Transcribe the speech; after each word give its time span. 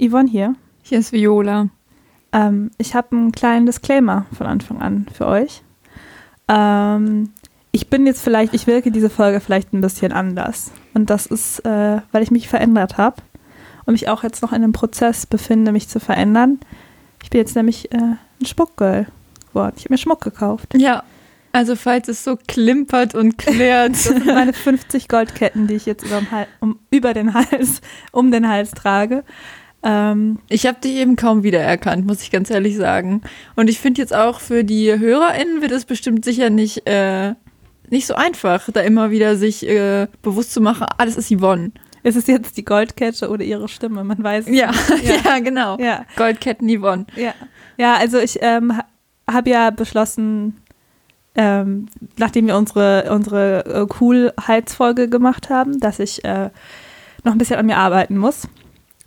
Yvonne 0.00 0.30
hier. 0.30 0.54
Hier 0.82 0.98
ist 0.98 1.12
Viola. 1.12 1.68
Ähm, 2.32 2.70
ich 2.78 2.94
habe 2.94 3.16
einen 3.16 3.32
kleinen 3.32 3.66
Disclaimer 3.66 4.26
von 4.36 4.46
Anfang 4.46 4.80
an 4.80 5.06
für 5.12 5.26
euch. 5.26 5.62
Ähm, 6.48 7.30
ich 7.72 7.88
bin 7.88 8.06
jetzt 8.06 8.22
vielleicht, 8.22 8.54
ich 8.54 8.66
wirke 8.66 8.90
diese 8.90 9.10
Folge 9.10 9.40
vielleicht 9.40 9.72
ein 9.72 9.80
bisschen 9.80 10.12
anders. 10.12 10.72
Und 10.94 11.10
das 11.10 11.26
ist, 11.26 11.60
äh, 11.64 12.00
weil 12.12 12.22
ich 12.22 12.30
mich 12.30 12.48
verändert 12.48 12.98
habe 12.98 13.22
und 13.84 13.92
mich 13.92 14.08
auch 14.08 14.22
jetzt 14.22 14.42
noch 14.42 14.52
in 14.52 14.62
einem 14.62 14.72
Prozess 14.72 15.26
befinde, 15.26 15.70
mich 15.70 15.88
zu 15.88 16.00
verändern. 16.00 16.58
Ich 17.22 17.30
bin 17.30 17.38
jetzt 17.38 17.54
nämlich 17.54 17.92
äh, 17.92 17.98
ein 17.98 18.46
Schmuckgirl 18.46 19.06
geworden. 19.48 19.74
Ich 19.76 19.84
habe 19.84 19.94
mir 19.94 19.98
Schmuck 19.98 20.22
gekauft. 20.22 20.74
Ja, 20.76 21.04
also 21.52 21.74
falls 21.76 22.08
es 22.08 22.24
so 22.24 22.38
klimpert 22.48 23.14
und 23.14 23.36
klärt. 23.36 23.90
Das 23.92 24.04
sind 24.04 24.26
meine 24.26 24.52
50 24.52 25.08
Goldketten, 25.08 25.66
die 25.66 25.74
ich 25.74 25.86
jetzt 25.86 26.04
über, 26.04 26.22
um, 26.60 26.78
über 26.90 27.12
den 27.12 27.34
Hals, 27.34 27.80
um 28.12 28.30
den 28.30 28.48
Hals 28.48 28.70
trage. 28.70 29.24
Ähm, 29.82 30.38
ich 30.48 30.66
habe 30.66 30.80
dich 30.80 30.96
eben 30.96 31.16
kaum 31.16 31.42
wiedererkannt, 31.42 32.06
muss 32.06 32.22
ich 32.22 32.30
ganz 32.30 32.50
ehrlich 32.50 32.76
sagen. 32.76 33.22
Und 33.56 33.70
ich 33.70 33.78
finde 33.78 34.02
jetzt 34.02 34.14
auch 34.14 34.40
für 34.40 34.62
die 34.62 34.98
HörerInnen 34.98 35.62
wird 35.62 35.72
es 35.72 35.84
bestimmt 35.84 36.24
sicher 36.24 36.50
nicht, 36.50 36.86
äh, 36.86 37.34
nicht 37.88 38.06
so 38.06 38.14
einfach, 38.14 38.68
da 38.70 38.80
immer 38.80 39.10
wieder 39.10 39.36
sich 39.36 39.66
äh, 39.66 40.06
bewusst 40.22 40.52
zu 40.52 40.60
machen, 40.60 40.86
ah, 40.96 41.04
das 41.04 41.16
ist 41.16 41.30
Yvonne. 41.30 41.72
Ist 42.02 42.16
es 42.16 42.26
jetzt 42.26 42.56
die 42.56 42.64
Goldkette 42.64 43.28
oder 43.28 43.44
ihre 43.44 43.68
Stimme? 43.68 44.04
Man 44.04 44.22
weiß 44.22 44.46
es 44.46 44.56
ja, 44.56 44.70
nicht. 44.70 45.04
Ja, 45.04 45.14
ja 45.24 45.38
genau. 45.38 45.78
Ja. 45.78 46.04
Goldketten 46.16 46.68
Yvonne. 46.68 47.06
Ja, 47.16 47.34
ja 47.76 47.96
also 47.96 48.18
ich 48.18 48.38
ähm, 48.40 48.72
habe 49.30 49.50
ja 49.50 49.70
beschlossen, 49.70 50.62
ähm, 51.34 51.88
nachdem 52.16 52.46
wir 52.46 52.56
unsere, 52.56 53.10
unsere 53.10 53.64
äh, 53.66 53.86
Cool-Hals-Folge 54.00 55.08
gemacht 55.08 55.50
haben, 55.50 55.80
dass 55.80 55.98
ich 55.98 56.24
äh, 56.24 56.50
noch 57.24 57.32
ein 57.32 57.38
bisschen 57.38 57.56
an 57.56 57.66
mir 57.66 57.76
arbeiten 57.76 58.16
muss. 58.16 58.48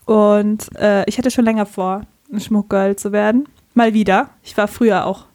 Und 0.06 0.76
äh, 0.78 1.08
ich 1.08 1.18
hatte 1.18 1.32
schon 1.32 1.46
länger 1.46 1.66
vor, 1.66 2.06
ein 2.32 2.40
Schmuckgirl 2.40 2.96
zu 2.96 3.12
werden. 3.12 3.48
Mal 3.74 3.94
wieder. 3.94 4.30
Ich 4.44 4.56
war 4.58 4.68
früher 4.68 5.06
auch, 5.06 5.26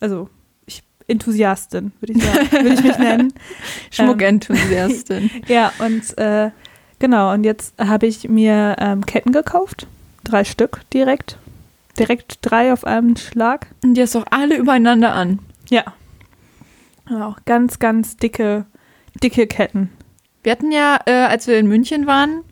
also 0.00 0.28
ich, 0.66 0.82
Enthusiastin, 1.06 1.92
würde 2.00 2.14
ich 2.14 2.22
sagen, 2.22 2.50
würde 2.52 2.74
ich 2.74 2.82
mich 2.82 2.98
nennen. 2.98 3.34
Schmuckenthusiastin. 3.90 5.30
Ähm, 5.34 5.42
ja, 5.48 5.72
und 5.78 6.16
äh, 6.18 6.50
genau, 6.98 7.32
und 7.32 7.44
jetzt 7.44 7.74
habe 7.78 8.06
ich 8.06 8.28
mir 8.28 8.76
ähm, 8.78 9.04
Ketten 9.04 9.32
gekauft. 9.32 9.86
Drei 10.24 10.44
Stück 10.44 10.80
direkt. 10.92 11.38
Direkt 11.98 12.38
drei 12.42 12.72
auf 12.72 12.84
einem 12.84 13.16
Schlag. 13.16 13.66
Und 13.82 13.94
die 13.94 14.02
hast 14.02 14.16
auch 14.16 14.24
alle 14.30 14.56
übereinander 14.56 15.12
an. 15.12 15.40
Ja. 15.68 15.84
Auch 17.10 17.38
ganz, 17.44 17.78
ganz 17.78 18.16
dicke, 18.16 18.64
dicke 19.22 19.46
Ketten. 19.46 19.90
Wir 20.42 20.52
hatten 20.52 20.72
ja, 20.72 20.98
äh, 21.06 21.12
als 21.12 21.46
wir 21.46 21.58
in 21.58 21.66
München 21.66 22.06
waren, 22.06 22.42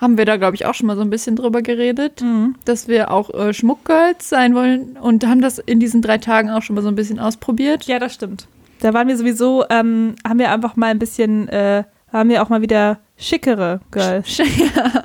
haben 0.00 0.16
wir 0.16 0.24
da, 0.24 0.36
glaube 0.36 0.54
ich, 0.54 0.64
auch 0.64 0.74
schon 0.74 0.86
mal 0.86 0.96
so 0.96 1.02
ein 1.02 1.10
bisschen 1.10 1.36
drüber 1.36 1.60
geredet, 1.60 2.22
mhm. 2.22 2.54
dass 2.64 2.88
wir 2.88 3.10
auch 3.10 3.32
äh, 3.34 3.52
Schmuckgirls 3.52 4.28
sein 4.28 4.54
wollen 4.54 4.96
und 4.96 5.26
haben 5.26 5.42
das 5.42 5.58
in 5.58 5.78
diesen 5.78 6.00
drei 6.00 6.18
Tagen 6.18 6.50
auch 6.50 6.62
schon 6.62 6.74
mal 6.74 6.82
so 6.82 6.88
ein 6.88 6.94
bisschen 6.94 7.18
ausprobiert. 7.18 7.84
Ja, 7.84 7.98
das 7.98 8.14
stimmt. 8.14 8.46
Da 8.80 8.94
waren 8.94 9.08
wir 9.08 9.16
sowieso, 9.16 9.64
ähm, 9.68 10.14
haben 10.26 10.38
wir 10.38 10.50
einfach 10.50 10.74
mal 10.76 10.86
ein 10.86 10.98
bisschen, 10.98 11.48
äh, 11.48 11.84
haben 12.10 12.30
wir 12.30 12.42
auch 12.42 12.48
mal 12.48 12.62
wieder 12.62 12.98
schickere 13.18 13.80
Girls. 13.90 14.38
ja. 14.38 15.04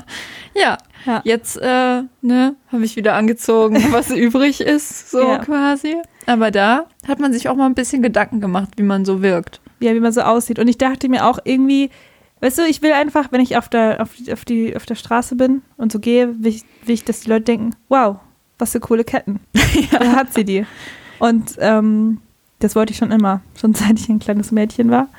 ja. 0.56 0.78
ja. 1.06 1.22
Jetzt, 1.26 1.58
äh, 1.58 2.04
ne, 2.22 2.56
habe 2.72 2.86
ich 2.86 2.96
wieder 2.96 3.16
angezogen, 3.16 3.84
was 3.92 4.12
übrig 4.12 4.62
ist, 4.62 5.12
so 5.12 5.20
ja. 5.20 5.40
quasi. 5.40 5.98
Aber 6.26 6.52
da 6.52 6.86
hat 7.06 7.20
man 7.20 7.34
sich 7.34 7.50
auch 7.50 7.56
mal 7.56 7.66
ein 7.66 7.76
bisschen 7.76 8.02
Gedanken 8.02 8.40
gemacht, 8.40 8.70
wie 8.78 8.84
man 8.84 9.04
so 9.04 9.22
wirkt. 9.22 9.60
Ja, 9.82 9.94
wie 9.94 10.00
man 10.00 10.14
so 10.14 10.22
aussieht. 10.22 10.58
Und 10.58 10.70
ich 10.70 10.78
dachte 10.78 11.10
mir 11.10 11.26
auch 11.26 11.40
irgendwie, 11.44 11.90
Weißt 12.42 12.58
du, 12.58 12.64
ich 12.64 12.82
will 12.82 12.92
einfach, 12.92 13.32
wenn 13.32 13.42
ich 13.42 13.58
auf 13.58 13.70
der, 13.70 14.02
auf, 14.02 14.10
auf, 14.32 14.46
die, 14.46 14.76
auf 14.76 14.86
der 14.86 14.96
Straße 14.96 15.36
bin 15.36 15.62
und 15.78 15.92
so 15.92 16.00
gehe, 16.00 16.36
will 16.44 16.52
ich, 16.52 16.64
will 16.84 16.96
ich, 16.96 17.06
dass 17.06 17.22
die 17.22 17.30
Leute 17.30 17.46
denken, 17.46 17.76
wow, 17.90 18.18
was 18.58 18.74
für 18.74 18.80
coole 18.80 19.04
Ketten. 19.04 19.40
ja. 19.92 20.16
Hat 20.16 20.34
sie 20.34 20.46
die? 20.46 20.66
Und 21.20 21.56
ähm, 21.60 22.20
das 22.60 22.76
wollte 22.76 22.92
ich 22.92 22.98
schon 22.98 23.12
immer, 23.12 23.42
schon 23.60 23.74
seit 23.76 24.00
ich 24.00 24.10
ein 24.10 24.20
kleines 24.20 24.52
Mädchen 24.52 24.92
war. 24.92 25.10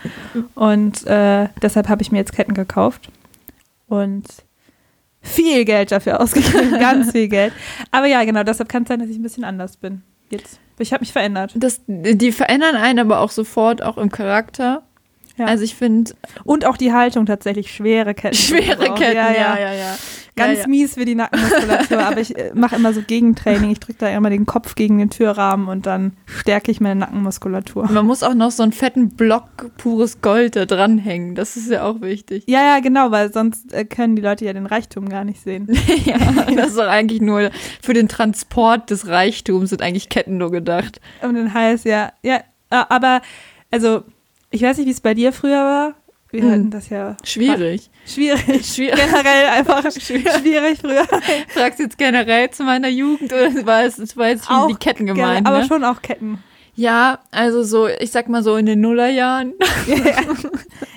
Und 0.54 1.06
äh, 1.06 1.48
deshalb 1.62 1.88
habe 1.88 2.02
ich 2.02 2.12
mir 2.12 2.18
jetzt 2.18 2.32
Ketten 2.32 2.54
gekauft. 2.54 3.10
Und 3.88 4.26
viel 5.22 5.64
Geld 5.64 5.92
dafür 5.92 6.20
ausgegeben, 6.20 6.78
ganz 6.78 7.12
viel 7.12 7.28
Geld. 7.28 7.52
Aber 7.90 8.06
ja, 8.06 8.24
genau, 8.24 8.42
deshalb 8.42 8.68
kann 8.68 8.82
es 8.82 8.88
sein, 8.88 9.00
dass 9.00 9.08
ich 9.08 9.16
ein 9.16 9.22
bisschen 9.22 9.44
anders 9.44 9.76
bin. 9.76 10.02
Jetzt. 10.30 10.58
Ich 10.78 10.92
habe 10.92 11.02
mich 11.02 11.12
verändert. 11.12 11.54
Das, 11.56 11.80
die 11.86 12.32
verändern 12.32 12.76
einen 12.76 12.98
aber 12.98 13.20
auch 13.20 13.30
sofort, 13.30 13.82
auch 13.82 13.96
im 13.96 14.10
Charakter. 14.10 14.82
Ja. 15.36 15.46
Also 15.46 15.64
ich 15.64 15.74
finde. 15.74 16.14
Und 16.44 16.64
auch 16.64 16.76
die 16.76 16.92
Haltung 16.92 17.26
tatsächlich, 17.26 17.72
schwere 17.72 18.14
Ketten. 18.14 18.36
Schwere 18.36 18.94
Ketten, 18.94 19.16
ja, 19.16 19.32
ja, 19.32 19.58
ja. 19.58 19.72
ja. 19.72 19.96
Ganz 20.36 20.60
ja, 20.60 20.66
mies 20.68 20.94
für 20.94 21.06
die 21.06 21.14
Nackenmuskulatur, 21.14 21.98
aber 22.06 22.20
ich 22.20 22.36
äh, 22.36 22.50
mache 22.54 22.76
immer 22.76 22.92
so 22.92 23.00
Gegentraining. 23.00 23.70
Ich 23.70 23.80
drücke 23.80 24.00
da 24.00 24.08
immer 24.08 24.28
den 24.28 24.44
Kopf 24.44 24.74
gegen 24.74 24.98
den 24.98 25.08
Türrahmen 25.08 25.66
und 25.68 25.86
dann 25.86 26.12
stärke 26.26 26.70
ich 26.70 26.78
meine 26.78 27.00
Nackenmuskulatur. 27.00 27.90
Man 27.90 28.04
muss 28.04 28.22
auch 28.22 28.34
noch 28.34 28.50
so 28.50 28.62
einen 28.62 28.72
fetten 28.72 29.08
Block 29.08 29.70
pures 29.78 30.20
Gold 30.20 30.54
da 30.56 30.66
dranhängen. 30.66 31.36
Das 31.36 31.56
ist 31.56 31.70
ja 31.70 31.84
auch 31.84 32.02
wichtig. 32.02 32.44
Ja, 32.46 32.60
ja, 32.62 32.80
genau, 32.80 33.10
weil 33.12 33.32
sonst 33.32 33.72
äh, 33.72 33.86
können 33.86 34.14
die 34.14 34.20
Leute 34.20 34.44
ja 34.44 34.52
den 34.52 34.66
Reichtum 34.66 35.08
gar 35.08 35.24
nicht 35.24 35.42
sehen. 35.42 35.68
ja, 36.04 36.18
das 36.54 36.68
ist 36.68 36.76
doch 36.76 36.88
eigentlich 36.88 37.22
nur 37.22 37.50
für 37.82 37.94
den 37.94 38.08
Transport 38.08 38.90
des 38.90 39.06
Reichtums 39.06 39.70
sind 39.70 39.80
eigentlich 39.80 40.10
Ketten 40.10 40.36
nur 40.36 40.50
gedacht. 40.50 41.00
Um 41.22 41.34
den 41.34 41.54
Hals, 41.54 41.84
ja. 41.84 42.12
Ja, 42.22 42.42
aber 42.70 43.22
also 43.70 44.02
ich 44.56 44.62
weiß 44.62 44.78
nicht, 44.78 44.86
wie 44.86 44.92
es 44.92 45.00
bei 45.00 45.14
dir 45.14 45.32
früher 45.32 45.62
war. 45.62 45.94
Wir 46.30 46.42
hm. 46.42 46.50
hatten 46.50 46.70
das 46.70 46.88
ja. 46.88 47.16
Schwierig. 47.22 47.90
Schwierig. 48.06 48.66
schwierig. 48.74 48.98
Generell 48.98 49.46
einfach 49.48 49.82
schwierig, 50.00 50.32
schwierig 50.40 50.78
früher. 50.80 51.04
Fragst 51.48 51.78
du 51.78 51.84
jetzt 51.84 51.98
generell 51.98 52.50
zu 52.50 52.64
meiner 52.64 52.88
Jugend 52.88 53.32
oder 53.32 53.66
war 53.66 53.84
es, 53.84 54.16
war 54.16 54.28
jetzt 54.28 54.50
auch 54.50 54.66
die 54.66 54.74
Ketten 54.74 55.06
gemeint? 55.06 55.46
Aber 55.46 55.58
ne? 55.58 55.66
schon 55.66 55.84
auch 55.84 56.02
Ketten. 56.02 56.42
Ja, 56.74 57.20
also 57.30 57.62
so, 57.62 57.86
ich 57.88 58.10
sag 58.10 58.28
mal 58.28 58.42
so 58.42 58.56
in 58.56 58.66
den 58.66 58.80
Nullerjahren. 58.80 59.54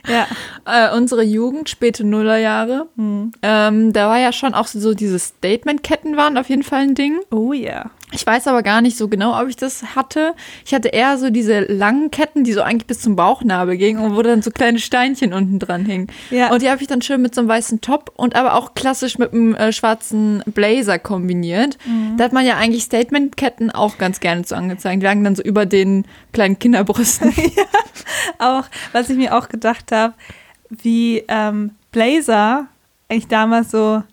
ja. 0.07 0.27
äh, 0.65 0.95
unsere 0.95 1.23
Jugend, 1.23 1.69
späte 1.69 2.03
Nullerjahre. 2.03 2.87
Hm. 2.97 3.31
Ähm, 3.41 3.93
da 3.93 4.09
war 4.09 4.19
ja 4.19 4.33
schon 4.33 4.53
auch 4.53 4.67
so 4.67 4.93
diese 4.93 5.19
Statement-Ketten 5.19 6.17
waren 6.17 6.37
auf 6.37 6.49
jeden 6.49 6.63
Fall 6.63 6.81
ein 6.81 6.95
Ding. 6.95 7.19
Oh 7.31 7.53
ja. 7.53 7.63
Yeah. 7.63 7.91
Ich 8.11 8.25
weiß 8.25 8.47
aber 8.47 8.63
gar 8.63 8.81
nicht 8.81 8.97
so 8.97 9.07
genau, 9.07 9.39
ob 9.39 9.49
ich 9.49 9.55
das 9.55 9.95
hatte. 9.95 10.33
Ich 10.65 10.73
hatte 10.73 10.87
eher 10.87 11.17
so 11.19 11.29
diese 11.29 11.59
langen 11.61 12.09
Ketten, 12.09 12.43
die 12.43 12.53
so 12.53 12.63
eigentlich 12.63 12.87
bis 12.87 13.01
zum 13.01 13.15
Bauchnabel 13.15 13.77
gingen 13.77 13.99
und 13.99 14.15
wo 14.15 14.21
dann 14.23 14.41
so 14.41 14.49
kleine 14.49 14.79
Steinchen 14.79 15.31
unten 15.31 15.59
dran 15.59 15.85
hingen. 15.85 16.07
Ja. 16.31 16.51
Und 16.51 16.63
die 16.63 16.69
habe 16.69 16.81
ich 16.81 16.87
dann 16.87 17.03
schön 17.03 17.21
mit 17.21 17.35
so 17.35 17.41
einem 17.41 17.49
weißen 17.49 17.81
Top 17.81 18.11
und 18.15 18.35
aber 18.35 18.55
auch 18.55 18.73
klassisch 18.73 19.19
mit 19.19 19.31
einem 19.31 19.53
äh, 19.53 19.71
schwarzen 19.71 20.41
Blazer 20.47 20.97
kombiniert. 20.97 21.77
Mhm. 21.85 22.17
Da 22.17 22.23
hat 22.23 22.33
man 22.33 22.45
ja 22.45 22.57
eigentlich 22.57 22.83
Statement-Ketten 22.83 23.69
auch 23.69 23.99
ganz 23.99 24.19
gerne 24.19 24.43
so 24.43 24.55
angezeigt. 24.55 25.01
Die 25.01 25.05
lagen 25.05 25.23
dann 25.23 25.35
so 25.35 25.43
über 25.43 25.67
den 25.67 26.05
kleinen 26.33 26.57
Kinderbrüsten. 26.57 27.31
ja, 27.55 27.63
auch, 28.39 28.63
was 28.91 29.11
ich 29.11 29.17
mir 29.17 29.37
auch 29.37 29.49
gedacht 29.49 29.91
habe, 29.91 30.15
wie 30.69 31.23
ähm, 31.27 31.71
Blazer 31.91 32.67
eigentlich 33.07 33.27
damals 33.27 33.71
so 33.71 34.03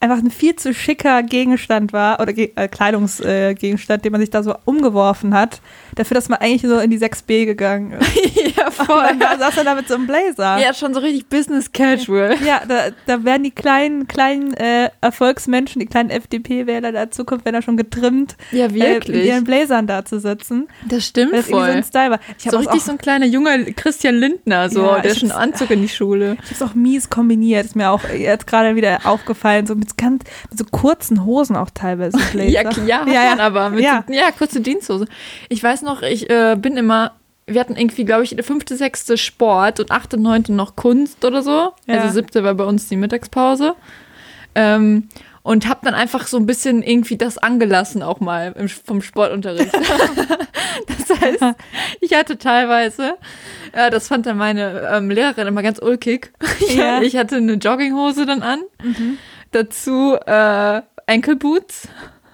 einfach 0.00 0.18
ein 0.18 0.30
viel 0.30 0.54
zu 0.54 0.72
schicker 0.72 1.22
Gegenstand 1.24 1.92
war 1.92 2.20
oder 2.20 2.32
Ge 2.32 2.52
äh, 2.54 2.68
Kleidungsgegenstand, 2.68 4.00
äh, 4.00 4.02
den 4.02 4.12
man 4.12 4.20
sich 4.20 4.30
da 4.30 4.44
so 4.44 4.54
umgeworfen 4.64 5.34
hat, 5.34 5.60
dafür, 5.96 6.14
dass 6.14 6.28
man 6.28 6.38
eigentlich 6.38 6.62
so 6.62 6.78
in 6.78 6.90
die 6.90 6.98
6B 6.98 7.46
gegangen 7.46 7.92
ist. 8.00 8.56
ja, 8.56 8.70
voll. 8.70 9.04
Und 9.12 9.20
dann 9.20 9.38
saß 9.40 9.56
er 9.56 9.64
da 9.64 9.74
mit 9.74 9.88
so 9.88 9.94
einem 9.94 10.06
Blazer. 10.06 10.58
Ja, 10.58 10.72
schon 10.72 10.94
so 10.94 11.00
richtig 11.00 11.28
Business 11.28 11.72
Casual. 11.72 12.36
Ja, 12.46 12.62
da, 12.66 12.90
da 13.06 13.24
werden 13.24 13.42
die 13.42 13.50
kleinen, 13.50 14.06
kleinen 14.06 14.54
äh, 14.54 14.90
Erfolgsmenschen, 15.00 15.80
die 15.80 15.86
kleinen 15.86 16.10
FDP-Wähler 16.10 16.92
der 16.92 17.10
Zukunft, 17.10 17.44
werden 17.44 17.56
da 17.56 17.62
schon 17.62 17.76
getrimmt, 17.76 18.36
ja, 18.52 18.72
wirklich. 18.72 19.16
Äh, 19.16 19.18
mit 19.18 19.26
ihren 19.26 19.44
Blazern 19.44 19.88
da 19.88 20.04
zu 20.04 20.20
sitzen. 20.20 20.68
Das 20.88 21.06
stimmt 21.06 21.32
das 21.32 21.48
voll. 21.48 21.66
So, 21.66 21.72
ein 21.72 21.82
Style 21.82 22.10
war. 22.12 22.20
Ich 22.38 22.48
so 22.48 22.58
richtig 22.58 22.82
so 22.82 22.92
ein 22.92 22.98
kleiner 22.98 23.26
junger 23.26 23.58
Christian 23.72 24.14
Lindner, 24.14 24.70
so, 24.70 24.86
ja, 24.86 25.00
der 25.00 25.14
schon 25.16 25.32
Anzug 25.32 25.70
in 25.70 25.82
die 25.82 25.88
Schule. 25.88 26.36
Ich 26.44 26.50
hab's 26.50 26.62
auch 26.62 26.74
mies 26.74 27.10
kombiniert, 27.10 27.64
ist 27.64 27.74
mir 27.74 27.90
auch 27.90 28.08
jetzt 28.08 28.46
gerade 28.46 28.76
wieder 28.76 29.00
aufgefallen, 29.04 29.66
so 29.66 29.74
mit 29.74 29.87
mit 29.88 29.98
ganz 29.98 30.24
mit 30.50 30.58
so 30.58 30.64
kurzen 30.70 31.24
Hosen 31.24 31.56
auch 31.56 31.70
teilweise 31.70 32.18
ja, 32.34 32.62
ja, 32.62 33.06
ja, 33.06 33.06
ja, 33.06 33.38
aber 33.38 33.70
mit 33.70 33.82
ja. 33.82 34.04
So, 34.06 34.12
ja, 34.12 34.30
kurze 34.30 34.60
Diensthose. 34.60 35.06
Ich 35.48 35.62
weiß 35.62 35.82
noch, 35.82 36.02
ich 36.02 36.28
äh, 36.30 36.56
bin 36.56 36.76
immer 36.76 37.12
wir 37.50 37.62
hatten 37.62 37.76
irgendwie, 37.76 38.04
glaube 38.04 38.24
ich, 38.24 38.36
fünfte, 38.44 38.76
sechste 38.76 39.16
Sport 39.16 39.80
und 39.80 39.90
achte, 39.90 40.18
neunte 40.18 40.52
noch 40.52 40.76
Kunst 40.76 41.24
oder 41.24 41.42
so. 41.42 41.72
Ja. 41.86 42.02
Also 42.02 42.12
siebte 42.12 42.44
war 42.44 42.52
bei 42.52 42.64
uns 42.64 42.88
die 42.88 42.96
Mittagspause. 42.96 43.74
Ähm, 44.54 45.08
und 45.48 45.66
habe 45.66 45.80
dann 45.82 45.94
einfach 45.94 46.26
so 46.26 46.36
ein 46.36 46.44
bisschen 46.44 46.82
irgendwie 46.82 47.16
das 47.16 47.38
angelassen 47.38 48.02
auch 48.02 48.20
mal 48.20 48.54
im, 48.58 48.68
vom 48.68 49.00
Sportunterricht. 49.00 49.72
das 50.86 51.20
heißt, 51.20 51.56
ich 52.02 52.12
hatte 52.14 52.36
teilweise, 52.36 53.14
ja, 53.74 53.88
das 53.88 54.08
fand 54.08 54.26
dann 54.26 54.36
meine 54.36 54.86
ähm, 54.92 55.08
Lehrerin 55.08 55.46
immer 55.46 55.62
ganz 55.62 55.80
ulkig. 55.80 56.32
Ja. 56.68 57.00
Ich 57.00 57.16
hatte 57.16 57.36
eine 57.36 57.54
Jogginghose 57.54 58.26
dann 58.26 58.42
an. 58.42 58.60
Mhm. 58.82 59.16
Dazu 59.52 60.16
äh, 60.26 60.82
Ankle 61.06 61.36
Boots. 61.36 61.88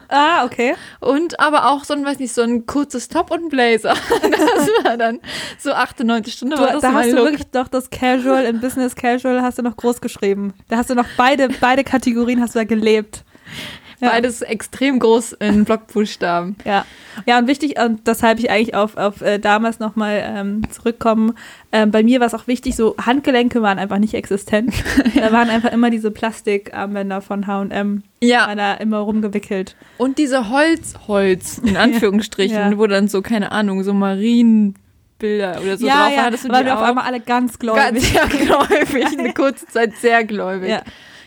Ah, 0.08 0.44
okay. 0.44 0.75
Und 1.00 1.40
aber 1.40 1.70
auch 1.70 1.84
so 1.84 1.94
ein, 1.94 2.05
weiß 2.05 2.19
nicht, 2.19 2.32
so 2.32 2.43
ein 2.43 2.66
kurzes 2.66 3.08
Top 3.08 3.31
und 3.31 3.49
Blazer. 3.49 3.94
Das 4.31 4.84
war 4.84 4.96
dann 4.96 5.20
so 5.58 5.72
98 5.72 6.34
Stunden. 6.34 6.56
Du, 6.56 6.61
war 6.61 6.72
das 6.72 6.82
da 6.82 6.93
hast 6.93 7.11
du 7.11 7.16
Look. 7.16 7.25
wirklich 7.26 7.46
doch 7.50 7.69
das 7.69 7.90
Casual 7.90 8.44
in 8.44 8.61
Business 8.61 8.94
Casual 8.94 9.43
hast 9.43 9.58
du 9.58 9.62
noch 9.62 9.76
groß 9.76 10.00
geschrieben. 10.00 10.55
Da 10.69 10.76
hast 10.76 10.90
du 10.90 10.94
noch 10.94 11.06
beide, 11.16 11.49
beide 11.61 11.84
Kategorien 11.84 12.40
hast 12.40 12.55
du 12.55 12.58
da 12.58 12.64
gelebt. 12.64 13.25
Ja. 14.00 14.11
Beides 14.11 14.43
extrem 14.43 14.99
groß 14.99 15.32
in 15.35 15.64
Blockbuchstaben. 15.67 16.56
Ja, 16.64 16.85
ja 17.26 17.38
und 17.38 17.46
wichtig, 17.46 17.79
und 17.79 18.06
deshalb 18.06 18.38
ich 18.38 18.50
eigentlich 18.50 18.75
auf, 18.75 18.96
auf 18.96 19.20
äh, 19.23 19.38
damals 19.38 19.79
nochmal 19.79 20.23
ähm, 20.26 20.62
zurückkommen. 20.70 21.35
Ähm, 21.73 21.91
bei 21.91 22.02
mir 22.02 22.20
war 22.20 22.26
es 22.26 22.35
auch 22.35 22.46
wichtig, 22.46 22.76
so 22.76 22.96
Handgelenke 23.05 23.62
waren 23.62 23.79
einfach 23.79 23.99
nicht 23.99 24.14
existent. 24.14 24.73
Da 25.14 25.32
waren 25.32 25.49
einfach 25.49 25.73
immer 25.73 25.91
diese 25.91 26.11
Plastikarmbänder 26.11 27.20
von 27.20 27.46
H&M, 27.46 28.02
Ja. 28.20 28.46
waren 28.49 28.58
da 28.58 28.75
immer 28.75 28.99
rumgewickelt. 28.99 29.76
Und 29.97 30.19
diese 30.19 30.50
Holz, 30.50 30.94
Holz, 31.06 31.58
in 31.58 31.76
Anführungsstrichen, 31.79 32.56
Ja. 32.73 32.79
wo 32.79 32.87
dann 32.87 33.08
so, 33.08 33.23
keine 33.23 33.52
Ahnung, 33.52 33.82
so 33.85 33.94
Marienbilder 33.94 35.61
oder 35.62 35.76
so 35.79 35.87
ja, 35.87 36.05
drauf 36.06 36.17
ja, 36.17 36.23
hattest 36.25 36.44
du 36.44 36.49
waren 36.49 36.61
die 36.61 36.67
wir 36.67 36.76
auf 36.76 36.82
einmal 36.82 37.05
alle 37.05 37.20
ganz 37.20 37.58
gläubig. 37.58 37.82
Ganz 37.82 38.12
sehr 38.12 38.26
gläubig, 38.26 39.19
eine 39.19 39.32
kurze 39.32 39.67
Zeit 39.67 39.97
sehr 39.97 40.25
gläubig. 40.25 40.70
Ja. 40.70 40.82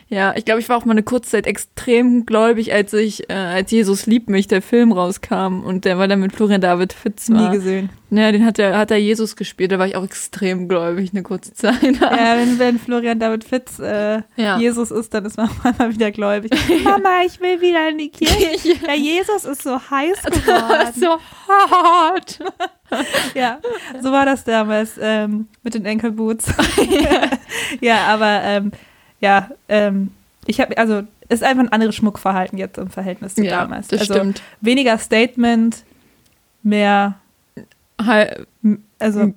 Ja, 0.10 0.34
ich 0.38 0.46
glaube, 0.46 0.62
ich 0.62 0.70
war 0.70 0.78
auch 0.78 0.86
mal 0.86 0.94
eine 0.94 1.04
kurze 1.04 1.32
Zeit 1.32 1.48
extrem 1.48 2.26
gläubig, 2.26 2.72
als 2.74 2.94
ich, 2.94 3.30
äh, 3.30 3.34
als 3.34 3.72
Jesus 3.72 4.06
liebt 4.06 4.30
mich, 4.30 4.48
der 4.48 4.62
Film 4.62 4.94
rauskam 4.94 5.64
und 5.66 5.84
der 5.84 5.98
war 5.98 6.08
dann 6.08 6.22
mit 6.22 6.32
Florian 6.34 6.62
David 6.62 6.94
Fitz 6.94 7.28
Nie 7.28 7.38
war. 7.40 7.52
gesehen. 7.52 7.90
Ja, 8.10 8.32
den 8.32 8.46
hat 8.46 8.58
er, 8.58 8.78
hat 8.78 8.90
er 8.90 8.96
Jesus 8.98 9.36
gespielt, 9.36 9.74
da 9.74 9.80
war 9.80 9.86
ich 9.86 9.98
auch 9.98 10.06
extrem 10.06 10.70
gläubig 10.70 11.10
eine 11.12 11.24
kurze 11.24 11.54
Zeit. 11.56 11.82
Ja, 12.00 12.38
wenn, 12.38 12.58
wenn 12.58 12.80
Florian 12.80 13.20
David 13.20 13.44
Fitz 13.44 13.80
äh, 13.80 14.22
Ja. 14.38 14.58
Jesus 14.58 14.92
ist, 14.92 15.14
dann 15.14 15.26
ist 15.26 15.36
man 15.36 15.50
auf 15.50 15.66
einmal 15.66 15.92
wieder 15.94 16.12
gläubig. 16.12 16.52
Mama, 16.86 17.24
ich 17.26 17.42
will 17.42 17.60
wieder 17.60 17.90
in 17.90 17.98
die 17.98 18.10
Kirche. 18.10 18.80
Der 18.86 18.96
Jesus 18.96 19.44
ist 19.44 19.64
so 19.64 19.78
heiß 19.78 20.24
geworden. 20.24 20.94
so 20.96 21.18
hart. 21.50 22.40
Ja, 23.36 23.60
so 24.02 24.14
war 24.14 24.26
das 24.26 24.46
damals 24.46 24.92
ähm, 25.02 25.50
mit 25.64 25.74
den 25.74 25.84
Enkelboots. 25.86 26.46
ja, 27.82 28.06
aber 28.08 28.42
ähm, 28.44 28.72
ja, 29.20 29.50
ähm, 29.70 30.12
ich 30.46 30.60
habe, 30.62 30.78
also 30.78 31.04
ist 31.30 31.44
einfach 31.44 31.64
ein 31.64 31.72
anderes 31.72 31.96
Schmuckverhalten 31.96 32.58
jetzt 32.58 32.78
im 32.78 32.90
Verhältnis 32.90 33.36
zu 33.36 33.44
Ja, 33.44 33.62
damals. 33.62 33.90
das 33.90 34.00
also 34.02 34.14
stimmt. 34.14 34.42
weniger 34.62 34.98
Statement, 34.98 35.84
mehr, 36.64 37.16
also 37.98 39.34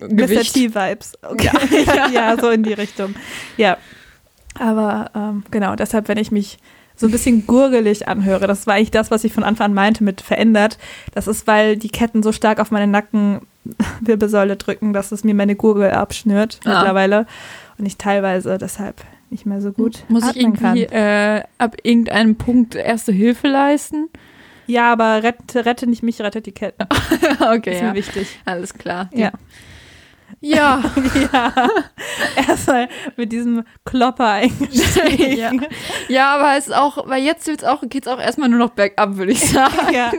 Mr. 0.00 0.42
T-Vibes. 0.42 1.12
Okay. 1.22 1.50
Ja. 1.86 2.08
ja, 2.08 2.36
so 2.40 2.50
in 2.50 2.62
die 2.62 2.72
Richtung. 2.72 3.14
Ja, 3.56 3.76
aber 4.58 5.10
ähm, 5.14 5.44
genau, 5.50 5.76
deshalb, 5.76 6.08
wenn 6.08 6.18
ich 6.18 6.30
mich 6.30 6.58
so 6.98 7.06
ein 7.06 7.12
bisschen 7.12 7.46
gurgelig 7.46 8.08
anhöre, 8.08 8.46
das 8.46 8.66
war 8.66 8.74
eigentlich 8.74 8.90
das, 8.90 9.10
was 9.10 9.22
ich 9.24 9.32
von 9.34 9.44
Anfang 9.44 9.66
an 9.66 9.74
meinte 9.74 10.02
mit 10.02 10.22
verändert. 10.22 10.78
Das 11.12 11.26
ist, 11.26 11.46
weil 11.46 11.76
die 11.76 11.90
Ketten 11.90 12.22
so 12.22 12.32
stark 12.32 12.58
auf 12.58 12.70
meine 12.70 12.86
Nackenwirbelsäule 12.86 14.56
drücken, 14.56 14.94
dass 14.94 15.12
es 15.12 15.22
mir 15.22 15.34
meine 15.34 15.56
Gurgel 15.56 15.90
abschnürt 15.90 16.60
Ah. 16.64 16.70
mittlerweile 16.78 17.26
und 17.76 17.84
ich 17.84 17.98
teilweise 17.98 18.56
deshalb 18.56 18.96
nicht 19.30 19.46
mehr 19.46 19.60
so 19.60 19.72
gut 19.72 20.04
Muss 20.08 20.24
ich 20.24 20.30
atmen 20.30 20.54
kann. 20.54 20.76
irgendwie 20.76 20.94
äh, 20.94 21.42
ab 21.58 21.76
irgendeinem 21.82 22.36
Punkt 22.36 22.74
erste 22.74 23.12
Hilfe 23.12 23.48
leisten? 23.48 24.08
Ja, 24.66 24.92
aber 24.92 25.22
rette, 25.22 25.64
rette 25.64 25.86
nicht 25.86 26.02
mich, 26.02 26.20
rettet 26.20 26.46
die 26.46 26.52
Ketten. 26.52 26.82
okay, 27.40 27.74
ist 27.74 27.80
ja. 27.80 27.88
mir 27.88 27.94
wichtig. 27.94 28.38
Alles 28.44 28.74
klar. 28.74 29.10
Ja. 29.12 29.18
Ja. 29.18 29.32
ja. 30.40 30.82
Erstmal 32.48 32.88
mit 33.16 33.32
diesem 33.32 33.64
Klopper 33.84 34.28
eingestiegen. 34.32 35.32
ja. 35.38 35.50
ja, 36.08 36.34
aber 36.36 36.56
es 36.58 36.66
ist 36.68 36.74
auch, 36.74 37.08
weil 37.08 37.22
jetzt 37.22 37.46
wird's 37.46 37.64
auch, 37.64 37.82
geht's 37.88 38.08
auch 38.08 38.20
erstmal 38.20 38.48
nur 38.48 38.58
noch 38.58 38.70
bergab, 38.70 39.16
würde 39.16 39.32
ich 39.32 39.40
sagen. 39.50 39.92
ja. 39.92 40.12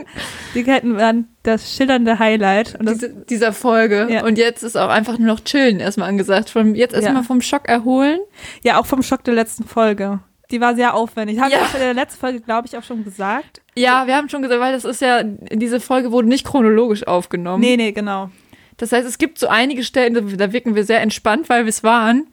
Die 0.54 0.64
Ketten 0.64 0.96
waren 0.96 1.28
das 1.42 1.72
schillernde 1.74 2.18
Highlight. 2.18 2.76
Und 2.80 2.88
Diese, 2.90 3.08
dieser 3.10 3.52
Folge. 3.52 4.08
Ja. 4.10 4.24
Und 4.24 4.38
jetzt 4.38 4.62
ist 4.62 4.76
auch 4.76 4.88
einfach 4.88 5.18
nur 5.18 5.28
noch 5.28 5.40
chillen 5.40 5.80
erstmal 5.80 6.08
angesagt. 6.08 6.50
Vom, 6.50 6.74
jetzt 6.74 6.94
erstmal 6.94 7.16
Ja. 7.16 7.22
vom 7.22 7.40
Schock 7.40 7.68
erholen. 7.68 8.18
ja, 8.62 8.78
auch 8.80 8.86
vom 8.86 9.02
Schock 9.02 9.24
der 9.24 9.34
letzten 9.34 9.64
Folge. 9.64 10.20
Die 10.50 10.60
war 10.60 10.74
sehr 10.74 10.94
aufwendig. 10.94 11.38
Haben 11.40 11.50
Ja. 11.52 11.58
wir 11.58 11.74
in 11.74 11.80
der 11.80 11.94
letzten 11.94 12.20
Folge, 12.20 12.40
glaube 12.40 12.66
ich, 12.66 12.76
auch 12.76 12.82
schon 12.82 13.04
gesagt. 13.04 13.60
Ja, 13.76 14.06
wir 14.06 14.16
haben 14.16 14.28
schon 14.30 14.42
gesagt, 14.42 14.60
weil 14.60 14.72
das 14.72 14.84
ist 14.84 15.00
ja, 15.02 15.22
diese 15.22 15.78
Folge 15.78 16.10
wurde 16.10 16.26
nicht 16.28 16.46
chronologisch 16.46 17.06
aufgenommen. 17.06 17.60
Nee, 17.60 17.76
nee, 17.76 17.92
genau. 17.92 18.30
Das 18.78 18.92
heißt, 18.92 19.06
es 19.06 19.18
gibt 19.18 19.38
so 19.38 19.48
einige 19.48 19.82
Stellen, 19.84 20.14
da- 20.38 20.52
wirken 20.52 20.74
wir 20.74 20.84
sehr 20.84 21.00
entspannt, 21.02 21.48
weil 21.48 21.64
wir 21.64 21.70
es 21.70 21.82
waren. 21.84 22.26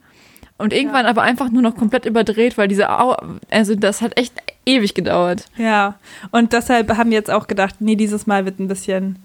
Und 0.58 0.72
irgendwann 0.72 1.04
aber 1.04 1.20
einfach 1.20 1.50
nur 1.50 1.60
noch 1.60 1.76
komplett 1.76 2.06
überdreht, 2.06 2.56
weil 2.56 2.66
diese, 2.66 2.88
Au 2.88 3.14
also 3.50 3.74
das 3.74 4.00
hat 4.00 4.18
echt 4.18 4.32
ewig 4.64 4.94
gedauert. 4.94 5.44
Ja. 5.58 5.98
Und 6.30 6.54
deshalb 6.54 6.96
haben 6.96 7.10
wir 7.10 7.18
jetzt 7.18 7.30
auch 7.30 7.46
gedacht, 7.46 7.74
nee, 7.80 7.94
dieses 7.94 8.26
Mal 8.26 8.46
wird 8.46 8.58
ein 8.58 8.66
bisschen 8.68 9.18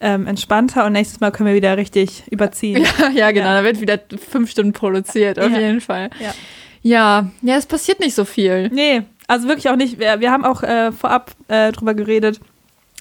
ähm, 0.00 0.26
entspannter 0.26 0.84
und 0.84 0.92
nächstes 0.92 1.20
Mal 1.20 1.30
können 1.30 1.48
wir 1.48 1.54
wieder 1.56 1.78
richtig 1.78 2.24
überziehen. 2.30 2.84
Ja, 2.98 3.08
ja 3.14 3.30
genau, 3.30 3.46
Ja. 3.46 3.60
da 3.60 3.64
wird 3.64 3.80
wieder 3.80 3.98
fünf 4.18 4.50
Stunden 4.50 4.74
produziert, 4.74 5.38
auf 5.38 5.50
Ja. 5.50 5.58
jeden 5.58 5.80
Fall. 5.80 6.10
Ja. 6.20 6.34
Ja, 6.82 7.30
ja, 7.40 7.56
es 7.56 7.64
passiert 7.64 8.00
nicht 8.00 8.14
so 8.14 8.26
viel. 8.26 8.68
Nee, 8.68 9.02
also 9.26 9.48
wirklich 9.48 9.70
auch 9.70 9.76
nicht. 9.76 9.98
Wir, 9.98 10.20
wir 10.20 10.30
haben 10.30 10.44
auch 10.44 10.62
äh, 10.62 10.92
vorab 10.92 11.30
äh, 11.48 11.72
drüber 11.72 11.94
geredet, 11.94 12.40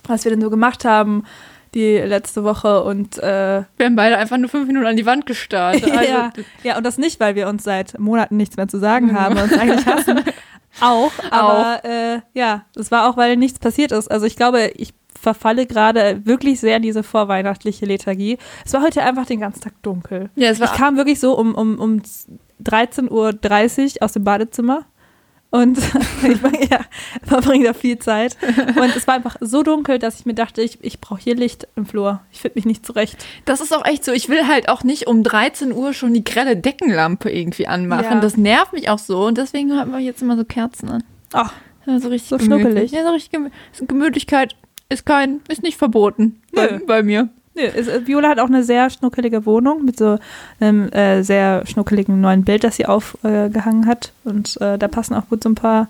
was 0.07 0.23
wir 0.23 0.31
denn 0.31 0.39
so 0.39 0.49
gemacht 0.49 0.85
haben 0.85 1.25
die 1.73 1.97
letzte 1.97 2.43
Woche 2.43 2.83
und 2.83 3.17
äh, 3.19 3.63
Wir 3.77 3.85
haben 3.85 3.95
beide 3.95 4.17
einfach 4.17 4.37
nur 4.37 4.49
fünf 4.49 4.67
Minuten 4.67 4.85
an 4.85 4.95
die 4.97 5.05
Wand 5.05 5.25
gestarrt. 5.25 5.81
Also, 5.83 6.03
ja, 6.11 6.31
ja, 6.63 6.77
und 6.77 6.85
das 6.85 6.97
nicht, 6.97 7.19
weil 7.19 7.35
wir 7.35 7.47
uns 7.47 7.63
seit 7.63 7.97
Monaten 7.99 8.37
nichts 8.37 8.57
mehr 8.57 8.67
zu 8.67 8.79
sagen 8.79 9.07
Mhm. 9.07 9.19
haben 9.19 9.37
und 9.37 9.43
uns 9.43 9.53
eigentlich 9.57 9.85
hassen. 9.85 10.21
auch, 10.81 11.11
aber 11.31 11.81
Äh, 11.83 12.19
ja, 12.33 12.65
das 12.75 12.91
war 12.91 13.09
auch, 13.09 13.17
weil 13.17 13.37
nichts 13.37 13.59
passiert 13.59 13.91
ist. 13.91 14.09
Also 14.11 14.25
ich 14.25 14.35
glaube, 14.35 14.71
ich 14.75 14.93
verfalle 15.19 15.65
gerade 15.67 16.25
wirklich 16.25 16.59
sehr 16.59 16.77
in 16.77 16.81
diese 16.83 17.01
vorweihnachtliche 17.03 17.85
Lethargie. 17.85 18.37
Es 18.65 18.73
war 18.73 18.81
heute 18.81 19.03
einfach 19.03 19.25
den 19.25 19.39
ganzen 19.39 19.61
Tag 19.61 19.73
dunkel. 19.81 20.29
ja, 20.35 20.49
es 20.49 20.59
war 20.59 20.67
Ich 20.71 20.77
kam 20.77 20.97
wirklich 20.97 21.19
so 21.19 21.37
um, 21.37 21.55
um, 21.55 21.79
um 21.79 22.01
13.30 22.63 23.09
Uhr 23.97 24.03
aus 24.03 24.13
dem 24.13 24.23
Badezimmer 24.23 24.85
und 25.53 25.77
ich 26.23 26.69
ja, 26.71 26.79
verbringe 27.21 27.65
da 27.65 27.73
viel 27.73 27.99
Zeit. 27.99 28.37
Und 28.75 28.95
es 28.95 29.05
war 29.05 29.13
einfach 29.13 29.35
so 29.39 29.61
dunkel, 29.61 29.99
dass 29.99 30.19
ich 30.19 30.25
mir 30.25 30.33
dachte, 30.33 30.63
ich, 30.63 30.79
ich 30.81 30.99
brauche 30.99 31.21
hier 31.21 31.35
Licht 31.35 31.67
im 31.75 31.85
Flur. 31.85 32.21
Ich 32.31 32.41
finde 32.41 32.57
mich 32.57 32.65
nicht 32.65 32.83
zurecht. 32.83 33.23
Das 33.45 33.61
ist 33.61 33.71
auch 33.71 33.85
echt 33.85 34.03
so. 34.03 34.11
Ich 34.11 34.29
will 34.29 34.47
halt 34.47 34.67
auch 34.67 34.83
nicht 34.83 35.05
um 35.05 35.21
13 35.21 35.71
Uhr 35.71 35.93
schon 35.93 36.15
die 36.15 36.23
grelle 36.23 36.57
Deckenlampe 36.57 37.29
irgendwie 37.29 37.67
anmachen. 37.67 38.15
Ja. 38.15 38.19
Das 38.19 38.35
nervt 38.35 38.73
mich 38.73 38.89
auch 38.89 38.97
so. 38.97 39.27
Und 39.27 39.37
deswegen 39.37 39.77
haben 39.77 39.91
wir 39.91 39.99
jetzt 39.99 40.23
immer 40.23 40.37
so 40.37 40.43
Kerzen 40.43 40.89
an. 40.89 41.03
Ach, 41.33 41.53
Ja, 41.85 41.99
so 41.99 42.07
richtig 42.07 42.29
So 42.29 42.39
schnuckelig. 42.39 42.91
Ja, 42.91 43.03
so 43.03 43.11
richtig 43.11 43.31
gemü 43.31 43.49
Gemütlichkeit 43.79 44.55
ist 44.89 45.05
kein, 45.05 45.41
ist 45.49 45.61
nicht 45.61 45.77
verboten 45.77 46.41
bei, 46.51 46.81
bei 46.87 47.03
mir. 47.03 47.29
Nö, 47.55 47.63
es, 47.63 47.87
äh, 47.87 48.05
Viola 48.05 48.29
hat 48.29 48.39
auch 48.39 48.47
eine 48.47 48.63
sehr 48.63 48.89
schnuckelige 48.89 49.45
Wohnung 49.45 49.85
mit 49.85 49.97
so 49.97 50.17
einem 50.59 50.89
äh, 50.89 51.23
sehr 51.23 51.65
schnuckeligen 51.65 52.21
neuen 52.21 52.43
Bild, 52.43 52.63
das 52.63 52.75
sie 52.75 52.85
aufgehangen 52.85 53.87
hat. 53.87 54.11
Und 54.23 54.59
äh, 54.61 54.77
da 54.77 54.87
passen 54.87 55.13
auch 55.15 55.27
gut 55.29 55.43
so 55.43 55.49
ein 55.49 55.55
paar 55.55 55.87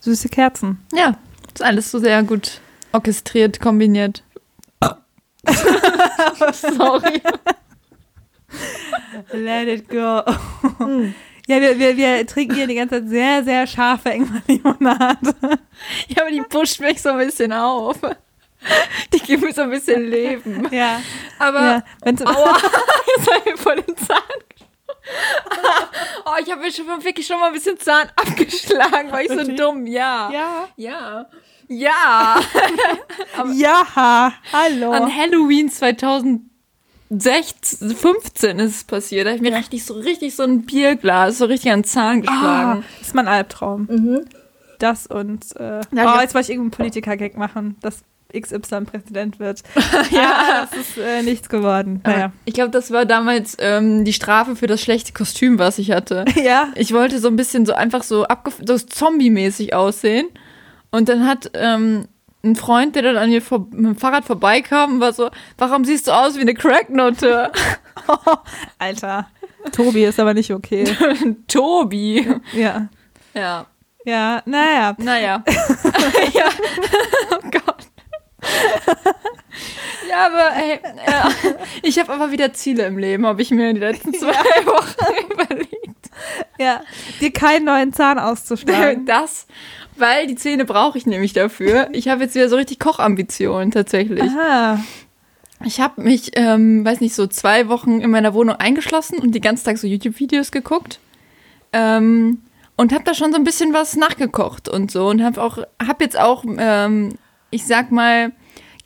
süße 0.00 0.28
Kerzen. 0.28 0.78
Ja, 0.92 1.16
ist 1.54 1.62
alles 1.62 1.90
so 1.90 1.98
sehr 1.98 2.22
gut 2.22 2.60
orchestriert, 2.92 3.60
kombiniert. 3.60 4.22
Sorry. 6.52 7.22
Let 9.32 9.68
it 9.68 9.88
go. 9.88 10.22
Ja, 11.48 11.60
wir, 11.60 11.78
wir, 11.78 11.96
wir 11.96 12.26
trinken 12.26 12.56
hier 12.56 12.66
die 12.66 12.74
ganze 12.74 12.96
Zeit 13.00 13.08
sehr, 13.08 13.44
sehr 13.44 13.66
scharfe 13.68 14.10
Ingwer-Limonade. 14.10 15.34
Ja, 16.08 16.22
aber 16.22 16.30
die 16.32 16.42
pusht 16.42 16.80
mich 16.80 17.00
so 17.00 17.10
ein 17.10 17.18
bisschen 17.24 17.52
auf. 17.52 18.00
Die 19.12 19.18
gibt 19.20 19.42
mir 19.42 19.52
so 19.52 19.62
ein 19.62 19.70
bisschen 19.70 20.08
Leben. 20.08 20.68
Ja, 20.70 21.00
Aber 21.38 21.60
ja. 21.60 21.82
Wenn's, 22.02 22.24
Aua, 22.24 22.56
jetzt 23.16 23.30
habe 23.30 23.38
ich 23.38 23.44
mir 23.52 23.56
voll 23.56 23.82
den 23.82 23.96
Zahn 23.96 24.18
geschlagen. 24.48 24.72
Oh, 26.24 26.32
ich 26.44 26.50
habe 26.50 26.62
mir 26.62 26.72
schon 26.72 26.86
wirklich 27.04 27.26
schon 27.26 27.38
mal 27.38 27.46
ein 27.46 27.52
bisschen 27.52 27.78
Zahn 27.78 28.08
abgeschlagen, 28.16 29.12
weil 29.12 29.26
ich 29.26 29.32
so 29.32 29.44
dumm, 29.44 29.86
ja. 29.86 30.30
Ja. 30.32 30.68
Ja. 30.76 31.26
Ja. 31.68 32.40
Ja, 33.54 34.32
hallo. 34.52 34.90
An 34.90 35.14
Halloween 35.14 35.70
2016, 35.70 37.94
15 37.94 38.58
ist 38.58 38.76
es 38.76 38.84
passiert. 38.84 39.26
Da 39.26 39.30
habe 39.30 39.36
ich 39.36 39.42
mir 39.50 39.56
richtig 39.56 39.84
so 39.84 39.94
richtig 39.94 40.34
so 40.34 40.42
ein 40.42 40.66
Bierglas 40.66 41.38
so 41.38 41.44
richtig 41.44 41.70
an 41.72 41.80
den 41.80 41.84
Zahn 41.84 42.18
ah, 42.18 42.20
geschlagen. 42.32 42.84
das 42.98 43.08
ist 43.08 43.14
mein 43.14 43.28
Albtraum. 43.28 44.26
Das 44.78 45.06
und, 45.06 45.54
äh, 45.56 45.80
Ja, 45.92 46.16
oh, 46.16 46.20
jetzt 46.20 46.34
wollte 46.34 46.46
ich 46.46 46.50
irgendeinen 46.50 46.70
Politiker-Gag 46.72 47.36
machen, 47.36 47.76
dass 47.80 48.02
XY 48.40 48.84
Präsident 48.84 49.38
wird. 49.38 49.62
ja. 50.10 50.68
das 50.70 50.78
ist 50.78 50.98
äh, 50.98 51.22
nichts 51.22 51.48
geworden. 51.48 52.00
Naja. 52.04 52.32
Ich 52.44 52.54
glaube, 52.54 52.70
das 52.70 52.90
war 52.90 53.04
damals 53.04 53.56
ähm, 53.58 54.04
die 54.04 54.12
Strafe 54.12 54.56
für 54.56 54.66
das 54.66 54.80
schlechte 54.80 55.12
Kostüm, 55.12 55.58
was 55.58 55.78
ich 55.78 55.90
hatte. 55.90 56.24
Ja. 56.36 56.68
Ich 56.76 56.92
wollte 56.92 57.18
so 57.18 57.28
ein 57.28 57.34
bisschen 57.34 57.66
so 57.66 57.72
einfach 57.72 58.02
so, 58.04 58.24
so 58.64 58.78
zombie-mäßig 58.78 59.74
aussehen. 59.74 60.28
Und 60.90 61.08
dann 61.08 61.26
hat 61.26 61.50
ähm, 61.54 62.06
ein 62.44 62.54
Freund, 62.54 62.94
der 62.94 63.02
dann 63.02 63.16
an 63.16 63.30
mir 63.30 63.42
vor 63.42 63.66
mit 63.70 63.84
dem 63.84 63.96
Fahrrad 63.96 64.24
vorbeikam, 64.24 65.00
war 65.00 65.12
so, 65.12 65.30
warum 65.58 65.84
siehst 65.84 66.06
du 66.06 66.12
aus 66.12 66.36
wie 66.36 66.42
eine 66.42 66.54
Cracknote? 66.54 67.50
Alter. 68.78 69.28
Tobi 69.72 70.04
ist 70.04 70.20
aber 70.20 70.34
nicht 70.34 70.52
okay. 70.52 70.84
Tobi. 71.48 72.28
Ja. 72.52 72.88
Ja. 73.34 73.66
Ja, 74.06 74.40
naja. 74.46 74.94
Naja. 74.98 75.42
ja. 76.32 76.44
Ja, 80.08 80.26
aber 80.26 80.56
ey, 80.56 80.74
äh, 80.74 81.54
ich 81.82 81.98
habe 81.98 82.12
aber 82.12 82.30
wieder 82.30 82.52
Ziele 82.52 82.86
im 82.86 82.98
Leben, 82.98 83.26
habe 83.26 83.42
ich 83.42 83.50
mir 83.50 83.70
in 83.70 83.76
den 83.76 83.82
letzten 83.82 84.14
zwei 84.14 84.32
ja. 84.32 84.66
Wochen 84.66 85.32
überlegt. 85.32 86.10
Ja, 86.58 86.82
dir 87.20 87.32
keinen 87.32 87.64
neuen 87.64 87.92
Zahn 87.92 88.18
auszuschlagen. 88.18 89.06
Das, 89.16 89.46
weil 89.96 90.26
die 90.26 90.36
Zähne 90.36 90.64
brauche 90.64 90.98
ich 90.98 91.06
nämlich 91.06 91.32
dafür. 91.32 91.88
Ich 91.92 92.08
habe 92.08 92.24
jetzt 92.24 92.34
wieder 92.34 92.48
so 92.48 92.56
richtig 92.56 92.78
Kochambitionen 92.78 93.70
tatsächlich. 93.70 94.22
Aha. 94.22 94.78
Ich 95.64 95.80
habe 95.80 96.02
mich, 96.02 96.32
ähm, 96.34 96.84
weiß 96.84 97.00
nicht, 97.00 97.14
so 97.14 97.26
zwei 97.26 97.68
Wochen 97.68 98.00
in 98.00 98.10
meiner 98.10 98.34
Wohnung 98.34 98.56
eingeschlossen 98.56 99.18
und 99.18 99.34
die 99.34 99.40
ganze 99.40 99.64
Tag 99.64 99.78
so 99.78 99.86
YouTube-Videos 99.86 100.52
geguckt. 100.52 100.98
Ähm, 101.72 102.42
und 102.76 102.92
habe 102.92 103.04
da 103.04 103.14
schon 103.14 103.32
so 103.32 103.38
ein 103.38 103.44
bisschen 103.44 103.72
was 103.72 103.96
nachgekocht 103.96 104.68
und 104.68 104.90
so 104.90 105.08
und 105.08 105.22
habe 105.22 105.42
auch 105.42 105.58
habe 105.58 106.04
jetzt 106.04 106.18
auch 106.18 106.44
ähm, 106.58 107.16
ich 107.50 107.66
sag 107.66 107.90
mal 107.90 108.32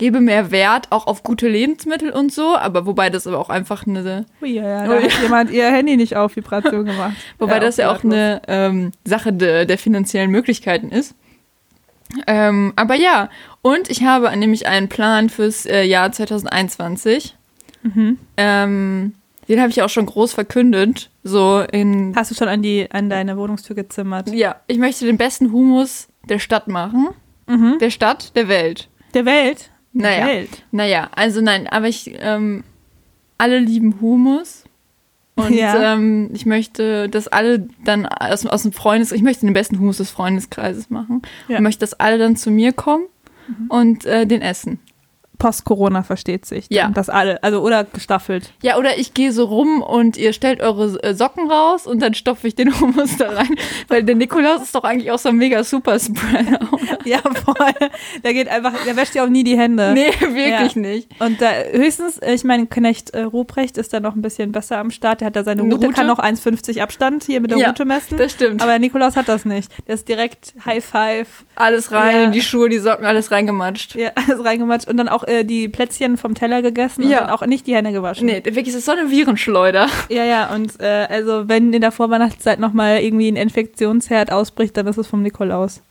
gebe 0.00 0.22
mehr 0.22 0.50
Wert 0.50 0.86
auch 0.88 1.06
auf 1.06 1.22
gute 1.22 1.46
Lebensmittel 1.46 2.10
und 2.10 2.32
so, 2.32 2.56
aber 2.56 2.86
wobei 2.86 3.10
das 3.10 3.26
aber 3.26 3.38
auch 3.38 3.50
einfach 3.50 3.86
eine 3.86 4.24
Ui, 4.40 4.48
ja, 4.48 4.62
ja, 4.66 4.86
da 4.88 5.02
hat 5.02 5.12
jemand 5.22 5.50
ihr 5.50 5.70
Handy 5.70 5.98
nicht 5.98 6.16
auf 6.16 6.36
Vibration 6.36 6.86
gemacht. 6.86 7.12
wobei 7.38 7.56
ja, 7.56 7.60
das 7.60 7.76
ja 7.76 7.92
auch 7.92 8.02
eine 8.02 8.40
ähm, 8.48 8.92
Sache 9.04 9.34
de, 9.34 9.66
der 9.66 9.76
finanziellen 9.76 10.30
Möglichkeiten 10.30 10.88
ist. 10.88 11.14
Ähm, 12.26 12.72
aber 12.76 12.94
ja, 12.94 13.28
und 13.60 13.90
ich 13.90 14.02
habe 14.02 14.34
nämlich 14.38 14.66
einen 14.66 14.88
Plan 14.88 15.28
fürs 15.28 15.66
äh, 15.66 15.82
Jahr 15.82 16.10
2021. 16.10 17.36
Mhm. 17.82 18.18
Ähm, 18.38 19.12
den 19.48 19.60
habe 19.60 19.68
ich 19.68 19.82
auch 19.82 19.90
schon 19.90 20.06
groß 20.06 20.32
verkündet. 20.32 21.10
So 21.24 21.60
in. 21.60 22.14
Hast 22.16 22.30
du 22.30 22.34
schon 22.34 22.48
an, 22.48 22.62
die, 22.62 22.90
an 22.90 23.10
deine 23.10 23.36
Wohnungstür 23.36 23.76
gezimmert? 23.76 24.32
Ja, 24.32 24.56
ich 24.66 24.78
möchte 24.78 25.04
den 25.04 25.18
besten 25.18 25.52
Humus 25.52 26.08
der 26.26 26.38
Stadt 26.38 26.68
machen. 26.68 27.08
Mhm. 27.46 27.76
Der 27.80 27.90
Stadt, 27.90 28.34
der 28.34 28.48
Welt. 28.48 28.88
Der 29.12 29.26
Welt? 29.26 29.70
Naja. 29.92 30.26
Welt. 30.26 30.64
Naja, 30.70 31.10
also 31.14 31.40
nein, 31.40 31.66
aber 31.66 31.88
ich, 31.88 32.12
ähm, 32.20 32.64
alle 33.38 33.58
lieben 33.58 34.00
Humus. 34.00 34.64
Und 35.36 35.54
ja. 35.54 35.94
ähm, 35.94 36.30
ich 36.34 36.44
möchte, 36.44 37.08
dass 37.08 37.26
alle 37.28 37.66
dann 37.84 38.04
aus, 38.06 38.44
aus 38.44 38.62
dem 38.62 38.72
Freundes, 38.72 39.12
ich 39.12 39.22
möchte 39.22 39.46
den 39.46 39.54
besten 39.54 39.78
Humus 39.78 39.96
des 39.96 40.10
Freundeskreises 40.10 40.90
machen. 40.90 41.22
Ja. 41.48 41.56
Und 41.56 41.62
möchte, 41.62 41.80
dass 41.80 41.94
alle 41.94 42.18
dann 42.18 42.36
zu 42.36 42.50
mir 42.50 42.72
kommen 42.72 43.06
mhm. 43.48 43.66
und 43.68 44.04
äh, 44.04 44.26
den 44.26 44.42
essen. 44.42 44.80
Post-Corona 45.40 46.04
versteht 46.04 46.46
sich. 46.46 46.66
Ja. 46.68 46.90
Das 46.94 47.08
alle, 47.08 47.42
also 47.42 47.60
oder 47.62 47.82
gestaffelt. 47.82 48.52
Ja, 48.62 48.76
oder 48.78 48.98
ich 48.98 49.14
gehe 49.14 49.32
so 49.32 49.46
rum 49.46 49.82
und 49.82 50.16
ihr 50.16 50.32
stellt 50.32 50.60
eure 50.60 51.02
äh, 51.02 51.14
Socken 51.14 51.50
raus 51.50 51.86
und 51.88 52.00
dann 52.00 52.14
stopfe 52.14 52.46
ich 52.46 52.54
den 52.54 52.78
Hummus 52.80 53.16
da 53.16 53.30
rein. 53.30 53.56
Weil 53.88 54.04
der 54.04 54.14
Nikolaus 54.14 54.62
ist 54.62 54.74
doch 54.74 54.84
eigentlich 54.84 55.10
auch 55.10 55.18
so 55.18 55.30
ein 55.30 55.36
mega 55.36 55.64
Superspreader. 55.64 56.60
ja, 57.04 57.18
voll. 57.18 57.88
Der 58.22 58.34
geht 58.34 58.48
einfach, 58.48 58.72
der 58.84 58.94
wäscht 58.96 59.14
ja 59.14 59.24
auch 59.24 59.28
nie 59.28 59.42
die 59.42 59.58
Hände. 59.58 59.92
Nee, 59.94 60.12
wirklich 60.20 60.74
ja. 60.74 60.80
nicht. 60.80 61.08
Und 61.20 61.40
da 61.40 61.50
höchstens, 61.72 62.20
ich 62.24 62.44
meine, 62.44 62.66
Knecht 62.66 63.10
äh, 63.10 63.22
Ruprecht 63.22 63.78
ist 63.78 63.92
da 63.92 64.00
noch 64.00 64.14
ein 64.14 64.22
bisschen 64.22 64.52
besser 64.52 64.78
am 64.78 64.90
Start. 64.90 65.22
Der 65.22 65.26
hat 65.26 65.36
da 65.36 65.42
seine 65.42 65.62
Route, 65.62 65.86
Route? 65.86 65.92
kann 65.92 66.06
noch 66.06 66.18
1,50 66.18 66.82
Abstand 66.82 67.24
hier 67.24 67.40
mit 67.40 67.50
der 67.50 67.58
ja, 67.58 67.68
Route 67.68 67.86
messen. 67.86 68.18
Das 68.18 68.32
stimmt. 68.32 68.62
Aber 68.62 68.78
Nikolaus 68.78 69.16
hat 69.16 69.28
das 69.28 69.46
nicht. 69.46 69.72
Der 69.86 69.94
ist 69.94 70.06
direkt 70.06 70.54
High 70.66 70.84
Five. 70.84 71.44
Alles 71.54 71.92
rein, 71.92 72.22
ja. 72.24 72.30
die 72.30 72.42
Schuhe, 72.42 72.68
die 72.68 72.78
Socken, 72.78 73.06
alles 73.06 73.30
reingematscht. 73.30 73.94
Ja, 73.94 74.10
alles 74.14 74.44
reingematscht. 74.44 74.86
Und 74.86 74.98
dann 74.98 75.08
auch 75.08 75.24
äh, 75.30 75.44
die 75.44 75.68
Plätzchen 75.68 76.16
vom 76.16 76.34
Teller 76.34 76.60
gegessen 76.60 77.08
ja. 77.08 77.24
und 77.24 77.30
auch 77.30 77.46
nicht 77.46 77.66
die 77.66 77.74
Hände 77.74 77.92
gewaschen. 77.92 78.26
Nee, 78.26 78.42
wirklich, 78.44 78.66
das 78.66 78.76
ist 78.76 78.86
so 78.86 78.92
eine 78.92 79.10
Virenschleuder. 79.10 79.88
Ja, 80.08 80.24
ja, 80.24 80.52
und 80.52 80.80
äh, 80.80 81.06
also 81.08 81.48
wenn 81.48 81.72
in 81.72 81.80
der 81.80 81.92
Vorweihnachtszeit 81.92 82.58
nochmal 82.58 82.98
irgendwie 82.98 83.30
ein 83.30 83.36
Infektionsherd 83.36 84.32
ausbricht, 84.32 84.76
dann 84.76 84.86
ist 84.86 84.98
es 84.98 85.06
vom 85.06 85.22
Nikolaus. 85.22 85.82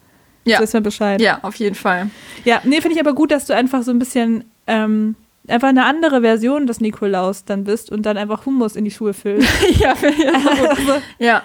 Ja. 0.43 0.59
Das 0.59 0.69
ist 0.69 0.73
mir 0.73 0.81
Bescheid. 0.81 1.21
Ja, 1.21 1.39
auf 1.41 1.55
jeden 1.55 1.75
Fall. 1.75 2.09
Ja, 2.43 2.61
nee, 2.63 2.81
finde 2.81 2.95
ich 2.95 2.99
aber 2.99 3.13
gut, 3.13 3.31
dass 3.31 3.45
du 3.45 3.53
einfach 3.53 3.83
so 3.83 3.91
ein 3.91 3.99
bisschen 3.99 4.45
ähm, 4.67 5.15
einfach 5.49 5.69
eine 5.69 5.85
andere 5.85 6.21
Version 6.21 6.67
des 6.67 6.79
Nikolaus 6.79 7.45
dann 7.45 7.63
bist 7.63 7.91
und 7.91 8.05
dann 8.05 8.17
einfach 8.17 8.45
Hummus 8.45 8.75
in 8.75 8.85
die 8.85 8.91
Schuhe 8.91 9.13
füllst. 9.13 9.47
ja, 9.79 9.93
ja, 9.93 10.33
also, 10.33 11.01
ja. 11.17 11.43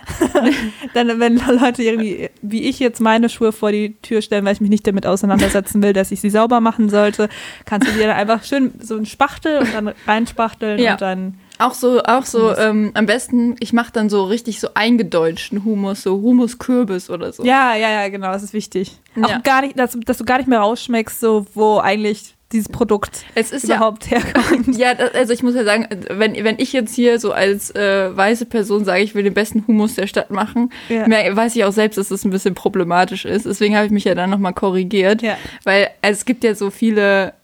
dann, 0.95 1.21
wenn 1.21 1.37
Leute 1.37 1.83
irgendwie, 1.83 2.31
wie 2.43 2.65
ich 2.65 2.79
jetzt 2.79 3.01
meine 3.01 3.29
Schuhe 3.29 3.53
vor 3.53 3.73
die 3.73 3.95
Tür 4.03 4.23
stellen, 4.23 4.45
weil 4.45 4.55
ich 4.55 4.61
mich 4.61 4.71
nicht 4.71 4.87
damit 4.87 5.07
auseinandersetzen 5.07 5.83
will, 5.83 5.93
dass 5.93 6.11
ich 6.11 6.21
sie 6.21 6.31
sauber 6.31 6.61
machen 6.61 6.89
sollte, 6.89 7.29
kannst 7.65 7.89
du 7.89 7.93
dir 7.93 8.07
dann 8.07 8.17
einfach 8.17 8.45
schön 8.45 8.73
so 8.81 8.97
einen 8.97 9.07
Spachtel 9.07 9.59
und 9.59 9.75
dann 9.75 9.93
reinspachteln 10.07 10.79
ja. 10.79 10.93
und 10.93 11.01
dann 11.01 11.39
auch 11.59 11.75
so, 11.75 12.03
auch 12.03 12.27
so, 12.27 12.57
ähm, 12.57 12.91
am 12.95 13.07
besten, 13.07 13.55
ich 13.61 13.73
mache 13.73 13.93
dann 13.93 14.11
so 14.11 14.25
richtig 14.25 14.59
so 14.59 14.69
eingedeutschten 14.75 15.65
Humus, 15.65 16.03
so 16.03 16.21
Humus-Kürbis 16.21 17.11
oder 17.11 17.33
so. 17.33 17.45
Ja, 17.45 17.77
ja, 17.77 17.91
ja, 17.91 18.09
genau, 18.09 18.33
das 18.33 18.43
ist 18.43 18.53
wichtig. 18.53 18.99
Ja. 19.15 19.25
Auch 19.25 19.43
gar 19.45 19.63
nicht, 19.63 19.79
dass, 19.79 19.97
dass, 20.05 20.19
du 20.19 20.25
gar 20.25 20.39
nicht 20.39 20.49
mehr 20.49 20.59
rausschmeckst, 20.59 21.21
so 21.21 21.47
wo 21.55 21.79
eigentlich 21.79 22.34
dieses 22.55 22.69
Produkt 22.69 23.25
es 23.35 23.53
ist 23.53 23.65
überhaupt 23.65 24.07
ja, 24.07 24.19
herkommt. 24.23 24.79
Ja, 24.79 24.93
also 24.93 25.33
ich 25.33 25.43
muss 25.43 25.55
ja 25.55 25.65
sagen, 25.65 25.87
wenn, 26.09 26.33
wenn 26.43 26.59
ich 26.59 26.73
jetzt 26.73 26.95
hier 26.95 27.19
so 27.19 27.33
als 27.33 27.75
äh, 27.75 28.17
weiße 28.17 28.47
Person 28.47 28.85
sage, 28.85 29.03
ich 29.03 29.15
will 29.15 29.25
den 29.25 29.35
besten 29.35 29.67
Humus 29.67 29.97
der 29.97 30.07
Stadt 30.07 30.31
machen, 30.31 30.73
ja. 30.89 31.07
weiß 31.09 31.57
ich 31.57 31.65
auch 31.65 31.73
selbst, 31.73 31.99
dass 31.99 32.09
das 32.09 32.25
ein 32.25 32.31
bisschen 32.31 32.55
problematisch 32.55 33.25
ist. 33.25 33.45
Deswegen 33.45 33.77
habe 33.77 33.87
ich 33.87 33.93
mich 33.93 34.05
ja 34.05 34.15
dann 34.15 34.31
nochmal 34.31 34.55
korrigiert. 34.55 35.21
Ja. 35.21 35.37
Weil 35.65 35.89
also 36.01 36.19
es 36.19 36.25
gibt 36.25 36.45
ja 36.45 36.55
so 36.55 36.71
viele 36.71 37.35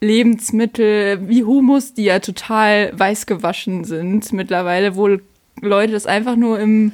Lebensmittel 0.00 1.28
wie 1.28 1.44
Humus, 1.44 1.94
die 1.94 2.04
ja 2.04 2.18
total 2.18 2.90
weiß 2.98 3.26
gewaschen 3.26 3.84
sind 3.84 4.32
mittlerweile, 4.32 4.96
wo 4.96 5.18
Leute 5.60 5.92
das 5.92 6.06
einfach 6.06 6.36
nur 6.36 6.58
im 6.58 6.92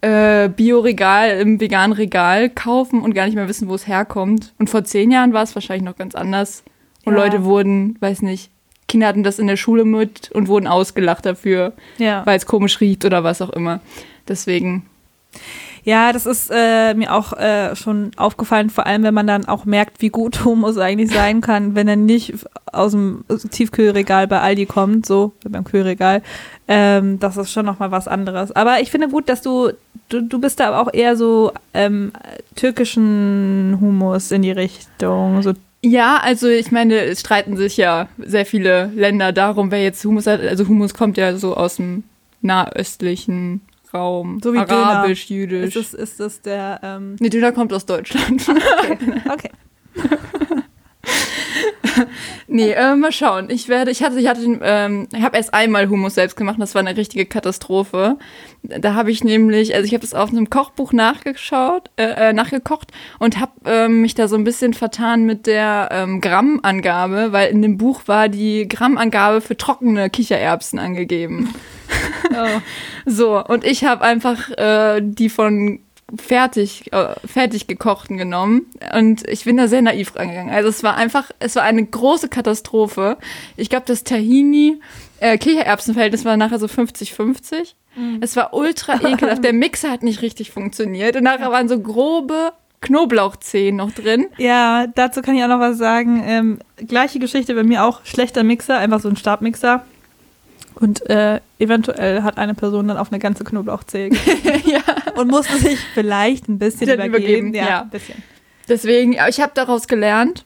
äh, 0.00 0.48
Bioregal, 0.48 1.40
im 1.40 1.60
veganen 1.60 1.92
Regal 1.92 2.50
kaufen 2.50 3.02
und 3.02 3.14
gar 3.14 3.26
nicht 3.26 3.34
mehr 3.34 3.48
wissen, 3.48 3.68
wo 3.68 3.74
es 3.74 3.86
herkommt. 3.86 4.54
Und 4.58 4.70
vor 4.70 4.84
zehn 4.84 5.10
Jahren 5.10 5.32
war 5.32 5.42
es 5.42 5.54
wahrscheinlich 5.54 5.84
noch 5.84 5.96
ganz 5.96 6.14
anders. 6.14 6.64
Und 7.04 7.14
ja. 7.14 7.18
Leute 7.18 7.44
wurden, 7.44 7.96
weiß 8.00 8.22
nicht, 8.22 8.50
Kinder 8.90 9.06
hatten 9.06 9.22
das 9.22 9.38
in 9.38 9.46
der 9.46 9.56
Schule 9.56 9.84
mit 9.84 10.30
und 10.32 10.48
wurden 10.48 10.66
ausgelacht 10.66 11.24
dafür, 11.24 11.72
ja. 11.98 12.26
weil 12.26 12.36
es 12.36 12.46
komisch 12.46 12.80
riecht 12.80 13.04
oder 13.04 13.22
was 13.22 13.40
auch 13.40 13.50
immer. 13.50 13.80
Deswegen. 14.26 14.86
Ja, 15.84 16.12
das 16.12 16.26
ist 16.26 16.50
äh, 16.52 16.92
mir 16.94 17.14
auch 17.14 17.32
äh, 17.32 17.74
schon 17.74 18.10
aufgefallen, 18.16 18.68
vor 18.68 18.86
allem 18.86 19.02
wenn 19.02 19.14
man 19.14 19.26
dann 19.26 19.46
auch 19.46 19.64
merkt, 19.64 20.02
wie 20.02 20.10
gut 20.10 20.44
Humus 20.44 20.76
eigentlich 20.76 21.10
sein 21.10 21.40
kann, 21.40 21.74
wenn 21.74 21.88
er 21.88 21.96
nicht 21.96 22.34
aus 22.72 22.92
dem 22.92 23.24
Tiefkühlregal 23.50 24.26
bei 24.26 24.40
Aldi 24.40 24.66
kommt, 24.66 25.06
so 25.06 25.32
beim 25.48 25.64
Kühlregal. 25.64 26.22
Ähm, 26.68 27.18
das 27.18 27.36
ist 27.36 27.52
schon 27.52 27.66
nochmal 27.66 27.92
was 27.92 28.08
anderes. 28.08 28.52
Aber 28.52 28.80
ich 28.80 28.90
finde 28.90 29.08
gut, 29.08 29.28
dass 29.28 29.40
du, 29.40 29.70
du, 30.08 30.20
du 30.20 30.40
bist 30.40 30.60
da 30.60 30.68
aber 30.68 30.80
auch 30.80 30.92
eher 30.92 31.16
so 31.16 31.52
ähm, 31.74 32.12
türkischen 32.56 33.78
Humus 33.80 34.32
in 34.32 34.42
die 34.42 34.52
Richtung, 34.52 35.42
so 35.42 35.52
ja, 35.82 36.18
also 36.18 36.48
ich 36.48 36.70
meine, 36.70 37.00
es 37.00 37.20
streiten 37.20 37.56
sich 37.56 37.76
ja 37.76 38.08
sehr 38.18 38.44
viele 38.44 38.86
Länder 38.94 39.32
darum, 39.32 39.70
wer 39.70 39.82
jetzt 39.82 40.04
Humus 40.04 40.26
hat. 40.26 40.40
Also 40.40 40.68
Humus 40.68 40.94
kommt 40.94 41.16
ja 41.16 41.36
so 41.36 41.56
aus 41.56 41.76
dem 41.76 42.04
nahöstlichen 42.42 43.62
Raum. 43.92 44.40
So 44.42 44.52
wie 44.52 44.58
Arabisch, 44.58 45.26
Döner. 45.26 45.40
Jüdisch. 45.40 45.76
Ist 45.76 45.94
das, 45.94 46.00
ist 46.00 46.20
das 46.20 46.40
der. 46.42 46.80
Ähm 46.82 47.16
nee, 47.18 47.28
Döner 47.28 47.52
kommt 47.52 47.72
aus 47.72 47.86
Deutschland. 47.86 48.46
Okay. 48.48 48.98
okay. 49.32 49.50
nee, 52.46 52.72
äh, 52.72 52.94
mal 52.94 53.12
schauen. 53.12 53.48
Ich 53.50 53.68
werde, 53.68 53.90
ich 53.90 54.02
hatte, 54.02 54.18
ich 54.18 54.28
hatte, 54.28 54.40
ähm, 54.62 55.08
ich 55.14 55.22
habe 55.22 55.36
erst 55.36 55.54
einmal 55.54 55.88
Hummus 55.88 56.14
selbst 56.14 56.36
gemacht. 56.36 56.56
Das 56.58 56.74
war 56.74 56.80
eine 56.80 56.96
richtige 56.96 57.26
Katastrophe. 57.26 58.18
Da 58.62 58.94
habe 58.94 59.10
ich 59.10 59.24
nämlich, 59.24 59.74
also 59.74 59.86
ich 59.86 59.94
habe 59.94 60.02
das 60.02 60.14
auf 60.14 60.30
einem 60.30 60.50
Kochbuch 60.50 60.92
nachgeschaut, 60.92 61.90
äh, 61.96 62.30
äh 62.30 62.32
nachgekocht 62.32 62.92
und 63.18 63.40
habe 63.40 63.52
ähm, 63.64 64.02
mich 64.02 64.14
da 64.14 64.28
so 64.28 64.36
ein 64.36 64.44
bisschen 64.44 64.74
vertan 64.74 65.24
mit 65.24 65.46
der 65.46 65.88
ähm, 65.90 66.20
Grammangabe, 66.20 67.32
weil 67.32 67.50
in 67.50 67.62
dem 67.62 67.78
Buch 67.78 68.02
war 68.06 68.28
die 68.28 68.68
Grammangabe 68.68 69.40
für 69.40 69.56
trockene 69.56 70.10
Kichererbsen 70.10 70.78
angegeben. 70.78 71.54
Oh. 72.30 72.60
so 73.06 73.42
und 73.44 73.64
ich 73.64 73.84
habe 73.84 74.02
einfach 74.02 74.50
äh, 74.50 75.00
die 75.02 75.30
von 75.30 75.80
fertig, 76.16 76.92
äh, 76.92 77.14
fertig 77.24 77.66
gekochten 77.66 78.16
genommen 78.16 78.66
und 78.96 79.28
ich 79.28 79.44
bin 79.44 79.56
da 79.56 79.68
sehr 79.68 79.82
naiv 79.82 80.16
rangegangen. 80.16 80.52
Also 80.52 80.68
es 80.68 80.82
war 80.82 80.96
einfach, 80.96 81.30
es 81.38 81.56
war 81.56 81.62
eine 81.62 81.84
große 81.84 82.28
Katastrophe. 82.28 83.16
Ich 83.56 83.70
glaube, 83.70 83.84
das 83.86 84.04
Tahini 84.04 84.80
äh, 85.20 85.38
Kichererbsenverhältnis 85.38 86.24
war 86.24 86.36
nachher 86.36 86.58
so 86.58 86.66
50-50. 86.66 87.74
Mhm. 87.96 88.18
Es 88.20 88.36
war 88.36 88.54
ultra 88.54 88.94
ekelhaft. 89.06 89.44
Der 89.44 89.52
Mixer 89.52 89.90
hat 89.90 90.02
nicht 90.02 90.22
richtig 90.22 90.50
funktioniert 90.50 91.16
und 91.16 91.24
nachher 91.24 91.50
waren 91.50 91.68
so 91.68 91.78
grobe 91.78 92.52
Knoblauchzehen 92.80 93.76
noch 93.76 93.92
drin. 93.92 94.26
Ja, 94.38 94.86
dazu 94.86 95.20
kann 95.20 95.36
ich 95.36 95.44
auch 95.44 95.48
noch 95.48 95.60
was 95.60 95.76
sagen. 95.76 96.22
Ähm, 96.26 96.58
gleiche 96.76 97.18
Geschichte 97.18 97.54
bei 97.54 97.62
mir 97.62 97.84
auch. 97.84 98.04
Schlechter 98.04 98.42
Mixer, 98.42 98.78
einfach 98.78 99.00
so 99.00 99.08
ein 99.08 99.16
Stabmixer. 99.16 99.84
Und 100.80 101.08
äh, 101.10 101.40
eventuell 101.58 102.22
hat 102.22 102.38
eine 102.38 102.54
Person 102.54 102.88
dann 102.88 102.96
auf 102.96 103.12
eine 103.12 103.18
ganze 103.18 103.44
Knoblauchzehe 103.44 104.10
ja. 104.64 104.80
und 105.14 105.28
musste 105.28 105.58
sich 105.58 105.78
vielleicht 105.94 106.48
ein 106.48 106.58
bisschen 106.58 106.88
übergeben. 106.88 107.14
übergeben. 107.14 107.54
Ja, 107.54 107.68
ja, 107.68 107.80
ein 107.82 107.90
bisschen. 107.90 108.22
Deswegen, 108.66 109.16
ich 109.28 109.40
habe 109.40 109.52
daraus 109.54 109.88
gelernt, 109.88 110.44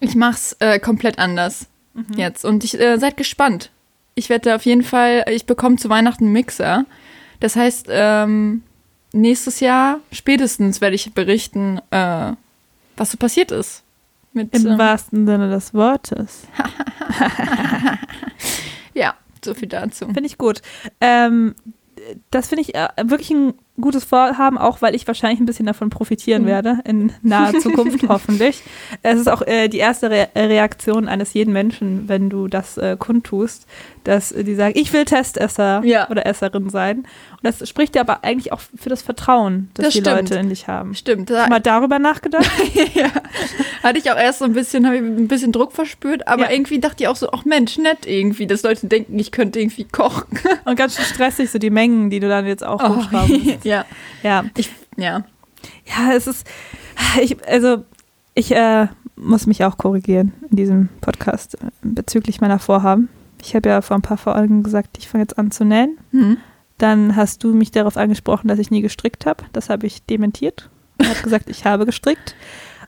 ich 0.00 0.14
mache 0.14 0.34
es 0.34 0.56
äh, 0.60 0.78
komplett 0.78 1.18
anders 1.18 1.66
mhm. 1.92 2.16
jetzt. 2.16 2.44
Und 2.44 2.64
ich 2.64 2.80
äh, 2.80 2.98
seid 2.98 3.16
gespannt. 3.18 3.70
Ich 4.14 4.30
werde 4.30 4.54
auf 4.54 4.64
jeden 4.64 4.82
Fall, 4.82 5.24
ich 5.30 5.46
bekomme 5.46 5.76
zu 5.76 5.88
Weihnachten 5.90 6.24
einen 6.24 6.32
Mixer. 6.32 6.86
Das 7.40 7.54
heißt, 7.54 7.86
ähm, 7.90 8.62
nächstes 9.12 9.60
Jahr 9.60 10.00
spätestens 10.10 10.80
werde 10.80 10.96
ich 10.96 11.12
berichten, 11.12 11.80
äh, 11.90 12.32
was 12.96 13.10
so 13.10 13.18
passiert 13.18 13.50
ist. 13.50 13.82
Mit, 14.32 14.54
Im 14.54 14.66
ähm, 14.66 14.78
wahrsten 14.78 15.26
Sinne 15.26 15.50
des 15.50 15.74
Wortes. 15.74 16.46
so 19.44 19.54
viel 19.54 19.68
dazu. 19.68 20.06
Finde 20.06 20.26
ich 20.26 20.38
gut. 20.38 20.62
Ähm, 21.00 21.54
das 22.30 22.48
finde 22.48 22.62
ich 22.62 22.74
äh, 22.74 22.88
wirklich 23.04 23.30
ein 23.30 23.54
gutes 23.80 24.04
Vorhaben, 24.04 24.58
auch 24.58 24.82
weil 24.82 24.94
ich 24.94 25.06
wahrscheinlich 25.06 25.40
ein 25.40 25.46
bisschen 25.46 25.66
davon 25.66 25.90
profitieren 25.90 26.42
mhm. 26.42 26.46
werde 26.46 26.78
in 26.84 27.12
naher 27.22 27.58
Zukunft 27.60 28.08
hoffentlich. 28.08 28.62
Es 29.02 29.18
ist 29.18 29.28
auch 29.28 29.42
äh, 29.42 29.68
die 29.68 29.78
erste 29.78 30.10
Re 30.10 30.28
Reaktion 30.34 31.08
eines 31.08 31.34
jeden 31.34 31.52
Menschen, 31.52 32.08
wenn 32.08 32.30
du 32.30 32.48
das 32.48 32.76
äh, 32.76 32.96
kundtust, 32.98 33.66
dass 34.04 34.30
die 34.30 34.54
sagen, 34.54 34.74
ich 34.76 34.92
will 34.92 35.04
Testesser 35.04 35.82
ja. 35.84 36.08
oder 36.10 36.26
Esserin 36.26 36.68
sein. 36.70 36.98
Und 36.98 37.42
das 37.42 37.68
spricht 37.68 37.94
ja 37.94 38.02
aber 38.02 38.24
eigentlich 38.24 38.52
auch 38.52 38.60
für 38.60 38.88
das 38.88 39.02
Vertrauen, 39.02 39.70
das, 39.74 39.86
das 39.86 39.94
die 39.94 40.00
stimmt. 40.00 40.30
Leute 40.30 40.34
in 40.36 40.48
dich 40.48 40.68
haben. 40.68 40.94
Stimmt. 40.94 41.30
Hast 41.30 41.46
du 41.46 41.50
mal 41.50 41.60
darüber 41.60 41.98
nachgedacht? 41.98 42.50
ja. 42.94 43.10
Hatte 43.82 43.98
ich 43.98 44.10
auch 44.10 44.16
erst 44.16 44.40
so 44.40 44.44
ein 44.44 44.52
bisschen, 44.52 44.86
habe 44.86 44.96
ich 44.96 45.02
ein 45.02 45.28
bisschen 45.28 45.52
Druck 45.52 45.72
verspürt, 45.72 46.28
aber 46.28 46.44
ja. 46.44 46.50
irgendwie 46.50 46.78
dachte 46.78 47.04
ich 47.04 47.08
auch 47.08 47.16
so, 47.16 47.30
ach 47.32 47.44
Mensch, 47.44 47.78
nett 47.78 48.06
irgendwie, 48.06 48.46
dass 48.46 48.62
Leute 48.62 48.86
denken, 48.86 49.18
ich 49.18 49.32
könnte 49.32 49.60
irgendwie 49.60 49.84
kochen. 49.84 50.38
Und 50.64 50.76
ganz 50.76 50.96
schön 50.96 51.04
stressig, 51.04 51.50
so 51.50 51.58
die 51.58 51.70
Mengen, 51.70 52.10
die 52.10 52.20
du 52.20 52.28
dann 52.28 52.46
jetzt 52.46 52.64
auch 52.64 52.82
oh, 52.82 52.96
hochschrauben 52.96 53.58
Ja. 53.64 53.84
Ja. 54.22 54.44
Ich, 54.56 54.70
ja. 54.96 55.24
Ja, 55.86 56.12
es 56.14 56.26
ist, 56.26 56.46
ich, 57.20 57.36
also, 57.46 57.84
ich 58.34 58.52
äh, 58.52 58.88
muss 59.16 59.46
mich 59.46 59.64
auch 59.64 59.76
korrigieren 59.78 60.32
in 60.50 60.56
diesem 60.56 60.88
Podcast 61.00 61.54
äh, 61.54 61.66
bezüglich 61.82 62.40
meiner 62.40 62.58
Vorhaben. 62.58 63.08
Ich 63.42 63.54
habe 63.54 63.68
ja 63.68 63.82
vor 63.82 63.96
ein 63.96 64.02
paar 64.02 64.16
Folgen 64.16 64.62
gesagt, 64.62 64.96
ich 64.98 65.08
fange 65.08 65.24
jetzt 65.24 65.38
an 65.38 65.50
zu 65.50 65.64
nähen. 65.64 65.98
Mhm. 66.12 66.38
Dann 66.78 67.16
hast 67.16 67.44
du 67.44 67.52
mich 67.52 67.70
darauf 67.70 67.96
angesprochen, 67.96 68.48
dass 68.48 68.58
ich 68.58 68.70
nie 68.70 68.82
gestrickt 68.82 69.26
habe. 69.26 69.44
Das 69.52 69.68
habe 69.68 69.86
ich 69.86 70.04
dementiert. 70.04 70.70
Ich 71.00 71.08
habe 71.08 71.22
gesagt, 71.22 71.50
ich 71.50 71.64
habe 71.64 71.84
gestrickt. 71.84 72.36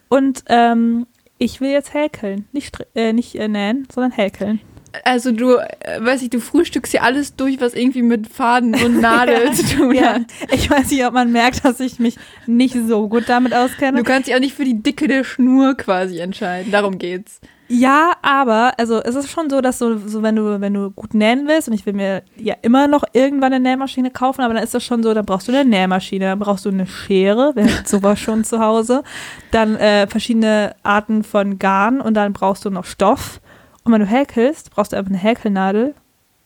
Und 0.09 0.45
ähm, 0.49 1.07
ich 1.39 1.61
will 1.61 1.71
jetzt 1.71 1.93
häkeln. 1.93 2.47
Nicht, 2.53 2.79
äh, 2.95 3.13
nicht 3.13 3.35
äh, 3.35 3.49
nähen, 3.49 3.87
sondern 3.93 4.13
häkeln. 4.13 4.61
Also 5.03 5.33
du, 5.33 5.57
äh, 5.57 5.99
weiß 6.01 6.23
ich, 6.23 6.31
du 6.31 6.41
frühstückst 6.41 6.93
ja 6.93 7.01
alles 7.03 7.35
durch, 7.35 7.61
was 7.61 7.75
irgendwie 7.75 8.03
mit 8.03 8.29
Faden 8.29 8.77
und 8.77 9.01
Nadel 9.01 9.45
ja, 9.47 9.53
zu 9.53 9.77
tun 9.77 9.95
ja. 9.95 10.15
hat. 10.15 10.23
Ich 10.53 10.71
weiß 10.71 10.91
nicht, 10.91 11.05
ob 11.05 11.15
man 11.15 11.33
merkt, 11.33 11.65
dass 11.65 11.81
ich 11.81 11.99
mich 11.99 12.17
nicht 12.47 12.77
so 12.87 13.09
gut 13.09 13.25
damit 13.29 13.53
auskenne. 13.53 13.99
Du 13.99 14.05
kannst 14.05 14.29
dich 14.29 14.37
auch 14.37 14.41
nicht 14.41 14.55
für 14.55 14.65
die 14.65 14.81
Dicke 14.81 15.09
der 15.09 15.25
Schnur 15.25 15.77
quasi 15.77 16.21
entscheiden. 16.21 16.71
Darum 16.71 16.99
geht's. 16.99 17.41
Ja, 17.69 18.13
aber 18.21 18.73
also 18.79 19.03
es 19.03 19.15
ist 19.15 19.31
schon 19.31 19.49
so, 19.49 19.61
dass 19.61 19.79
so, 19.79 19.97
so 19.97 20.23
wenn 20.23 20.37
du 20.37 20.61
wenn 20.61 20.75
du 20.75 20.91
gut 20.91 21.15
nähen 21.15 21.49
willst 21.49 21.69
und 21.69 21.75
ich 21.75 21.87
will 21.87 21.95
mir 21.95 22.23
ja 22.37 22.55
immer 22.61 22.89
noch 22.89 23.05
irgendwann 23.15 23.55
eine 23.55 23.69
Nähmaschine 23.69 24.11
kaufen, 24.11 24.43
aber 24.43 24.55
dann 24.55 24.63
ist 24.63 24.75
das 24.75 24.85
schon 24.85 25.03
so, 25.03 25.15
dann 25.15 25.25
brauchst 25.25 25.49
du 25.49 25.53
eine 25.53 25.65
Nähmaschine, 25.65 26.27
dann 26.27 26.39
brauchst 26.39 26.67
du 26.67 26.69
eine 26.69 26.87
Schere, 26.87 27.53
wer 27.55 27.79
hat 27.79 27.89
sowas 27.89 28.21
schon 28.21 28.45
zu 28.45 28.61
Hause, 28.61 29.03
dann 29.51 29.77
äh, 29.77 30.07
verschiedene 30.07 30.75
Arten 30.83 31.25
von 31.25 31.59
Garn 31.59 32.03
und 32.03 32.15
dann 32.15 32.35
brauchst 32.35 32.67
du 32.67 32.71
noch 32.71 32.85
Stoff 32.85 33.41
und 33.85 33.93
wenn 33.93 34.01
du 34.01 34.07
häkelst, 34.07 34.71
brauchst 34.71 34.93
du 34.93 34.97
einfach 34.97 35.11
eine 35.11 35.19
Häkelnadel 35.19 35.95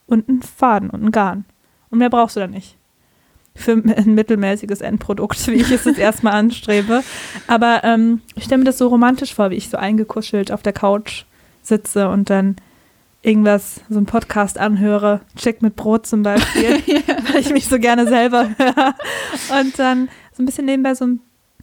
und 0.07 0.29
einen 0.29 0.43
Faden 0.43 0.91
und 0.91 1.01
einen 1.01 1.13
Garn. 1.13 1.45
Und 1.91 1.99
mehr 1.99 2.11
brauchst 2.11 2.37
du 2.37 2.41
dann 2.41 2.51
nicht. 2.51 2.78
Für 3.59 3.73
ein 3.73 4.15
mittelmäßiges 4.15 4.81
Endprodukt, 4.81 5.47
wie 5.49 5.55
ich 5.55 5.71
es 5.71 5.85
jetzt 5.85 5.99
erstmal 5.99 6.35
anstrebe. 6.35 7.03
Aber 7.47 7.83
ähm, 7.85 8.23
ich 8.37 8.45
stelle 8.45 8.59
mir 8.59 8.65
das 8.65 8.79
so 8.79 8.89
romantisch 8.89 9.35
vor, 9.35 9.51
wie 9.51 9.57
ich 9.57 9.69
so 9.69 9.77
eingekuschelt 9.77 10.53
auf 10.53 10.63
der 10.63 10.73
Couch 10.73 11.25
sitze 11.63 12.09
und 12.09 12.31
dann 12.31 12.57
irgendwas, 13.23 13.81
so 13.89 13.97
einen 13.97 14.07
Podcast 14.07 14.59
anhöre, 14.59 15.21
Chick 15.37 15.61
mit 15.61 15.77
Brot 15.77 16.07
zum 16.07 16.23
Beispiel, 16.23 16.83
ja. 16.87 17.01
weil 17.33 17.41
ich 17.41 17.51
mich 17.51 17.67
so 17.67 17.79
gerne 17.79 18.07
selber 18.07 18.49
höre. 18.57 18.95
Und 19.61 19.79
dann 19.79 20.09
so 20.33 20.43
ein 20.43 20.47
bisschen 20.47 20.67
nebenbei 20.67 20.95
so 20.95 21.07
ein, 21.07 21.21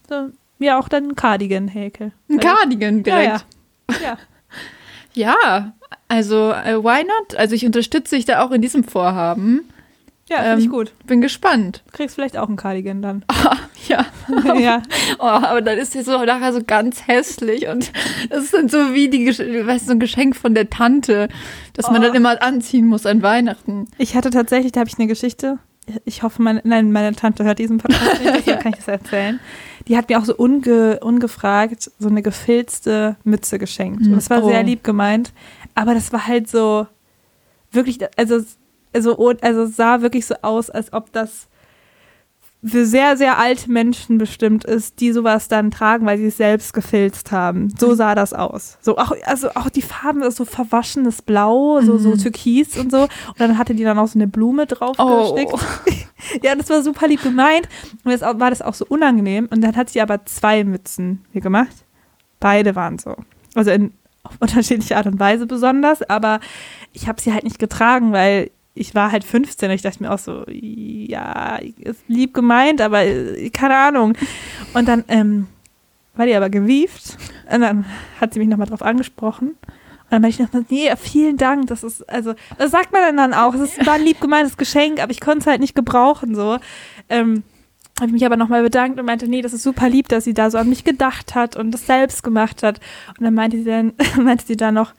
so, 0.08 0.30
ja, 0.60 0.78
auch 0.78 0.90
dann 0.90 1.10
ein 1.10 1.16
Cardigan 1.16 1.68
häkel. 1.68 2.12
Ein 2.30 2.40
Cardigan 2.40 3.04
direkt. 3.04 3.46
Ja, 3.90 3.96
ja. 3.96 4.04
ja. 4.04 4.18
Ja, 5.16 5.74
also 6.10 6.50
uh, 6.50 6.84
why 6.84 7.04
not? 7.04 7.40
Also 7.40 7.56
ich 7.56 7.66
unterstütze 7.66 8.18
dich 8.18 8.26
da 8.26 8.44
auch 8.44 8.52
in 8.52 8.62
diesem 8.62 8.84
Vorhaben. 8.84 9.62
Ja, 10.28 10.38
finde 10.38 10.54
ähm, 10.54 10.60
ich 10.60 10.70
gut. 10.70 10.92
Bin 11.06 11.22
gespannt. 11.22 11.84
Du 11.86 11.98
kriegst 11.98 12.16
vielleicht 12.16 12.38
auch 12.38 12.50
ein 12.50 12.56
Cardigan 12.56 13.02
dann. 13.02 13.24
Oh, 13.32 13.56
ja. 13.88 14.06
ja. 14.60 14.82
Oh, 15.20 15.24
aber 15.24 15.62
dann 15.62 15.78
ist 15.78 15.96
es 15.96 16.06
so 16.06 16.24
nachher 16.24 16.52
so 16.54 16.64
ganz 16.66 17.08
hässlich 17.08 17.68
und 17.68 17.92
das 18.30 18.46
ist 18.46 18.54
dann 18.54 18.70
so 18.70 18.94
wie 18.94 19.10
die, 19.10 19.28
weißt, 19.28 19.86
so 19.86 19.92
ein 19.92 20.00
Geschenk 20.00 20.36
von 20.36 20.56
der 20.56 20.70
Tante, 20.70 21.30
das 21.74 21.88
oh. 21.88 21.92
man 21.92 22.02
dann 22.02 22.16
immer 22.16 22.42
anziehen 22.42 22.88
muss 22.88 23.06
an 23.06 23.22
Weihnachten. 23.22 23.88
Ich 23.98 24.16
hatte 24.16 24.32
tatsächlich, 24.32 24.72
da 24.72 24.80
habe 24.82 24.90
ich 24.90 24.98
eine 24.98 25.08
Geschichte. 25.08 25.60
Ich 26.04 26.24
hoffe, 26.24 26.42
meine, 26.42 26.62
nein, 26.64 26.92
meine 26.92 27.16
Tante 27.16 27.44
hört 27.44 27.60
diesen 27.60 27.78
Podcast 27.78 28.20
nicht, 28.20 28.36
deshalb 28.38 28.62
kann 28.62 28.72
ich 28.72 28.80
das 28.80 28.88
erzählen 28.88 29.40
die 29.88 29.98
hat 29.98 30.10
mir 30.10 30.20
auch 30.20 30.26
so 30.26 30.36
unge, 30.36 31.00
ungefragt 31.02 31.92
so 32.00 32.10
eine 32.10 32.22
gefilzte 32.22 33.18
Mütze 33.24 33.60
geschenkt. 33.60 34.02
Und 34.02 34.14
das 34.14 34.30
war 34.30 34.44
oh. 34.44 34.50
sehr 34.50 34.64
lieb 34.64 34.84
gemeint. 34.84 35.32
Aber 35.76 35.94
das 35.94 36.12
war 36.12 36.28
halt 36.28 36.50
so 36.50 36.88
wirklich, 37.72 38.00
also, 38.18 38.42
also, 38.96 39.34
also 39.42 39.66
sah 39.66 40.02
wirklich 40.02 40.26
so 40.26 40.36
aus, 40.42 40.70
als 40.70 40.92
ob 40.94 41.12
das 41.12 41.48
für 42.66 42.86
sehr, 42.86 43.16
sehr 43.16 43.38
alte 43.38 43.72
Menschen 43.72 44.18
bestimmt 44.18 44.66
ist, 44.66 45.00
die 45.00 45.12
sowas 45.12 45.48
dann 45.48 45.70
tragen, 45.70 46.06
weil 46.06 46.18
sie 46.18 46.28
es 46.28 46.38
selbst 46.38 46.74
gefilzt 46.74 47.32
haben. 47.32 47.72
So 47.78 47.90
mhm. 47.90 47.96
sah 47.96 48.16
das 48.16 48.34
aus. 48.34 48.78
So 48.82 48.98
auch, 48.98 49.12
also 49.26 49.50
auch 49.52 49.70
die 49.70 49.84
Farben, 49.84 50.30
so 50.32 50.46
verwaschenes 50.46 51.22
Blau, 51.22 51.80
so, 51.82 51.98
so 52.00 52.10
mhm. 52.10 52.18
Türkis 52.18 52.76
und 52.78 52.92
so. 52.92 53.04
Und 53.04 53.40
dann 53.40 53.58
hatte 53.60 53.76
die 53.76 53.84
dann 53.84 54.00
auch 54.00 54.08
so 54.08 54.18
eine 54.18 54.28
Blume 54.28 54.66
drauf 54.66 54.96
oh. 54.98 55.38
ja, 56.42 56.56
das 56.56 56.70
war 56.70 56.82
super 56.82 57.08
lieb 57.08 57.22
gemeint. 57.22 57.70
Und 58.04 58.12
jetzt 58.12 58.22
war 58.22 58.50
das 58.50 58.64
auch 58.64 58.74
so 58.74 58.86
unangenehm. 58.88 59.48
Und 59.52 59.62
dann 59.62 59.76
hat 59.76 59.92
sie 59.92 60.02
aber 60.02 60.26
zwei 60.26 60.64
Mützen 60.64 61.24
hier 61.34 61.42
gemacht. 61.42 61.86
Beide 62.40 62.76
waren 62.76 62.98
so. 62.98 63.16
Also 63.54 63.70
in 63.70 63.94
unterschiedlicher 64.40 64.98
Art 64.98 65.06
und 65.06 65.20
Weise 65.20 65.46
besonders, 65.46 66.02
aber 66.02 66.40
ich 66.94 67.08
habe 67.08 67.22
sie 67.22 67.32
halt 67.32 67.44
nicht 67.44 67.60
getragen, 67.60 68.12
weil 68.12 68.50
ich 68.76 68.94
war 68.94 69.12
halt 69.12 69.24
15 69.24 69.70
und 69.70 69.76
ich 69.76 69.82
dachte 69.82 70.04
mir 70.04 70.12
auch 70.12 70.20
so, 70.20 70.44
ja, 70.48 71.58
ist 71.80 72.04
lieb 72.08 72.34
gemeint, 72.34 72.82
aber 72.82 73.04
äh, 73.06 73.50
keine 73.50 73.76
Ahnung. 73.76 74.18
Und 74.74 74.88
dann 74.88 75.06
ähm, 75.08 75.48
war 76.16 76.26
die 76.26 76.36
aber 76.36 76.50
gewieft 76.50 77.18
und 77.52 77.62
dann 77.62 77.86
hat 78.20 78.34
sie 78.34 78.40
mich 78.40 78.50
nochmal 78.50 78.68
drauf 78.68 78.82
angesprochen. 78.82 79.50
Und 79.50 80.12
dann 80.12 80.22
meinte 80.22 80.44
ich 80.44 80.54
noch, 80.54 80.62
nee, 80.70 80.94
vielen 80.98 81.38
Dank, 81.38 81.68
das 81.68 81.84
ist, 81.84 82.08
also, 82.10 82.36
das 82.58 82.72
sagt 82.72 82.92
man 82.92 83.16
dann 83.16 83.34
auch, 83.34 83.56
es 83.56 83.84
war 83.86 83.94
ein 83.94 84.04
lieb 84.04 84.20
gemeintes 84.20 84.58
Geschenk, 84.58 85.02
aber 85.02 85.12
ich 85.12 85.22
konnte 85.22 85.40
es 85.40 85.48
halt 85.48 85.62
nicht 85.62 85.74
gebrauchen, 85.74 86.36
so. 86.36 86.60
Ähm, 87.10 87.44
habe 87.98 88.08
ich 88.08 88.14
mich 88.14 88.26
aber 88.26 88.36
nochmal 88.36 88.62
bedankt 88.62 89.00
und 89.00 89.06
meinte, 89.06 89.28
nee, 89.30 89.42
das 89.42 89.54
ist 89.54 89.64
super 89.64 89.88
lieb, 89.88 90.10
dass 90.10 90.26
sie 90.26 90.34
da 90.34 90.52
so 90.52 90.58
an 90.58 90.68
mich 90.68 90.84
gedacht 90.84 91.34
hat 91.34 91.56
und 91.56 91.72
das 91.72 91.88
selbst 91.88 92.24
gemacht 92.24 92.62
hat. 92.62 92.82
Und 93.18 93.24
dann 93.24 93.34
meinte 93.34 93.58
sie 93.58 93.64
dann, 93.64 93.94
meinte 94.22 94.46
sie 94.46 94.58
dann 94.58 94.74
noch, 94.74 94.94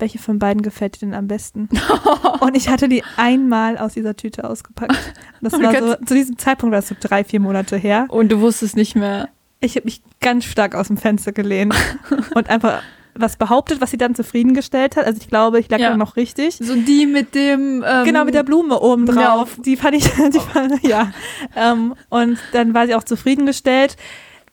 welche 0.00 0.18
von 0.18 0.38
beiden 0.38 0.62
gefällt 0.62 0.96
dir 0.96 1.06
denn 1.06 1.14
am 1.14 1.28
besten? 1.28 1.68
und 2.40 2.56
ich 2.56 2.68
hatte 2.68 2.88
die 2.88 3.02
einmal 3.16 3.78
aus 3.78 3.94
dieser 3.94 4.16
Tüte 4.16 4.48
ausgepackt. 4.48 4.96
Das 5.40 5.52
war 5.54 5.74
so, 5.78 5.94
zu 6.04 6.14
diesem 6.14 6.38
Zeitpunkt 6.38 6.72
war 6.72 6.80
es 6.80 6.88
so 6.88 6.96
drei, 6.98 7.24
vier 7.24 7.40
Monate 7.40 7.76
her. 7.76 8.06
Und 8.08 8.30
du 8.30 8.40
wusstest 8.40 8.76
nicht 8.76 8.96
mehr. 8.96 9.28
Ich 9.60 9.76
habe 9.76 9.84
mich 9.84 10.02
ganz 10.20 10.44
stark 10.44 10.74
aus 10.74 10.88
dem 10.88 10.96
Fenster 10.96 11.32
gelehnt 11.32 11.74
und 12.34 12.48
einfach 12.48 12.82
was 13.14 13.36
behauptet, 13.36 13.80
was 13.80 13.90
sie 13.90 13.98
dann 13.98 14.14
zufriedengestellt 14.14 14.96
hat. 14.96 15.04
Also 15.04 15.20
ich 15.20 15.28
glaube, 15.28 15.60
ich 15.60 15.68
lag 15.68 15.78
ja. 15.78 15.96
noch 15.96 16.16
richtig. 16.16 16.56
So 16.56 16.74
die 16.76 17.06
mit 17.06 17.34
dem 17.34 17.84
ähm, 17.86 18.04
genau 18.04 18.24
mit 18.24 18.34
der 18.34 18.42
Blume 18.42 18.80
oben 18.80 19.06
drauf. 19.06 19.58
Die 19.64 19.76
fand 19.76 19.96
ich, 19.96 20.04
die 20.32 20.40
fand, 20.40 20.82
ja. 20.86 21.12
Ähm, 21.56 21.94
und 22.08 22.38
dann 22.52 22.72
war 22.74 22.86
sie 22.86 22.94
auch 22.94 23.04
zufriedengestellt. 23.04 23.96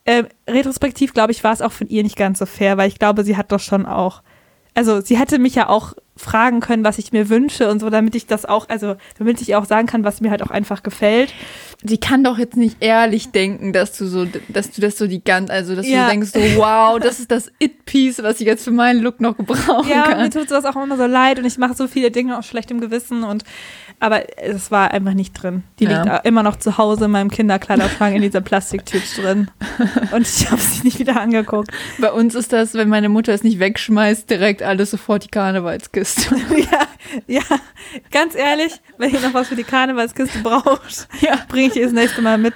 Äh, 0.05 0.23
retrospektiv 0.49 1.13
glaube 1.13 1.33
ich 1.33 1.43
war 1.43 1.53
es 1.53 1.61
auch 1.61 1.71
von 1.71 1.87
ihr 1.87 2.03
nicht 2.03 2.15
ganz 2.15 2.39
so 2.39 2.45
fair, 2.45 2.77
weil 2.77 2.87
ich 2.87 2.99
glaube, 2.99 3.23
sie 3.23 3.37
hat 3.37 3.51
doch 3.51 3.59
schon 3.59 3.85
auch 3.85 4.21
also 4.77 5.01
sie 5.01 5.17
hätte 5.17 5.39
mich 5.39 5.55
ja 5.55 5.69
auch 5.69 5.95
fragen 6.15 6.59
können, 6.59 6.83
was 6.83 6.99
ich 6.99 7.11
mir 7.11 7.29
wünsche 7.29 7.67
und 7.67 7.79
so, 7.79 7.89
damit 7.89 8.13
ich 8.13 8.27
das 8.27 8.45
auch, 8.45 8.69
also 8.69 8.95
damit 9.17 9.41
ich 9.41 9.55
auch 9.55 9.65
sagen 9.65 9.87
kann, 9.87 10.03
was 10.03 10.21
mir 10.21 10.29
halt 10.29 10.43
auch 10.43 10.51
einfach 10.51 10.83
gefällt. 10.83 11.33
Sie 11.83 11.97
kann 11.97 12.23
doch 12.23 12.37
jetzt 12.37 12.57
nicht 12.57 12.77
ehrlich 12.79 13.31
denken, 13.31 13.73
dass 13.73 13.97
du 13.97 14.05
so, 14.05 14.27
dass 14.49 14.69
du 14.69 14.81
das 14.81 14.99
so 14.99 15.07
die 15.07 15.23
ganz, 15.23 15.49
also 15.49 15.75
dass 15.75 15.87
ja. 15.87 16.05
du 16.05 16.11
denkst 16.11 16.29
so, 16.31 16.39
wow, 16.57 16.99
das 16.99 17.19
ist 17.19 17.31
das 17.31 17.51
It-Piece, 17.57 18.21
was 18.21 18.39
ich 18.39 18.45
jetzt 18.45 18.63
für 18.63 18.71
meinen 18.71 19.01
Look 19.01 19.19
noch 19.19 19.35
gebrauchen 19.35 19.89
ja, 19.89 20.03
kann. 20.03 20.19
Ja, 20.19 20.23
mir 20.25 20.29
tut 20.29 20.47
sowas 20.47 20.65
auch 20.65 20.75
immer 20.75 20.97
so 20.97 21.07
leid 21.07 21.39
und 21.39 21.45
ich 21.45 21.57
mache 21.57 21.73
so 21.73 21.87
viele 21.87 22.11
Dinge 22.11 22.37
aus 22.37 22.45
schlechtem 22.45 22.79
Gewissen 22.79 23.23
und 23.23 23.43
aber 23.99 24.39
es 24.39 24.69
war 24.69 24.91
einfach 24.91 25.13
nicht 25.13 25.33
drin. 25.33 25.63
Die 25.79 25.85
ja. 25.85 26.03
liegt 26.03 26.25
immer 26.25 26.43
noch 26.43 26.57
zu 26.57 26.77
Hause 26.77 27.05
in 27.05 27.11
meinem 27.11 27.31
Kinderkleiderschrank 27.31 28.15
in 28.15 28.21
dieser 28.21 28.41
Plastiktüte 28.41 29.21
drin. 29.21 29.51
Und 30.11 30.27
ich 30.27 30.51
habe 30.51 30.61
sie 30.61 30.83
nicht 30.83 30.99
wieder 30.99 31.19
angeguckt. 31.19 31.71
Bei 31.99 32.11
uns 32.11 32.35
ist 32.35 32.53
das, 32.53 32.75
wenn 32.75 32.89
meine 32.89 33.09
Mutter 33.09 33.33
es 33.33 33.43
nicht 33.43 33.59
wegschmeißt, 33.59 34.29
direkt 34.29 34.61
alles 34.61 34.91
sofort 34.91 35.23
die 35.23 35.29
Karnevalskiste. 35.29 36.35
ja, 36.71 36.87
ja, 37.25 37.41
ganz 38.11 38.35
ehrlich, 38.35 38.79
wenn 38.97 39.11
ihr 39.11 39.19
noch 39.21 39.33
was 39.33 39.47
für 39.47 39.55
die 39.55 39.63
Karnevalskiste 39.63 40.39
braucht, 40.39 41.07
ja. 41.21 41.39
bringe 41.47 41.69
ich 41.69 41.75
ihr 41.75 41.85
das 41.85 41.93
nächste 41.93 42.21
Mal 42.21 42.37
mit. 42.37 42.55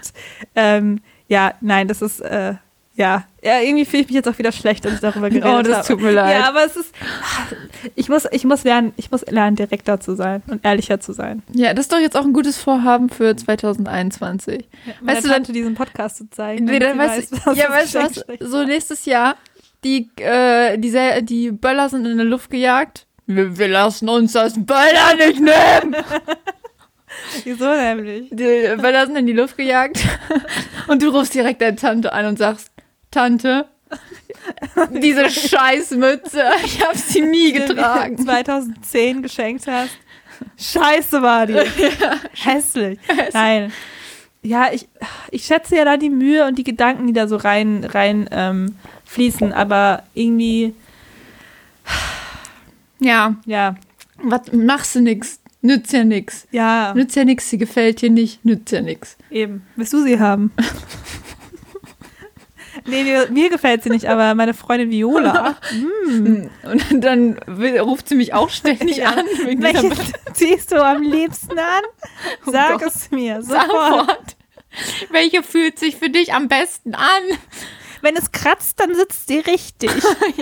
Ähm, 0.56 1.02
ja, 1.28 1.54
nein, 1.62 1.88
das 1.88 2.02
ist, 2.02 2.20
äh, 2.20 2.56
ja, 2.96 3.26
ja, 3.44 3.60
irgendwie 3.60 3.86
fühle 3.86 4.04
ich 4.04 4.08
mich 4.10 4.16
jetzt 4.16 4.28
auch 4.28 4.38
wieder 4.38 4.52
schlecht, 4.52 4.86
dass 4.86 4.94
ich 4.94 5.00
darüber 5.00 5.30
geredet 5.30 5.46
habe. 5.46 5.60
Oh, 5.60 5.64
das 5.64 5.88
tut 5.88 6.02
mir 6.02 6.12
leid. 6.12 6.40
Ja, 6.40 6.50
aber 6.50 6.66
es 6.66 6.76
ist, 6.76 6.94
ich 7.96 8.10
muss, 8.10 8.28
ich 8.32 8.44
muss 8.44 8.64
lernen, 8.64 8.94
ich 8.98 9.12
muss 9.12 9.26
lernen, 9.28 9.56
direkter 9.56 10.00
zu 10.00 10.16
sein 10.16 10.44
und 10.48 10.64
ehrlicher 10.66 11.00
zu 11.00 11.14
sein. 11.14 11.42
Ja, 11.54 11.74
das 11.74 11.86
ist 11.86 11.94
doch 11.94 12.00
jetzt 12.00 12.18
auch 12.18 12.26
ein 12.26 12.34
gutes 12.34 12.58
Vorhaben 12.58 13.10
für 13.10 13.36
2021. 13.36 14.68
Ja, 14.86 14.94
weißt 15.02 15.26
du, 15.26 15.30
dann 15.30 15.44
diesen 15.44 15.76
Podcast 15.76 16.18
zu 16.18 16.30
zeigen. 16.30 16.66
Nee, 16.66 16.80
dann 16.80 16.98
weißt 16.98 17.32
du, 17.32 17.52
ja, 17.54 17.70
weißt 17.70 17.96
du 17.96 18.00
was, 18.00 18.26
so 18.40 18.64
nächstes 18.64 19.06
Jahr, 19.06 19.36
die, 19.84 20.10
äh, 20.18 20.78
die, 20.78 21.26
die 21.26 21.52
Böller 21.52 21.90
sind 21.90 22.06
in 22.06 22.18
der 22.18 22.26
Luft 22.26 22.52
gejagt. 22.52 23.08
Wir, 23.26 23.58
wir 23.58 23.68
lassen 23.70 24.10
uns 24.10 24.34
das 24.34 24.54
Böller 24.54 25.16
nicht 25.18 25.40
nehmen. 25.40 25.96
Wieso 27.44 27.74
nämlich? 27.74 28.30
Die 28.30 28.76
Böller 28.78 29.06
sind 29.06 29.16
in 29.16 29.28
die 29.28 29.34
Luft 29.34 29.58
gejagt 29.58 30.00
und 30.88 31.02
du 31.02 31.10
rufst 31.10 31.34
direkt 31.34 31.62
deine 31.62 31.76
Tante 31.76 32.14
an 32.14 32.26
und 32.26 32.38
sagst, 32.38 32.71
Tante, 33.12 33.66
diese 35.02 35.30
Scheißmütze, 35.30 36.44
ich 36.66 36.86
habe 36.86 36.98
sie 36.98 37.22
nie 37.22 37.52
getragen. 37.52 38.16
Die 38.16 38.24
2010 38.24 39.22
geschenkt 39.22 39.68
hast. 39.68 39.92
Scheiße 40.58 41.22
war 41.22 41.46
die. 41.46 41.54
Ja. 42.00 42.16
Hässlich. 42.34 43.00
Hässlich. 43.08 43.34
Nein. 43.34 43.74
Ja, 44.44 44.70
ich, 44.72 44.88
ich 45.30 45.46
schätze 45.46 45.76
ja 45.76 45.86
da 45.86 45.98
die 45.98 46.10
Mühe 46.10 46.48
und 46.48 46.58
die 46.58 46.64
Gedanken, 46.64 47.06
die 47.06 47.14
da 47.14 47.28
so 47.28 47.36
rein, 47.36 47.84
rein 47.84 48.28
ähm, 48.32 48.76
fließen, 49.06 49.54
aber 49.54 50.04
irgendwie. 50.16 50.74
Ja. 53.00 53.36
Ja. 53.46 53.76
Was 54.18 54.52
machst 54.52 54.96
du 54.96 55.02
nix? 55.02 55.40
Nützt 55.62 55.94
ja 55.94 56.04
nix. 56.04 56.48
Ja. 56.52 56.94
Nützt 56.96 57.16
ja 57.16 57.24
nix, 57.24 57.50
sie 57.50 57.60
gefällt 57.60 58.02
dir 58.02 58.10
nicht, 58.10 58.44
nützt 58.44 58.72
ja 58.72 58.82
nix. 58.82 59.16
Eben. 59.30 59.64
Willst 59.76 59.94
du 59.94 60.02
sie 60.02 60.20
haben? 60.20 60.52
Nee, 62.86 63.04
mir, 63.04 63.28
mir, 63.30 63.50
gefällt 63.50 63.84
sie 63.84 63.90
nicht, 63.90 64.08
aber 64.08 64.36
meine 64.36 64.54
Freundin 64.54 64.90
Viola. 64.90 65.56
Mm. 65.74 66.50
Und 66.64 67.02
dann 67.02 67.40
will, 67.46 67.80
ruft 67.80 68.10
sie 68.10 68.16
mich 68.16 68.34
auch 68.34 68.50
ständig 68.50 68.98
ja. 68.98 69.10
an. 69.10 69.26
Welche 69.58 69.92
ziehst 70.34 70.72
du 70.72 70.84
am 70.84 71.02
liebsten 71.02 71.58
an? 71.58 71.84
Oh 72.46 72.52
Sag 72.52 72.82
oh 72.82 72.86
es 72.86 73.12
mir 73.12 73.42
sofort. 73.42 74.36
Welche 75.10 75.44
fühlt 75.44 75.80
sich 75.80 75.98
für 75.98 76.10
dich 76.10 76.34
am 76.34 76.48
besten 76.48 76.96
an? 76.96 77.24
Wenn 78.02 78.16
es 78.16 78.32
kratzt, 78.32 78.80
dann 78.80 78.96
sitzt 78.96 79.28
sie 79.28 79.40
richtig. 79.40 79.92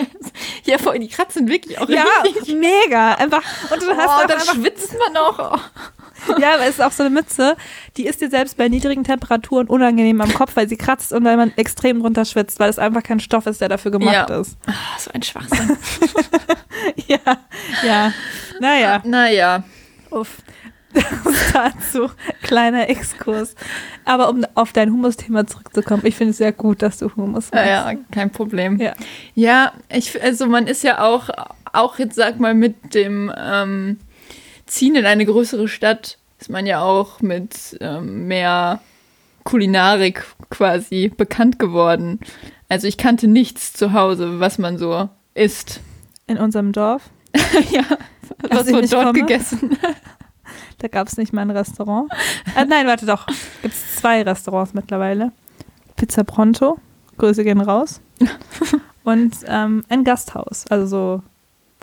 ja, 0.63 0.77
vor 0.77 0.97
die 0.97 1.09
kratzen 1.09 1.49
wirklich 1.49 1.77
auch 1.77 1.89
ja, 1.89 2.05
richtig. 2.23 2.47
Ja, 2.47 2.55
mega. 2.55 3.13
Einfach, 3.15 3.43
und 3.69 3.81
du 3.81 3.95
hast 3.95 4.23
oh, 4.23 4.27
dann 4.27 4.39
schwitzt 4.39 4.93
man 4.97 5.17
auch. 5.17 5.59
ja, 6.39 6.55
aber 6.55 6.63
es 6.63 6.71
ist 6.71 6.81
auch 6.81 6.91
so 6.91 7.03
eine 7.03 7.09
Mütze, 7.09 7.55
die 7.97 8.05
ist 8.05 8.21
dir 8.21 8.29
selbst 8.29 8.57
bei 8.57 8.67
niedrigen 8.67 9.03
Temperaturen 9.03 9.67
unangenehm 9.67 10.21
am 10.21 10.33
Kopf, 10.33 10.55
weil 10.55 10.67
sie 10.67 10.77
kratzt 10.77 11.13
und 11.13 11.23
weil 11.23 11.37
man 11.37 11.51
extrem 11.55 11.99
drunter 12.01 12.25
schwitzt, 12.25 12.59
weil 12.59 12.69
es 12.69 12.79
einfach 12.79 13.03
kein 13.03 13.19
Stoff 13.19 13.45
ist, 13.45 13.61
der 13.61 13.69
dafür 13.69 13.91
gemacht 13.91 14.29
ja. 14.29 14.39
ist. 14.39 14.57
Ach, 14.67 14.99
so 14.99 15.11
ein 15.11 15.23
Schwachsinn. 15.23 15.77
ja, 17.07 17.17
ja. 17.83 18.13
Naja. 18.59 19.01
Naja. 19.05 19.63
Uff. 20.09 20.37
dazu. 21.53 22.09
Kleiner 22.41 22.89
Exkurs. 22.89 23.55
Aber 24.05 24.29
um 24.29 24.45
auf 24.55 24.73
dein 24.73 24.91
Humus-Thema 24.91 25.45
zurückzukommen, 25.45 26.03
ich 26.05 26.15
finde 26.15 26.31
es 26.31 26.37
sehr 26.37 26.51
gut, 26.51 26.81
dass 26.81 26.97
du 26.97 27.15
Humus 27.15 27.51
machst. 27.51 27.53
Ja, 27.53 27.91
ja, 27.91 27.99
kein 28.11 28.31
Problem. 28.31 28.79
Ja, 28.79 28.93
ja 29.35 29.73
ich, 29.89 30.21
also 30.21 30.47
man 30.47 30.67
ist 30.67 30.83
ja 30.83 31.03
auch, 31.03 31.29
auch 31.71 31.99
jetzt 31.99 32.15
sag 32.15 32.39
mal 32.39 32.53
mit 32.53 32.93
dem 32.93 33.31
ähm, 33.37 33.99
Ziehen 34.69 34.95
in 34.95 35.05
eine 35.05 35.25
größere 35.25 35.67
Stadt 35.67 36.17
ist 36.39 36.49
man 36.49 36.65
ja 36.65 36.81
auch 36.81 37.21
mit 37.21 37.77
ähm, 37.81 38.27
mehr 38.27 38.81
Kulinarik 39.43 40.25
quasi 40.49 41.09
bekannt 41.09 41.59
geworden. 41.59 42.19
Also 42.69 42.87
ich 42.87 42.97
kannte 42.97 43.27
nichts 43.27 43.73
zu 43.73 43.93
Hause, 43.93 44.39
was 44.39 44.57
man 44.59 44.77
so 44.77 45.09
isst. 45.33 45.81
In 46.27 46.37
unserem 46.37 46.71
Dorf? 46.71 47.09
ja, 47.71 47.83
was 48.49 48.67
wird 48.67 48.93
dort 48.93 49.05
komme? 49.07 49.19
gegessen? 49.19 49.77
da 50.77 50.87
gab 50.87 51.07
es 51.07 51.17
nicht 51.17 51.33
mal 51.33 51.41
ein 51.41 51.49
Restaurant. 51.51 52.11
Äh, 52.55 52.65
nein, 52.65 52.85
warte 52.85 53.05
doch. 53.05 53.25
Gibt 53.61 53.73
es 53.73 53.95
zwei 53.95 54.21
Restaurants 54.21 54.73
mittlerweile. 54.73 55.31
Pizza 55.95 56.23
Pronto, 56.23 56.77
Grüße 57.17 57.43
gehen 57.43 57.59
raus. 57.59 58.01
Und 59.03 59.33
ähm, 59.47 59.83
ein 59.89 60.03
Gasthaus, 60.03 60.67
also 60.67 60.85
so 60.85 61.23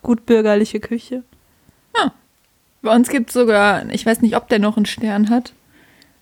gut 0.02 0.24
bürgerliche 0.24 0.78
Küche. 0.78 1.24
Ah. 2.86 2.90
Bei 2.90 2.96
uns 2.96 3.08
gibt 3.08 3.30
es 3.30 3.34
sogar, 3.34 3.88
ich 3.90 4.06
weiß 4.06 4.22
nicht, 4.22 4.36
ob 4.36 4.48
der 4.48 4.58
noch 4.58 4.76
einen 4.76 4.86
Stern 4.86 5.30
hat, 5.30 5.52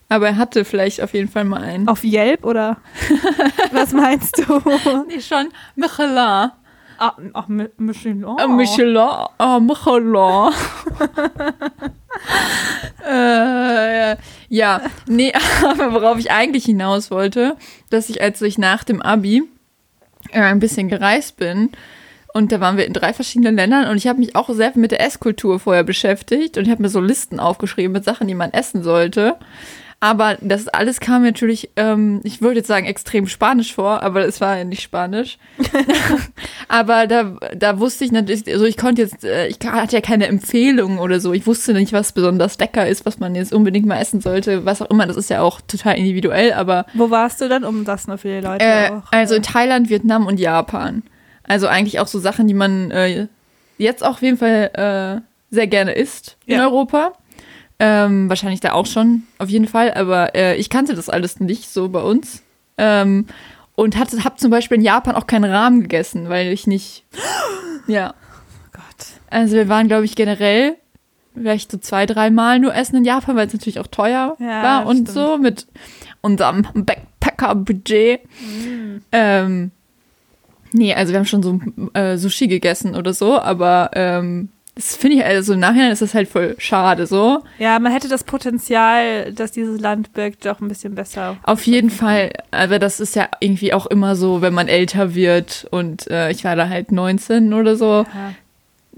aber 0.09 0.29
er 0.29 0.37
hatte 0.37 0.64
vielleicht 0.64 1.00
auf 1.03 1.14
jeden 1.14 1.29
Fall 1.29 1.44
mal 1.44 1.62
einen. 1.62 1.88
Auf 1.88 2.05
Yelp 2.05 2.44
oder? 2.44 2.79
Was 3.72 3.92
meinst 3.92 4.38
du? 4.38 4.61
nee, 5.09 5.20
schon 5.20 5.48
Michelin. 5.77 6.50
Ah, 6.98 7.12
ach, 7.33 7.48
Michelin. 7.48 8.24
Oh. 8.24 8.37
Michelin. 8.48 8.96
Ah, 8.96 9.59
Michelin. 9.59 10.53
äh, 13.07 14.16
ja, 14.48 14.81
nee, 15.07 15.33
aber 15.64 15.92
worauf 15.92 16.18
ich 16.18 16.31
eigentlich 16.31 16.64
hinaus 16.64 17.11
wollte, 17.11 17.57
dass 17.90 18.09
ich, 18.09 18.22
als 18.22 18.40
ich 18.42 18.59
nach 18.59 18.85
dem 18.85 19.03
Abi 19.03 19.42
äh, 20.31 20.40
ein 20.40 20.61
bisschen 20.61 20.88
gereist 20.88 21.37
bin, 21.37 21.70
und 22.35 22.51
da 22.51 22.61
waren 22.61 22.77
wir 22.77 22.85
in 22.85 22.92
drei 22.92 23.12
verschiedenen 23.14 23.55
Ländern 23.55 23.88
und 23.88 23.97
ich 23.97 24.09
habe 24.09 24.18
mich 24.18 24.37
auch 24.37 24.51
sehr 24.51 24.73
mit 24.75 24.90
der 24.90 25.01
Esskultur 25.01 25.61
vorher 25.61 25.85
beschäftigt 25.85 26.59
und 26.59 26.64
ich 26.64 26.70
habe 26.70 26.83
mir 26.83 26.88
so 26.88 27.01
Listen 27.01 27.40
aufgeschrieben 27.40 27.92
mit 27.92 28.05
Sachen, 28.05 28.27
die 28.27 28.35
man 28.35 28.53
essen 28.53 28.83
sollte. 28.83 29.37
Aber 30.01 30.37
das 30.42 30.68
alles 30.68 31.01
kam 31.01 31.23
natürlich, 31.23 31.70
ähm, 31.77 32.20
ich 32.25 32.42
würde 32.42 32.57
jetzt 32.57 32.66
sagen, 32.66 32.85
extrem 32.87 33.27
Spanisch 33.27 33.73
vor, 33.73 34.03
aber 34.03 34.27
es 34.27 34.40
war 34.40 34.59
ja 34.59 34.64
nicht 34.64 34.83
Spanisch. 34.83 35.38
aber 36.68 37.07
da, 37.07 37.37
da 37.57 37.79
wusste 37.79 38.05
ich 38.05 38.12
natürlich, 38.12 38.53
also 38.53 38.66
ich 38.66 38.77
konnte 38.77 39.01
jetzt, 39.01 39.25
äh, 39.25 39.47
ich 39.47 39.57
hatte 39.64 39.97
ja 39.97 40.03
keine 40.03 40.27
Empfehlungen 40.27 40.99
oder 40.99 41.20
so. 41.20 41.33
Ich 41.33 41.47
wusste 41.47 41.73
nicht, 41.73 41.94
was 41.94 42.12
besonders 42.12 42.59
lecker 42.59 42.87
ist, 42.87 43.07
was 43.07 43.18
man 43.18 43.35
jetzt 43.35 43.55
unbedingt 43.55 43.87
mal 43.87 43.99
essen 43.99 44.20
sollte, 44.20 44.66
was 44.66 44.83
auch 44.83 44.90
immer. 44.90 45.07
Das 45.07 45.16
ist 45.16 45.31
ja 45.31 45.40
auch 45.40 45.61
total 45.62 45.97
individuell, 45.97 46.53
aber. 46.53 46.85
Wo 46.92 47.11
warst 47.11 47.40
du 47.40 47.49
dann, 47.49 47.64
um 47.64 47.85
das 47.85 48.07
nur 48.07 48.18
für 48.18 48.29
die 48.29 48.47
Leute 48.47 48.64
äh, 48.64 48.90
auch? 48.90 49.11
Also 49.11 49.37
in 49.37 49.42
Thailand, 49.42 49.88
Vietnam 49.88 50.27
und 50.27 50.38
Japan. 50.38 51.05
Also 51.46 51.66
eigentlich 51.68 52.00
auch 52.00 52.07
so 52.07 52.18
Sachen, 52.18 52.48
die 52.48 52.54
man 52.54 52.90
äh, 52.90 53.28
jetzt 53.78 54.02
auch 54.02 54.12
auf 54.12 54.22
jeden 54.22 54.38
Fall 54.38 54.70
äh, 54.74 55.54
sehr 55.54 55.66
gerne 55.66 55.92
isst 55.92 56.37
in 56.46 56.57
ja. 56.57 56.64
Europa. 56.64 57.12
Ähm, 57.78 58.28
wahrscheinlich 58.28 58.61
da 58.61 58.72
auch 58.72 58.87
schon, 58.87 59.24
auf 59.38 59.50
jeden 59.50 59.66
Fall. 59.66 59.92
Aber 59.94 60.35
äh, 60.35 60.57
ich 60.57 60.70
kannte 60.70 60.94
das 60.94 61.09
alles 61.09 61.40
nicht 61.40 61.68
so 61.68 61.88
bei 61.88 62.00
uns. 62.00 62.42
Ähm, 62.78 63.26
und 63.76 63.96
hatte, 63.96 64.22
hab 64.24 64.38
zum 64.38 64.50
Beispiel 64.50 64.78
in 64.78 64.85
Japan 64.85 65.16
auch 65.16 65.26
keinen 65.26 65.50
Rahmen 65.50 65.80
gegessen, 65.83 66.28
weil 66.28 66.48
ich 66.48 66.66
nicht. 66.66 67.04
Ja. 67.87 68.14
Gott. 68.72 69.07
Also 69.28 69.57
wir 69.57 69.68
waren, 69.68 69.88
glaube 69.88 70.07
ich, 70.07 70.16
generell 70.16 70.76
vielleicht 71.35 71.70
so 71.70 71.76
zwei, 71.76 72.07
drei 72.07 72.30
Mal 72.30 72.59
nur 72.59 72.74
essen 72.74 72.96
in 72.96 73.04
Japan, 73.04 73.37
weil 73.37 73.46
es 73.46 73.52
natürlich 73.52 73.78
auch 73.78 73.88
teuer 73.88 74.37
ja, 74.38 74.62
war 74.62 74.87
und 74.87 75.09
stimmt. 75.09 75.11
so 75.11 75.37
mit 75.37 75.66
unserem 76.22 76.66
Backpacker-Budget. 76.72 78.20
Mm. 78.24 78.96
Ähm, 79.12 79.70
Nee, 80.76 80.92
also 80.92 81.12
wir 81.12 81.20
haben 81.20 81.26
schon 81.26 81.44
so 81.44 81.60
äh, 81.92 82.16
Sushi 82.16 82.48
gegessen 82.48 82.96
oder 82.96 83.14
so, 83.14 83.38
aber 83.38 83.90
ähm, 83.94 84.48
das 84.74 84.96
finde 84.96 85.18
ich, 85.18 85.24
also 85.24 85.54
im 85.54 85.60
Nachhinein 85.60 85.92
ist 85.92 86.02
das 86.02 86.14
halt 86.14 86.28
voll 86.28 86.56
schade 86.58 87.06
so. 87.06 87.44
Ja, 87.60 87.78
man 87.78 87.92
hätte 87.92 88.08
das 88.08 88.24
Potenzial, 88.24 89.32
dass 89.32 89.52
dieses 89.52 89.80
Land 89.80 90.12
birgt, 90.14 90.44
doch 90.44 90.60
ein 90.60 90.66
bisschen 90.66 90.96
besser. 90.96 91.37
Auf 91.44 91.64
jeden 91.64 91.90
Fall, 91.90 92.32
aber 92.50 92.80
das 92.80 92.98
ist 92.98 93.14
ja 93.14 93.28
irgendwie 93.38 93.72
auch 93.72 93.87
immer 93.87 94.16
so, 94.16 94.42
wenn 94.42 94.52
man 94.52 94.66
älter 94.66 95.14
wird 95.14 95.68
und 95.70 96.10
äh, 96.10 96.32
ich 96.32 96.42
war 96.42 96.56
da 96.56 96.68
halt 96.68 96.90
19 96.90 97.54
oder 97.54 97.76
so. 97.76 98.04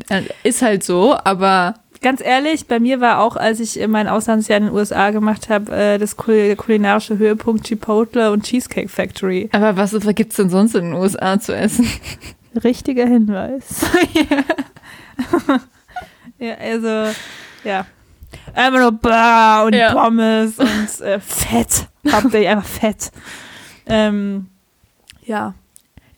Ja. 0.08 0.16
Äh, 0.16 0.22
ist 0.44 0.62
halt 0.62 0.82
so, 0.82 1.14
aber 1.24 1.74
ganz 2.00 2.20
ehrlich, 2.20 2.66
bei 2.66 2.80
mir 2.80 3.00
war 3.00 3.20
auch, 3.20 3.37
als 3.37 3.61
ich 3.61 3.87
mein 3.88 4.09
Auslandsjahr 4.09 4.59
in 4.59 4.66
den 4.66 4.74
USA 4.74 5.11
gemacht 5.11 5.48
habe, 5.48 5.74
äh, 5.74 5.98
das 5.98 6.16
kul 6.16 6.56
kulinarische 6.56 7.18
Höhepunkt 7.18 7.66
Chipotle 7.66 8.32
und 8.32 8.44
Cheesecake 8.44 8.88
Factory. 8.88 9.48
Aber 9.52 9.76
was, 9.76 9.92
gibt 10.14 10.30
es 10.30 10.37
denn 10.37 10.50
sonst 10.50 10.74
in 10.74 10.87
den 10.87 10.94
USA 10.94 11.38
zu 11.38 11.54
essen? 11.54 11.87
Richtiger 12.64 13.06
Hinweis. 13.06 13.85
ja, 16.38 16.54
also, 16.54 17.14
ja. 17.64 17.87
Einfach 18.54 18.80
nur 18.80 18.92
Bar 18.92 19.66
und 19.66 19.74
ja. 19.74 19.92
Pommes 19.92 20.59
und 20.59 21.00
äh, 21.00 21.20
Fett. 21.20 21.87
Hauptsächlich 22.11 22.48
einfach 22.48 22.66
Fett. 22.66 23.11
Ähm, 23.87 24.46
ja. 25.24 25.54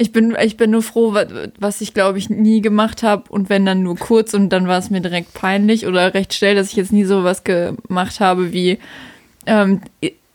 Ich 0.00 0.12
bin, 0.12 0.36
ich 0.40 0.56
bin 0.56 0.70
nur 0.70 0.82
froh, 0.82 1.16
was 1.58 1.80
ich 1.80 1.92
glaube 1.92 2.18
ich 2.18 2.30
nie 2.30 2.60
gemacht 2.60 3.02
habe 3.02 3.24
und 3.30 3.50
wenn 3.50 3.66
dann 3.66 3.82
nur 3.82 3.96
kurz 3.96 4.32
und 4.32 4.50
dann 4.50 4.68
war 4.68 4.78
es 4.78 4.90
mir 4.90 5.00
direkt 5.00 5.34
peinlich 5.34 5.86
oder 5.86 6.14
recht 6.14 6.34
schnell, 6.34 6.54
dass 6.54 6.70
ich 6.70 6.76
jetzt 6.76 6.92
nie 6.92 7.04
sowas 7.04 7.42
gemacht 7.42 8.20
habe 8.20 8.52
wie, 8.52 8.78
ähm, 9.46 9.80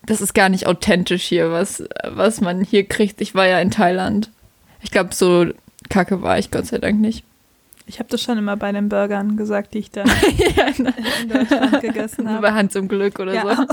das 0.06 0.20
ist 0.20 0.34
gar 0.34 0.50
nicht 0.50 0.68
authentisch 0.68 1.24
hier, 1.24 1.52
was, 1.52 1.84
was 2.04 2.42
man 2.42 2.66
hier 2.66 2.86
kriegt. 2.86 3.22
Ich 3.22 3.36
war 3.36 3.48
ja 3.48 3.60
in 3.60 3.72
Thailand. 3.72 4.30
Ich 4.82 4.92
glaube, 4.92 5.14
so 5.14 5.46
kacke 5.90 6.22
war 6.22 6.38
ich 6.38 6.52
Gott 6.52 6.66
sei 6.66 6.80
Dank 6.80 7.00
nicht. 7.00 7.24
Ich 7.86 8.00
habe 8.00 8.10
das 8.10 8.22
schon 8.22 8.38
immer 8.38 8.56
bei 8.56 8.72
den 8.72 8.88
Burgern 8.88 9.36
gesagt, 9.36 9.74
die 9.74 9.80
ich 9.80 9.92
da 9.92 10.04
ja, 10.56 10.68
in 10.68 11.30
Deutschland 11.30 11.82
gegessen 11.82 12.30
habe. 12.30 12.42
Bei 12.48 12.54
Hans 12.54 12.76
im 12.76 12.88
Glück 12.88 13.20
oder 13.20 13.34
ja. 13.34 13.44
so. 13.44 13.64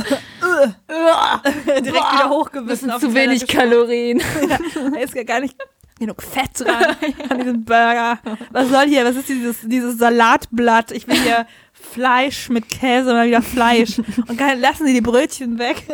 Direkt 1.66 1.86
wieder 1.86 2.28
hochgewissen. 2.28 2.90
zu 2.98 3.14
wenig 3.14 3.46
Kalorien. 3.46 4.18
ja, 4.18 4.58
da 4.90 4.98
ist 4.98 5.14
ja 5.14 5.22
gar 5.22 5.40
nicht 5.40 5.56
genug 5.98 6.22
Fett 6.22 6.50
dran 6.58 6.96
an 7.28 7.38
diesem 7.38 7.64
Burger. 7.64 8.18
Was 8.50 8.68
soll 8.68 8.86
hier? 8.86 9.04
Was 9.04 9.16
ist 9.16 9.28
dieses, 9.28 9.58
dieses 9.62 9.98
Salatblatt? 9.98 10.90
Ich 10.90 11.06
will 11.06 11.20
hier 11.20 11.46
Fleisch 11.72 12.48
mit 12.48 12.68
Käse, 12.68 13.12
mal 13.12 13.26
wieder 13.26 13.42
Fleisch. 13.42 13.98
Und 13.98 14.40
lassen 14.58 14.86
Sie 14.86 14.94
die 14.94 15.00
Brötchen 15.00 15.58
weg. 15.58 15.84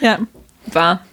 ja. 0.00 0.18
War. 0.66 1.04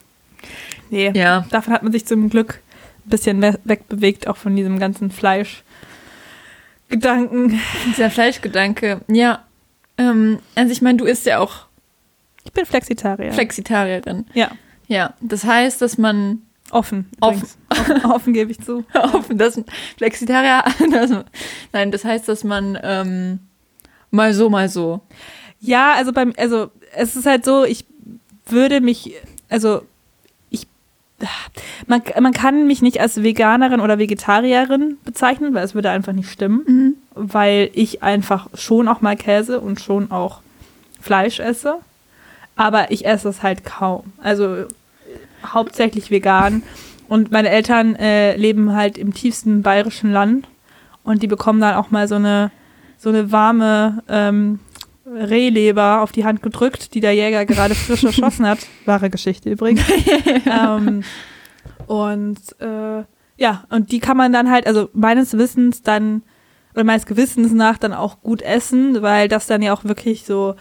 Nee, 0.90 1.12
ja. 1.16 1.46
davon 1.50 1.74
hat 1.74 1.84
man 1.84 1.92
sich 1.92 2.06
zum 2.06 2.30
Glück 2.30 2.62
bisschen 3.06 3.42
wegbewegt, 3.42 4.28
auch 4.28 4.38
von 4.38 4.56
diesem 4.56 4.80
ganzen 4.80 5.12
Fleischgedanken. 5.12 7.60
Dieser 7.88 8.10
Fleischgedanke, 8.10 9.02
ja. 9.08 9.44
Ähm, 9.98 10.40
also 10.56 10.72
ich 10.72 10.82
meine, 10.82 10.98
du 10.98 11.06
isst 11.06 11.26
ja 11.26 11.40
auch. 11.40 11.68
Ich 12.44 12.52
bin 12.52 12.66
Flexitarier. 12.66 13.32
Flexitarierin. 13.32 14.26
Ja. 14.34 14.52
Ja, 14.88 15.14
das 15.22 15.46
heißt, 15.46 15.82
dass 15.82 15.98
man 15.98 16.42
Offen. 16.74 17.06
Offen. 17.20 17.48
offen, 17.70 18.06
offen 18.12 18.34
gebe 18.34 18.52
ich 18.52 18.60
zu. 18.60 18.84
offen, 18.94 19.38
das 19.38 19.62
Flexitarier. 19.98 20.64
Das, 20.92 21.12
nein, 21.72 21.92
das 21.92 22.04
heißt, 22.04 22.28
dass 22.28 22.44
man 22.44 22.78
ähm, 22.82 23.40
mal 24.10 24.34
so, 24.34 24.50
mal 24.50 24.70
so. 24.70 25.02
Ja, 25.60 25.94
also 25.94 26.14
beim, 26.14 26.34
also 26.38 26.72
es 26.96 27.16
ist 27.16 27.26
halt 27.26 27.46
so, 27.46 27.64
ich 27.64 27.86
würde 28.48 28.82
mich, 28.82 29.14
also 29.50 29.84
man, 31.88 32.02
man 32.20 32.34
kann 32.34 32.68
mich 32.68 32.82
nicht 32.82 33.00
als 33.00 33.24
Veganerin 33.24 33.80
oder 33.80 34.00
Vegetarierin 34.00 34.98
bezeichnen, 35.04 35.54
weil 35.54 35.64
es 35.64 35.76
würde 35.76 35.90
einfach 35.90 36.14
nicht 36.14 36.30
stimmen, 36.30 36.64
mhm. 36.66 36.96
weil 37.16 37.70
ich 37.74 38.04
einfach 38.04 38.50
schon 38.54 38.88
auch 38.88 39.02
mal 39.02 39.16
Käse 39.16 39.60
und 39.60 39.80
schon 39.80 40.12
auch 40.12 40.42
Fleisch 41.02 41.40
esse, 41.40 41.78
aber 42.56 42.92
ich 42.92 43.06
esse 43.06 43.30
es 43.30 43.44
halt 43.44 43.66
kaum. 43.66 44.14
Also 44.22 44.66
hauptsächlich 45.46 46.12
vegan. 46.12 46.64
Und 47.10 47.32
meine 47.32 47.50
Eltern 47.50 47.96
äh, 47.96 48.36
leben 48.38 48.74
halt 48.74 48.98
im 48.98 49.14
tiefsten 49.14 49.62
bayerischen 49.62 50.12
Land 50.12 50.48
und 51.04 51.22
die 51.22 51.28
bekommen 51.28 51.60
dann 51.60 51.76
auch 51.76 51.92
mal 51.92 52.08
so 52.08 52.16
eine, 52.16 52.52
so 52.98 53.10
eine 53.10 53.32
warme 53.32 54.02
ähm, 54.08 54.60
Rehleber 55.16 56.02
auf 56.02 56.12
die 56.12 56.26
Hand 56.26 56.42
gedrückt, 56.42 56.94
die 56.94 57.00
der 57.00 57.14
Jäger 57.14 57.46
gerade 57.46 57.76
frisch 57.76 58.04
erschossen 58.04 58.48
hat. 58.48 58.60
Wahre 58.86 59.10
Geschichte 59.10 59.50
übrigens. 59.50 59.82
ähm, 60.46 61.04
und 61.88 62.40
äh, 62.60 63.04
ja, 63.38 63.64
und 63.70 63.92
die 63.92 64.00
kann 64.00 64.18
man 64.18 64.32
dann 64.34 64.50
halt, 64.50 64.68
also 64.68 64.90
meines 64.94 65.38
Wissens 65.38 65.82
dann, 65.82 66.24
oder 66.74 66.84
meines 66.84 67.06
Gewissens 67.06 67.52
nach 67.52 67.78
dann 67.78 67.94
auch 67.94 68.22
gut 68.22 68.42
essen, 68.42 69.02
weil 69.02 69.28
das 69.28 69.48
dann 69.48 69.62
ja 69.62 69.74
auch 69.74 69.84
wirklich 69.84 70.26
so 70.26 70.56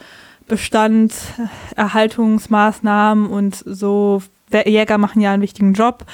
Bestand, 0.48 1.14
Erhaltungsmaßnahmen 1.76 3.26
und 3.28 3.62
so 3.64 4.22
Jäger 4.52 4.98
machen 4.98 5.22
ja 5.22 5.32
einen 5.32 5.42
wichtigen 5.42 5.72
Job. 5.72 6.04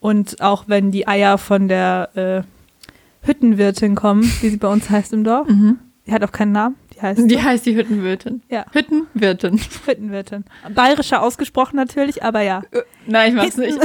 Und 0.00 0.40
auch 0.40 0.64
wenn 0.68 0.92
die 0.92 1.08
Eier 1.08 1.38
von 1.38 1.66
der 1.66 2.10
äh, 2.14 3.26
Hüttenwirtin 3.26 3.94
kommen, 3.94 4.22
wie 4.40 4.48
sie 4.48 4.56
bei 4.56 4.68
uns 4.68 4.88
heißt 4.88 5.12
im 5.12 5.24
Dorf, 5.24 5.48
mhm. 5.48 5.78
die 6.06 6.12
hat 6.12 6.22
auch 6.22 6.32
keinen 6.32 6.52
Namen. 6.52 6.76
Die 6.98 7.02
heißt, 7.02 7.30
die 7.30 7.34
so. 7.34 7.42
heißt 7.42 7.66
die 7.66 7.76
Hüttenwirtin. 7.76 8.42
Ja. 8.48 8.66
Hüttenwirtin. 8.72 9.60
Hüttenwirtin. 9.86 10.44
Bayerischer 10.74 11.22
ausgesprochen 11.22 11.76
natürlich, 11.76 12.24
aber 12.24 12.40
ja. 12.40 12.62
Äh, 12.72 12.82
nein, 13.06 13.30
ich 13.30 13.36
mach's 13.36 13.56
nicht. 13.56 13.78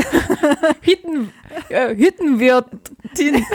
Hütten, 0.82 1.32
äh, 1.69 1.95
Hüttenwirtin. 1.95 3.45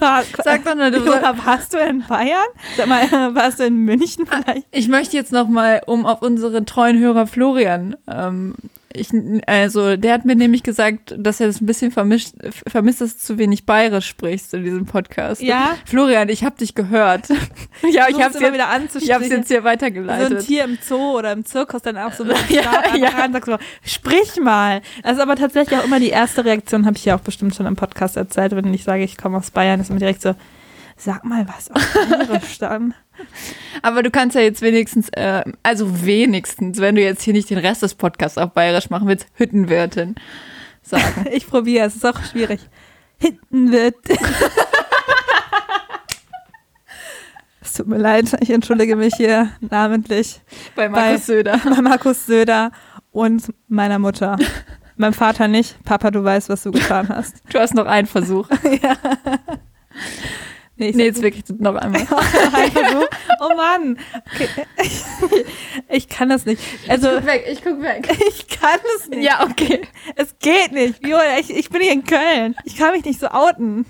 Sag 0.00 0.64
doch 0.64 0.74
mal, 0.74 0.90
du 0.90 1.06
warst 1.06 1.74
du 1.74 1.78
in 1.78 2.02
Bayern? 2.06 2.46
Sag 2.76 2.86
mal, 2.86 3.04
warst 3.34 3.60
du 3.60 3.64
in 3.64 3.76
München 3.84 4.26
vielleicht? 4.26 4.66
Ich 4.72 4.88
möchte 4.88 5.16
jetzt 5.16 5.30
noch 5.30 5.48
mal, 5.48 5.82
um 5.86 6.06
auf 6.06 6.22
unseren 6.22 6.66
treuen 6.66 6.98
Hörer 6.98 7.26
Florian 7.26 7.96
ähm, 8.08 8.54
ich, 8.92 9.10
also, 9.46 9.96
der 9.96 10.12
hat 10.14 10.24
mir 10.24 10.34
nämlich 10.34 10.64
gesagt, 10.64 11.14
dass 11.16 11.38
er 11.38 11.46
das 11.46 11.60
ein 11.60 11.66
bisschen 11.66 11.92
vermischt, 11.92 12.32
vermisst, 12.66 13.00
dass 13.00 13.16
du 13.16 13.20
zu 13.20 13.38
wenig 13.38 13.64
bayerisch 13.64 14.08
sprichst 14.08 14.52
in 14.52 14.64
diesem 14.64 14.84
Podcast. 14.84 15.40
Ja. 15.40 15.76
Florian, 15.84 16.28
ich 16.28 16.42
habe 16.42 16.56
dich 16.56 16.74
gehört. 16.74 17.28
ja, 17.88 18.08
ich 18.08 18.20
habe 18.20 18.34
jetzt 18.34 18.40
wieder 18.40 18.68
Ich 19.00 19.12
habe 19.12 19.24
jetzt 19.24 19.48
hier 19.48 19.62
weitergeleitet. 19.62 20.28
So 20.28 20.36
ein 20.36 20.42
Tier 20.44 20.64
im 20.64 20.78
Zoo 20.82 21.16
oder 21.16 21.30
im 21.32 21.44
Zirkus 21.44 21.82
dann 21.82 21.98
auch 21.98 22.12
so 22.12 22.24
mit 22.24 22.36
ja, 22.50 22.96
ja. 22.96 23.24
und 23.24 23.32
sagst 23.32 23.46
so, 23.46 23.58
sprich 23.84 24.40
mal. 24.42 24.82
Das 25.04 25.12
ist 25.12 25.20
aber 25.20 25.36
tatsächlich 25.36 25.78
auch 25.78 25.84
immer 25.84 26.00
die 26.00 26.10
erste 26.10 26.44
Reaktion, 26.44 26.84
habe 26.84 26.96
ich 26.96 27.04
ja 27.04 27.14
auch 27.16 27.20
bestimmt 27.20 27.54
schon 27.54 27.66
im 27.66 27.76
Podcast 27.76 28.16
erzählt, 28.16 28.56
wenn 28.56 28.74
ich 28.74 28.82
sage, 28.82 29.04
ich 29.04 29.16
komme 29.16 29.38
aus 29.38 29.52
Bayern, 29.52 29.80
ist 29.80 29.90
immer 29.90 30.00
direkt 30.00 30.22
so, 30.22 30.34
sag 30.96 31.24
mal 31.24 31.46
was 31.46 31.70
auf 31.70 31.94
bayerisch 31.94 32.58
dann. 32.58 32.94
Aber 33.82 34.02
du 34.02 34.10
kannst 34.10 34.36
ja 34.36 34.42
jetzt 34.42 34.62
wenigstens, 34.62 35.08
äh, 35.10 35.42
also 35.62 36.04
wenigstens, 36.04 36.78
wenn 36.78 36.94
du 36.94 37.02
jetzt 37.02 37.22
hier 37.22 37.32
nicht 37.32 37.50
den 37.50 37.58
Rest 37.58 37.82
des 37.82 37.94
Podcasts 37.94 38.38
auf 38.38 38.50
Bayerisch 38.52 38.90
machen 38.90 39.08
willst, 39.08 39.26
Hüttenwirtin 39.34 40.16
sagen. 40.82 41.26
ich 41.32 41.46
probiere, 41.46 41.86
es 41.86 41.96
ist 41.96 42.06
auch 42.06 42.22
schwierig. 42.24 42.60
Hüttenwirtin. 43.18 44.18
es 47.60 47.74
tut 47.74 47.86
mir 47.86 47.98
leid, 47.98 48.36
ich 48.40 48.50
entschuldige 48.50 48.96
mich 48.96 49.14
hier 49.16 49.50
namentlich. 49.60 50.40
Bei 50.74 50.88
Markus 50.88 51.10
bei, 51.10 51.16
Söder. 51.18 51.60
Bei 51.64 51.82
Markus 51.82 52.26
Söder 52.26 52.72
und 53.10 53.52
meiner 53.68 53.98
Mutter. 53.98 54.36
Mein 54.96 55.14
Vater 55.14 55.48
nicht. 55.48 55.82
Papa, 55.84 56.10
du 56.10 56.22
weißt, 56.22 56.50
was 56.50 56.62
du 56.62 56.72
getan 56.72 57.08
hast. 57.08 57.36
Du 57.50 57.58
hast 57.58 57.74
noch 57.74 57.86
einen 57.86 58.06
Versuch. 58.06 58.48
ja. 58.82 58.96
Nee, 60.80 60.92
nee 60.94 61.04
jetzt 61.04 61.20
wirklich 61.20 61.44
noch 61.58 61.74
einmal. 61.74 62.06
oh 63.40 63.54
Mann. 63.54 63.98
Okay. 64.34 64.48
Ich 65.88 66.08
kann 66.08 66.30
das 66.30 66.46
nicht. 66.46 66.62
Also, 66.88 67.08
ich 67.08 67.16
guck 67.16 67.26
weg, 67.26 67.44
ich 67.50 67.62
guck 67.62 67.82
weg. 67.82 68.08
Ich 68.28 68.48
kann 68.48 68.78
es 68.96 69.08
nicht. 69.08 69.22
Ja, 69.22 69.44
okay. 69.44 69.82
Es 70.16 70.38
geht 70.38 70.72
nicht. 70.72 71.06
Joel, 71.06 71.38
ich, 71.40 71.50
ich 71.50 71.68
bin 71.68 71.82
hier 71.82 71.92
in 71.92 72.04
Köln. 72.04 72.54
Ich 72.64 72.76
kann 72.76 72.92
mich 72.92 73.04
nicht 73.04 73.20
so 73.20 73.28
outen. 73.28 73.84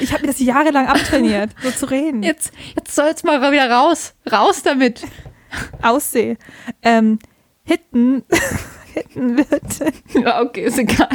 Ich 0.00 0.12
habe 0.12 0.22
mir 0.22 0.28
das 0.28 0.40
jahrelang 0.40 0.86
abtrainiert, 0.86 1.50
so 1.62 1.70
zu 1.70 1.90
reden. 1.90 2.22
Jetzt, 2.22 2.52
jetzt 2.76 2.94
soll 2.94 3.08
es 3.08 3.22
mal 3.22 3.52
wieder 3.52 3.70
raus. 3.70 4.14
Raus 4.30 4.62
damit. 4.62 5.02
Ausseh. 5.82 6.38
Ähm, 6.82 7.18
Hitten. 7.64 8.24
Hitten 8.94 9.36
wird. 9.36 10.24
Ja, 10.24 10.40
okay, 10.40 10.64
ist 10.64 10.78
egal. 10.78 11.08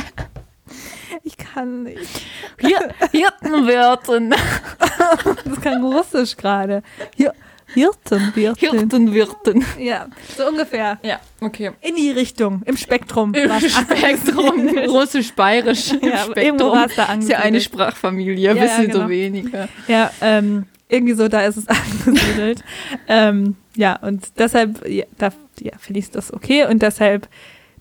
Ich 1.24 1.38
kann 1.38 1.84
nicht. 1.84 2.26
Hier, 2.60 2.94
Hirtenwirten. 3.12 4.30
das 5.46 5.62
kann 5.62 5.84
Russisch 5.84 6.36
gerade. 6.38 6.84
Hier, 7.15 7.34
Hirtenwirten. 7.74 8.70
Hirtenwirten. 8.70 9.65
Ja, 9.80 10.08
so 10.38 10.48
ungefähr. 10.48 11.00
Ja, 11.04 11.20
okay. 11.41 11.72
In 11.82 11.96
die 11.96 12.12
Richtung, 12.12 12.62
im 12.65 12.78
Spektrum. 12.78 13.34
Im 13.34 13.52
Spektrum, 13.70 14.70
russisch-bayerisch. 14.70 15.94
Ja, 16.02 16.20
Spektrum. 16.20 16.88
Da 16.96 17.13
ist 17.13 17.30
ja 17.30 17.39
eine 17.39 17.60
Sprachfamilie, 17.60 18.54
ja, 18.56 18.62
wissen 18.62 18.82
ja, 18.82 18.91
genau. 18.91 19.04
so 19.04 19.10
weniger. 19.10 19.68
Ja, 19.88 20.12
ähm, 20.22 20.65
irgendwie 20.88 21.13
so, 21.13 21.28
da 21.28 21.41
ist 21.41 21.58
es 21.58 21.68
angesiedelt. 21.68 22.63
ähm, 23.08 23.56
ja, 23.76 23.98
und 23.98 24.24
deshalb, 24.38 24.88
ja, 24.88 25.06
da 25.18 25.32
ja, 25.60 25.72
finde 25.80 26.00
ich 26.00 26.12
das 26.12 26.34
okay 26.34 26.65
und 26.65 26.82
deshalb 26.82 27.28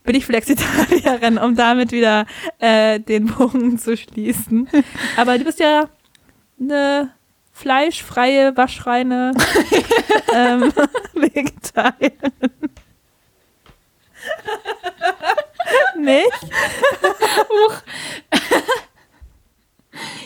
bin 0.05 0.15
ich 0.15 0.27
Flexitarierin, 0.27 1.39
um 1.39 1.57
damit 1.57 1.91
wieder 1.91 2.27
äh, 2.59 3.01
den 3.01 3.27
Bogen 3.27 3.79
zu 3.79 3.97
schließen. 3.97 4.69
Aber 5.17 5.39
du 5.39 5.45
bist 5.45 5.59
ja 5.59 5.89
eine 6.61 7.11
fleischfreie, 7.53 8.57
waschreine 8.57 9.33
ähm, 10.35 10.73
Vegetarierin. 11.15 12.33
Nicht? 15.97 16.43
Huch. 17.49 17.75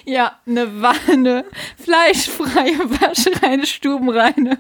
Ja, 0.04 0.40
eine 0.46 0.82
Wanne, 0.82 1.44
fleischfreie, 1.82 2.78
waschreine, 3.00 3.66
stubenreine. 3.66 4.58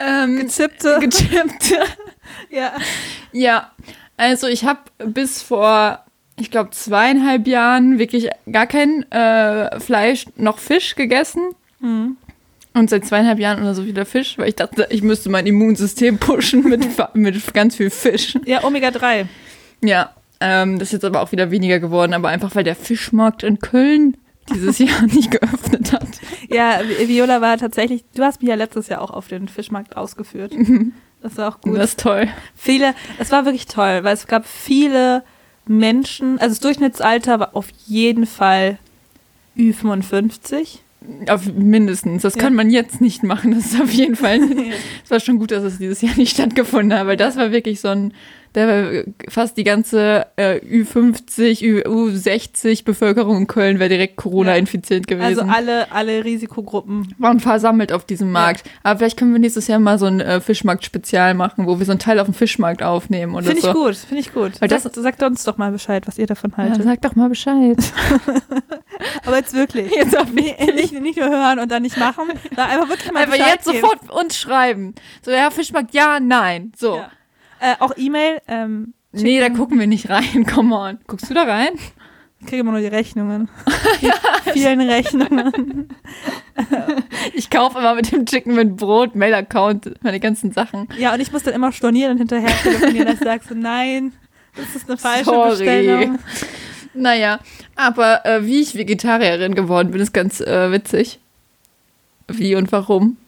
ähm, 0.00 0.36
gechippte. 0.38 0.98
Gechippte. 1.00 1.86
ja. 2.50 2.72
Ja, 3.32 3.70
also 4.16 4.46
ich 4.46 4.64
habe 4.64 4.80
bis 4.98 5.42
vor, 5.42 6.04
ich 6.38 6.50
glaube, 6.50 6.70
zweieinhalb 6.70 7.46
Jahren 7.46 7.98
wirklich 7.98 8.28
gar 8.50 8.66
kein 8.66 9.10
äh, 9.10 9.80
Fleisch 9.80 10.26
noch 10.36 10.58
Fisch 10.58 10.94
gegessen. 10.94 11.42
Mhm. 11.80 12.16
Und 12.74 12.88
seit 12.88 13.04
zweieinhalb 13.04 13.38
Jahren 13.38 13.60
oder 13.60 13.74
so 13.74 13.84
wieder 13.84 14.06
Fisch, 14.06 14.38
weil 14.38 14.48
ich 14.48 14.56
dachte, 14.56 14.86
ich 14.90 15.02
müsste 15.02 15.28
mein 15.28 15.46
Immunsystem 15.46 16.18
pushen 16.20 16.64
mit, 16.64 16.86
mit 17.14 17.54
ganz 17.54 17.76
viel 17.76 17.90
Fisch. 17.90 18.38
Ja, 18.46 18.64
Omega-3. 18.64 19.26
Ja, 19.82 20.14
ähm, 20.40 20.78
das 20.78 20.88
ist 20.88 20.92
jetzt 20.92 21.04
aber 21.04 21.20
auch 21.20 21.32
wieder 21.32 21.50
weniger 21.50 21.80
geworden, 21.80 22.14
aber 22.14 22.28
einfach 22.28 22.54
weil 22.54 22.64
der 22.64 22.76
Fischmarkt 22.76 23.42
in 23.42 23.58
Köln 23.58 24.16
dieses 24.52 24.78
Jahr 24.78 25.02
nicht 25.06 25.30
geöffnet 25.30 25.92
hat. 25.92 26.08
Ja, 26.48 26.80
Viola 27.06 27.40
war 27.40 27.58
tatsächlich, 27.58 28.04
du 28.14 28.22
hast 28.22 28.40
mich 28.40 28.48
ja 28.48 28.54
letztes 28.54 28.88
Jahr 28.88 29.02
auch 29.02 29.10
auf 29.10 29.28
den 29.28 29.48
Fischmarkt 29.48 29.96
ausgeführt. 29.96 30.54
Mhm. 30.54 30.92
Das 31.22 31.36
war 31.36 31.48
auch 31.48 31.60
gut. 31.60 31.76
Das 31.76 31.90
ist 31.90 32.00
toll. 32.00 32.28
Viele, 32.56 32.94
es 33.18 33.30
war 33.30 33.44
wirklich 33.44 33.66
toll, 33.66 34.02
weil 34.02 34.14
es 34.14 34.26
gab 34.26 34.46
viele 34.46 35.22
Menschen, 35.66 36.38
also 36.38 36.48
das 36.48 36.60
Durchschnittsalter 36.60 37.38
war 37.38 37.56
auf 37.56 37.68
jeden 37.86 38.26
Fall 38.26 38.78
Ü55? 39.56 40.78
Auf 41.28 41.52
mindestens. 41.52 42.22
Das 42.22 42.34
ja. 42.36 42.42
kann 42.42 42.54
man 42.54 42.70
jetzt 42.70 43.00
nicht 43.00 43.22
machen. 43.22 43.52
Das 43.54 43.66
ist 43.66 43.80
auf 43.80 43.92
jeden 43.92 44.16
Fall. 44.16 44.40
Es 45.04 45.10
war 45.10 45.20
schon 45.20 45.38
gut, 45.38 45.50
dass 45.50 45.64
es 45.64 45.78
dieses 45.78 46.00
Jahr 46.00 46.16
nicht 46.16 46.34
stattgefunden 46.34 46.96
hat, 46.96 47.06
weil 47.06 47.16
das 47.16 47.36
war 47.36 47.50
wirklich 47.50 47.80
so 47.80 47.88
ein 47.88 48.14
da 48.52 48.66
war 48.68 49.02
fast 49.28 49.56
die 49.56 49.64
ganze 49.64 50.26
äh, 50.36 50.58
Ü50, 50.58 51.86
U60 51.86 52.84
Bevölkerung 52.84 53.38
in 53.38 53.46
Köln 53.46 53.78
wäre 53.78 53.88
direkt 53.88 54.16
Corona 54.16 54.56
infiziert 54.56 55.06
gewesen. 55.06 55.40
Also 55.40 55.42
alle, 55.42 55.90
alle 55.90 56.24
Risikogruppen. 56.24 57.14
Waren 57.18 57.40
versammelt 57.40 57.92
auf 57.92 58.04
diesem 58.04 58.30
Markt. 58.30 58.66
Ja. 58.66 58.72
Aber 58.82 58.98
vielleicht 58.98 59.18
können 59.18 59.32
wir 59.32 59.38
nächstes 59.38 59.68
Jahr 59.68 59.78
mal 59.78 59.98
so 59.98 60.06
ein 60.06 60.20
äh, 60.20 60.40
Fischmarkt-Spezial 60.40 61.34
machen, 61.34 61.66
wo 61.66 61.78
wir 61.78 61.86
so 61.86 61.92
einen 61.92 61.98
Teil 61.98 62.18
auf 62.20 62.26
dem 62.26 62.34
Fischmarkt 62.34 62.82
aufnehmen 62.82 63.34
oder 63.34 63.46
find 63.46 63.60
so. 63.60 63.68
Finde 63.72 63.78
ich 63.80 63.84
gut, 63.84 63.96
finde 63.96 64.20
ich 64.20 64.32
gut. 64.32 64.60
Weil 64.60 64.68
das, 64.68 64.82
sagt, 64.82 64.96
sagt 64.96 65.22
uns 65.22 65.44
doch 65.44 65.56
mal 65.56 65.72
Bescheid, 65.72 66.06
was 66.06 66.18
ihr 66.18 66.26
davon 66.26 66.56
haltet. 66.56 66.78
Ja, 66.78 66.84
sagt 66.84 67.04
doch 67.04 67.14
mal 67.14 67.28
Bescheid. 67.28 67.76
Aber 69.26 69.36
jetzt 69.36 69.54
wirklich. 69.54 69.90
Jetzt 69.96 70.16
auch 70.16 70.26
nicht, 70.26 70.58
nicht, 70.74 71.00
nicht 71.00 71.18
nur 71.18 71.28
hören 71.28 71.58
und 71.58 71.70
dann 71.70 71.82
nicht 71.82 71.96
machen, 71.96 72.28
sondern 72.48 72.70
einfach 72.70 72.88
wirklich 72.88 73.12
mal 73.12 73.20
Einfach 73.20 73.36
Bescheid 73.36 73.54
jetzt 73.54 73.70
geben. 73.70 73.80
sofort 73.80 74.10
uns 74.10 74.36
schreiben. 74.36 74.94
So, 75.22 75.30
ja, 75.30 75.50
Fischmarkt, 75.50 75.94
ja, 75.94 76.18
nein. 76.20 76.72
So. 76.76 76.96
Ja. 76.96 77.10
Äh, 77.62 77.76
auch 77.78 77.92
E-Mail. 77.96 78.42
Ähm, 78.48 78.92
nee, 79.12 79.38
da 79.38 79.48
gucken 79.48 79.78
wir 79.78 79.86
nicht 79.86 80.10
rein. 80.10 80.44
Come 80.52 80.74
on. 80.74 80.98
Guckst 81.06 81.30
du 81.30 81.34
da 81.34 81.44
rein? 81.44 81.70
Ich 82.40 82.46
kriege 82.48 82.60
immer 82.60 82.72
nur 82.72 82.80
die 82.80 82.88
Rechnungen. 82.88 83.48
Ja. 84.00 84.14
vielen 84.52 84.80
Rechnungen. 84.80 85.88
ich 87.34 87.50
kaufe 87.50 87.78
immer 87.78 87.94
mit 87.94 88.10
dem 88.10 88.26
Chicken 88.26 88.56
mit 88.56 88.76
Brot, 88.76 89.14
Mail-Account, 89.14 90.02
meine 90.02 90.18
ganzen 90.18 90.50
Sachen. 90.50 90.88
Ja, 90.98 91.14
und 91.14 91.20
ich 91.20 91.30
muss 91.30 91.44
dann 91.44 91.54
immer 91.54 91.70
stornieren 91.70 92.12
und 92.12 92.18
hinterher 92.18 92.50
telefonieren, 92.64 93.06
dass 93.06 93.20
ich 93.20 93.24
sage 93.24 93.44
so, 93.48 93.54
nein, 93.54 94.12
das 94.56 94.74
ist 94.74 94.88
eine 94.88 94.98
falsche 94.98 95.24
Sorry. 95.26 95.50
Bestellung. 95.50 96.18
Naja, 96.94 97.38
aber 97.76 98.26
äh, 98.26 98.44
wie 98.44 98.60
ich 98.60 98.74
Vegetarierin 98.74 99.54
geworden 99.54 99.92
bin, 99.92 100.00
ist 100.00 100.12
ganz 100.12 100.40
äh, 100.40 100.72
witzig. 100.72 101.20
Wie 102.26 102.56
und 102.56 102.72
warum. 102.72 103.18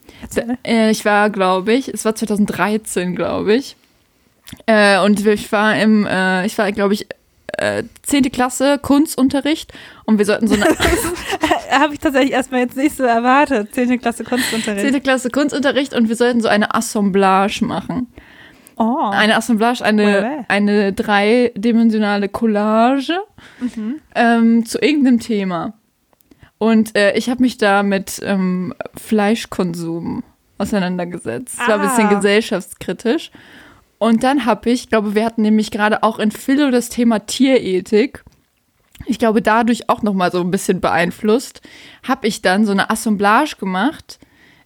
Äh, 0.65 0.91
ich 0.91 1.05
war, 1.05 1.29
glaube 1.29 1.71
ich, 1.71 1.87
es 1.87 2.03
war 2.03 2.15
2013, 2.15 3.15
glaube 3.15 3.55
ich. 3.55 3.77
Äh, 4.65 4.99
und 4.99 5.25
ich 5.25 5.51
war 5.51 5.77
im, 5.77 6.05
äh, 6.05 6.45
ich 6.45 6.57
war, 6.57 6.71
glaube 6.71 6.93
ich, 6.93 7.07
äh, 7.57 7.83
10. 8.03 8.31
Klasse 8.31 8.79
Kunstunterricht 8.79 9.73
und 10.05 10.17
wir 10.17 10.25
sollten 10.25 10.47
so 10.47 10.55
eine. 10.55 10.65
Habe 11.71 11.93
ich 11.93 11.99
tatsächlich 11.99 12.31
erstmal 12.31 12.61
jetzt 12.61 12.77
nicht 12.77 12.95
so 12.95 13.03
erwartet. 13.03 13.73
10. 13.73 13.99
Klasse 13.99 14.23
Kunstunterricht. 14.23 14.93
10. 14.93 15.03
Klasse 15.03 15.29
Kunstunterricht 15.29 15.93
und 15.93 16.09
wir 16.09 16.15
sollten 16.15 16.41
so 16.41 16.47
eine 16.47 16.73
Assemblage 16.73 17.63
machen. 17.63 18.07
Oh. 18.77 19.09
Eine 19.11 19.37
Assemblage, 19.37 19.83
eine, 19.83 20.45
eine 20.49 20.91
dreidimensionale 20.91 22.27
Collage 22.27 23.17
mhm. 23.59 24.01
ähm, 24.13 24.65
zu 24.65 24.79
irgendeinem 24.79 25.19
Thema. 25.19 25.73
Und 26.57 26.97
äh, 26.97 27.17
ich 27.17 27.29
habe 27.29 27.41
mich 27.41 27.57
da 27.57 27.83
mit 27.83 28.21
ähm, 28.23 28.73
Fleischkonsum 28.95 30.23
auseinandergesetzt. 30.57 31.57
Das 31.59 31.67
war 31.67 31.75
ein 31.75 31.87
bisschen 31.87 32.07
ah. 32.07 32.13
gesellschaftskritisch. 32.15 33.31
Und 34.05 34.21
dann 34.21 34.45
habe 34.45 34.69
ich, 34.69 34.89
glaube, 34.89 35.15
wir 35.15 35.25
hatten 35.25 35.41
nämlich 35.41 35.71
gerade 35.71 36.03
auch 36.03 36.19
in 36.19 36.29
Philo 36.29 36.69
das 36.69 36.89
Thema 36.89 37.25
Tierethik. 37.25 38.23
Ich 39.07 39.17
glaube, 39.17 39.41
dadurch 39.41 39.89
auch 39.89 40.03
noch 40.03 40.13
mal 40.13 40.31
so 40.31 40.41
ein 40.41 40.51
bisschen 40.51 40.79
beeinflusst, 40.79 41.63
habe 42.07 42.27
ich 42.27 42.43
dann 42.43 42.67
so 42.67 42.71
eine 42.71 42.91
Assemblage 42.91 43.55
gemacht 43.59 44.19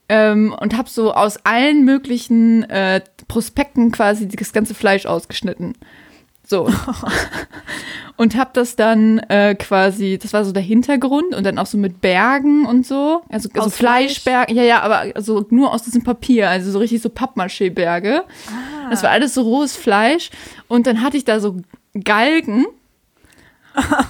ähm, 0.10 0.54
und 0.60 0.76
habe 0.76 0.90
so 0.90 1.14
aus 1.14 1.38
allen 1.46 1.86
möglichen 1.86 2.70
äh, 2.70 3.00
Prospekten 3.30 3.94
quasi 3.94 4.28
das 4.28 4.52
ganze 4.52 4.74
Fleisch 4.74 5.06
ausgeschnitten. 5.06 5.76
So. 6.46 6.70
und 8.18 8.36
habe 8.36 8.50
das 8.52 8.76
dann 8.76 9.20
äh, 9.30 9.56
quasi, 9.56 10.20
das 10.22 10.34
war 10.34 10.44
so 10.44 10.52
der 10.52 10.64
Hintergrund 10.64 11.34
und 11.34 11.46
dann 11.46 11.60
auch 11.60 11.66
so 11.66 11.78
mit 11.78 12.02
Bergen 12.02 12.66
und 12.66 12.86
so. 12.86 13.22
Also, 13.30 13.48
also 13.54 13.70
Fleischberge, 13.70 14.54
ja, 14.54 14.64
ja, 14.64 14.82
aber 14.82 15.22
so 15.22 15.46
nur 15.50 15.72
aus 15.72 15.84
diesem 15.84 16.04
Papier, 16.04 16.50
also 16.50 16.72
so 16.72 16.80
richtig 16.80 17.02
so 17.02 17.08
Pappmaché-Berge. 17.08 18.26
Ah. 18.48 18.79
Das 18.90 19.04
war 19.04 19.12
alles 19.12 19.34
so 19.34 19.42
rohes 19.42 19.76
Fleisch. 19.76 20.30
Und 20.68 20.88
dann 20.88 21.02
hatte 21.02 21.18
ich 21.18 21.26
da 21.26 21.40
so 21.40 21.58
Galgen. 22.04 22.66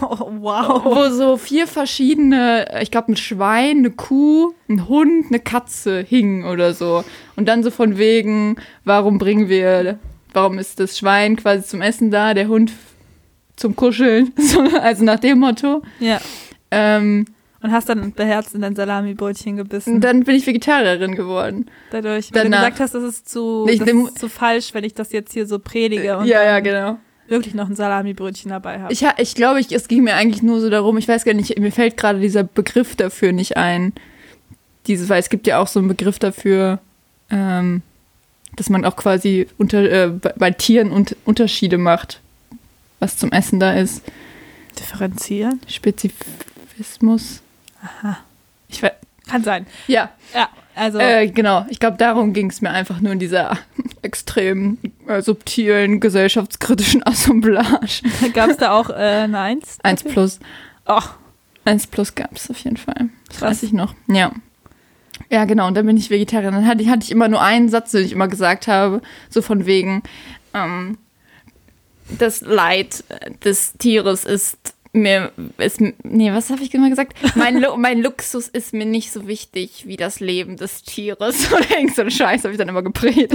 Oh, 0.01 0.31
wow. 0.39 0.83
Wo 0.83 1.09
so 1.09 1.37
vier 1.37 1.67
verschiedene, 1.67 2.81
ich 2.81 2.91
glaube, 2.91 3.11
ein 3.11 3.17
Schwein, 3.17 3.79
eine 3.79 3.91
Kuh, 3.91 4.53
ein 4.69 4.87
Hund, 4.87 5.27
eine 5.29 5.39
Katze 5.39 6.01
hingen 6.01 6.45
oder 6.45 6.73
so. 6.73 7.03
Und 7.35 7.47
dann 7.47 7.63
so 7.63 7.71
von 7.71 7.97
wegen, 7.97 8.57
warum 8.83 9.17
bringen 9.17 9.49
wir 9.49 9.99
warum 10.33 10.59
ist 10.59 10.79
das 10.79 10.97
Schwein 10.97 11.35
quasi 11.35 11.65
zum 11.65 11.81
Essen 11.81 12.11
da, 12.11 12.33
der 12.33 12.47
Hund 12.47 12.71
zum 13.55 13.75
Kuscheln, 13.75 14.33
also 14.81 15.03
nach 15.03 15.19
dem 15.19 15.39
Motto. 15.39 15.81
Ja. 15.99 16.19
Ähm, 16.71 17.25
und 17.61 17.71
hast 17.71 17.89
dann 17.89 18.13
beherzt 18.13 18.55
in 18.55 18.61
dein 18.61 18.75
Salami-Brötchen 18.75 19.57
gebissen. 19.57 19.95
Und 19.95 20.03
dann 20.03 20.23
bin 20.23 20.35
ich 20.35 20.47
Vegetarierin 20.47 21.15
geworden. 21.15 21.69
Dadurch, 21.91 22.33
weil 22.33 22.43
Danach. 22.43 22.59
du 22.59 22.65
gesagt 22.65 22.79
hast, 22.79 22.95
das 22.95 23.03
ist 23.03 23.29
zu, 23.29 23.65
das 23.67 23.87
ist 23.87 24.19
zu 24.19 24.29
falsch, 24.29 24.73
wenn 24.73 24.83
ich 24.83 24.93
das 24.93 25.11
jetzt 25.11 25.33
hier 25.33 25.45
so 25.45 25.59
predige. 25.59 26.17
Und 26.17 26.25
ja, 26.25 26.43
ja, 26.43 26.59
genau. 26.59 26.97
Wirklich 27.27 27.53
noch 27.53 27.69
ein 27.69 27.75
Salami-Brötchen 27.75 28.49
dabei 28.49 28.79
habe. 28.79 28.93
Ich, 28.93 29.05
ich 29.17 29.35
glaube, 29.35 29.59
ich, 29.59 29.71
es 29.71 29.87
ging 29.87 30.03
mir 30.03 30.15
eigentlich 30.15 30.41
nur 30.41 30.61
so 30.61 30.69
darum, 30.69 30.97
ich 30.97 31.07
weiß 31.07 31.25
gar 31.25 31.33
nicht, 31.33 31.59
mir 31.59 31.71
fällt 31.71 31.97
gerade 31.97 32.19
dieser 32.19 32.43
Begriff 32.43 32.95
dafür 32.95 33.33
nicht 33.33 33.57
ein. 33.57 33.93
Dieses, 34.87 35.09
weil 35.09 35.19
es 35.19 35.29
gibt 35.29 35.45
ja 35.45 35.59
auch 35.59 35.67
so 35.67 35.79
einen 35.79 35.89
Begriff 35.89 36.17
dafür, 36.17 36.79
ähm, 37.29 37.83
dass 38.55 38.69
man 38.69 38.85
auch 38.85 38.95
quasi 38.95 39.47
unter, 39.57 39.79
äh, 39.79 40.11
bei 40.37 40.51
Tieren 40.51 40.91
und 40.91 41.15
Unterschiede 41.25 41.77
macht, 41.77 42.21
was 42.99 43.17
zum 43.17 43.31
Essen 43.31 43.59
da 43.59 43.73
ist. 43.73 44.01
Differenzieren? 44.79 45.59
Spezifismus. 45.67 47.41
Aha. 47.81 48.17
Ich 48.67 48.81
kann 49.29 49.43
sein. 49.43 49.65
Ja. 49.87 50.09
Ja, 50.33 50.49
also. 50.75 50.99
Äh, 50.99 51.27
genau, 51.27 51.65
ich 51.69 51.79
glaube, 51.79 51.97
darum 51.97 52.33
ging 52.33 52.49
es 52.49 52.61
mir 52.61 52.71
einfach 52.71 52.99
nur 52.99 53.13
in 53.13 53.19
dieser 53.19 53.57
extrem 54.01 54.77
äh, 55.07 55.21
subtilen, 55.21 55.99
gesellschaftskritischen 55.99 57.03
Assemblage. 57.05 58.01
Gab 58.33 58.49
es 58.49 58.57
da 58.57 58.71
auch 58.71 58.89
äh, 58.89 58.93
eine 58.93 59.39
Eins? 59.39 59.77
Eins 59.83 60.03
plus. 60.03 60.39
Ach. 60.85 61.15
Eins 61.65 61.85
plus 61.85 62.15
gab 62.15 62.35
es 62.35 62.49
auf 62.49 62.57
jeden 62.59 62.77
Fall. 62.77 63.09
Das 63.27 63.41
weiß 63.41 63.63
ich 63.63 63.73
noch. 63.73 63.93
Ja. 64.07 64.31
Ja, 65.29 65.45
genau, 65.45 65.67
und 65.67 65.75
dann 65.75 65.85
bin 65.85 65.97
ich 65.97 66.09
Vegetarier. 66.09 66.49
Dann 66.49 66.65
hatte 66.65 66.81
ich, 66.81 66.89
hatte 66.89 67.03
ich 67.03 67.11
immer 67.11 67.27
nur 67.27 67.41
einen 67.41 67.69
Satz, 67.69 67.91
den 67.91 68.05
ich 68.05 68.13
immer 68.13 68.27
gesagt 68.27 68.67
habe, 68.67 69.01
so 69.29 69.43
von 69.43 69.67
wegen, 69.67 70.01
ähm, 70.55 70.97
das 72.17 72.41
Leid 72.41 73.03
des 73.43 73.73
Tieres 73.73 74.23
ist 74.23 74.73
mir, 74.91 75.31
ist, 75.57 75.81
nee, 75.81 76.31
was 76.31 76.49
habe 76.49 76.63
ich 76.63 76.73
immer 76.73 76.89
gesagt? 76.89 77.17
Mein, 77.35 77.57
Lu 77.61 77.77
mein 77.77 78.01
Luxus 78.01 78.47
ist 78.47 78.73
mir 78.73 78.85
nicht 78.85 79.11
so 79.11 79.27
wichtig 79.27 79.85
wie 79.85 79.97
das 79.97 80.19
Leben 80.19 80.57
des 80.57 80.83
Tieres. 80.83 81.51
Oder 81.53 81.77
irgend 81.77 81.95
so 81.95 82.01
ein 82.01 82.11
Scheiß 82.11 82.43
habe 82.43 82.53
ich 82.53 82.57
dann 82.57 82.69
immer 82.69 82.81
gepredigt. 82.81 83.33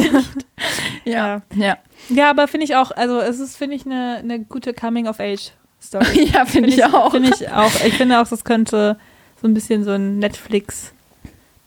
ja, 1.05 1.43
ja. 1.55 1.79
Ja, 2.09 2.31
aber 2.31 2.49
finde 2.49 2.65
ich 2.65 2.77
auch, 2.77 2.91
also 2.91 3.21
es 3.21 3.39
ist, 3.39 3.57
finde 3.57 3.77
ich, 3.77 3.87
eine, 3.87 4.17
eine 4.17 4.41
gute 4.41 4.75
Coming-of-Age-Story. 4.75 6.31
ja, 6.33 6.45
finde 6.45 6.69
find 6.69 6.69
ich, 6.69 6.79
ich, 6.79 6.85
auch. 6.85 7.13
Finde 7.13 7.31
ich 7.35 7.49
auch. 7.51 7.73
Ich 7.87 7.95
finde 7.95 8.21
auch, 8.21 8.29
das 8.29 8.45
könnte 8.45 8.99
so 9.41 9.47
ein 9.47 9.55
bisschen 9.55 9.85
so 9.85 9.93
ein 9.93 10.19
Netflix- 10.19 10.94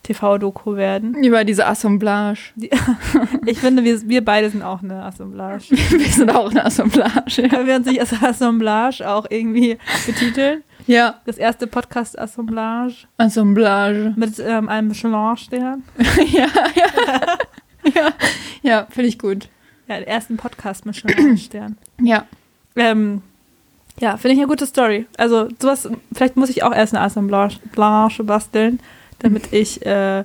TV-Doku 0.08 0.78
werden. 0.78 1.22
Über 1.22 1.44
diese 1.44 1.68
Assemblage. 1.68 2.52
Die, 2.56 2.70
ich 3.46 3.60
finde, 3.60 3.84
wir, 3.84 4.08
wir 4.08 4.24
beide 4.24 4.50
sind 4.50 4.64
auch 4.64 4.82
eine 4.82 5.04
Assemblage. 5.04 5.66
wir 5.72 6.08
sind 6.08 6.34
auch 6.34 6.50
eine 6.50 6.64
Assemblage. 6.64 7.42
Ja. 7.42 7.66
Wir 7.66 7.76
uns 7.76 7.88
nicht 7.88 8.00
als 8.00 8.14
Assemblage 8.24 9.02
auch 9.08 9.26
irgendwie 9.30 9.78
betiteln? 10.06 10.64
Ja. 10.86 11.16
Das 11.26 11.38
erste 11.38 11.68
Podcast 11.68 12.18
Assemblage. 12.18 13.08
Assemblage. 13.18 14.14
Mit 14.16 14.40
ähm, 14.40 14.70
einem 14.70 14.88
Michelin-Stern. 14.90 15.84
ja, 16.32 16.48
ja. 16.76 17.38
ja, 17.94 18.14
ja 18.62 18.88
finde 18.90 19.10
ich 19.10 19.20
gut. 19.20 19.50
Ja, 19.90 20.00
den 20.00 20.08
ersten 20.08 20.38
Podcast 20.38 20.86
Michelin-Stern. 20.86 21.78
ja. 22.02 22.26
Ähm, 22.78 23.22
ja, 24.00 24.16
finde 24.16 24.36
ich 24.36 24.40
eine 24.40 24.48
gute 24.48 24.66
Story. 24.68 25.06
Also 25.18 25.50
sowas, 25.60 25.90
vielleicht 26.14 26.38
muss 26.38 26.50
ich 26.50 26.64
auch 26.64 26.74
erst 26.74 26.96
eine 26.96 27.04
Assemblage 27.04 27.58
basteln 28.24 28.80
damit 29.20 29.52
ich 29.54 29.86
äh, 29.86 30.24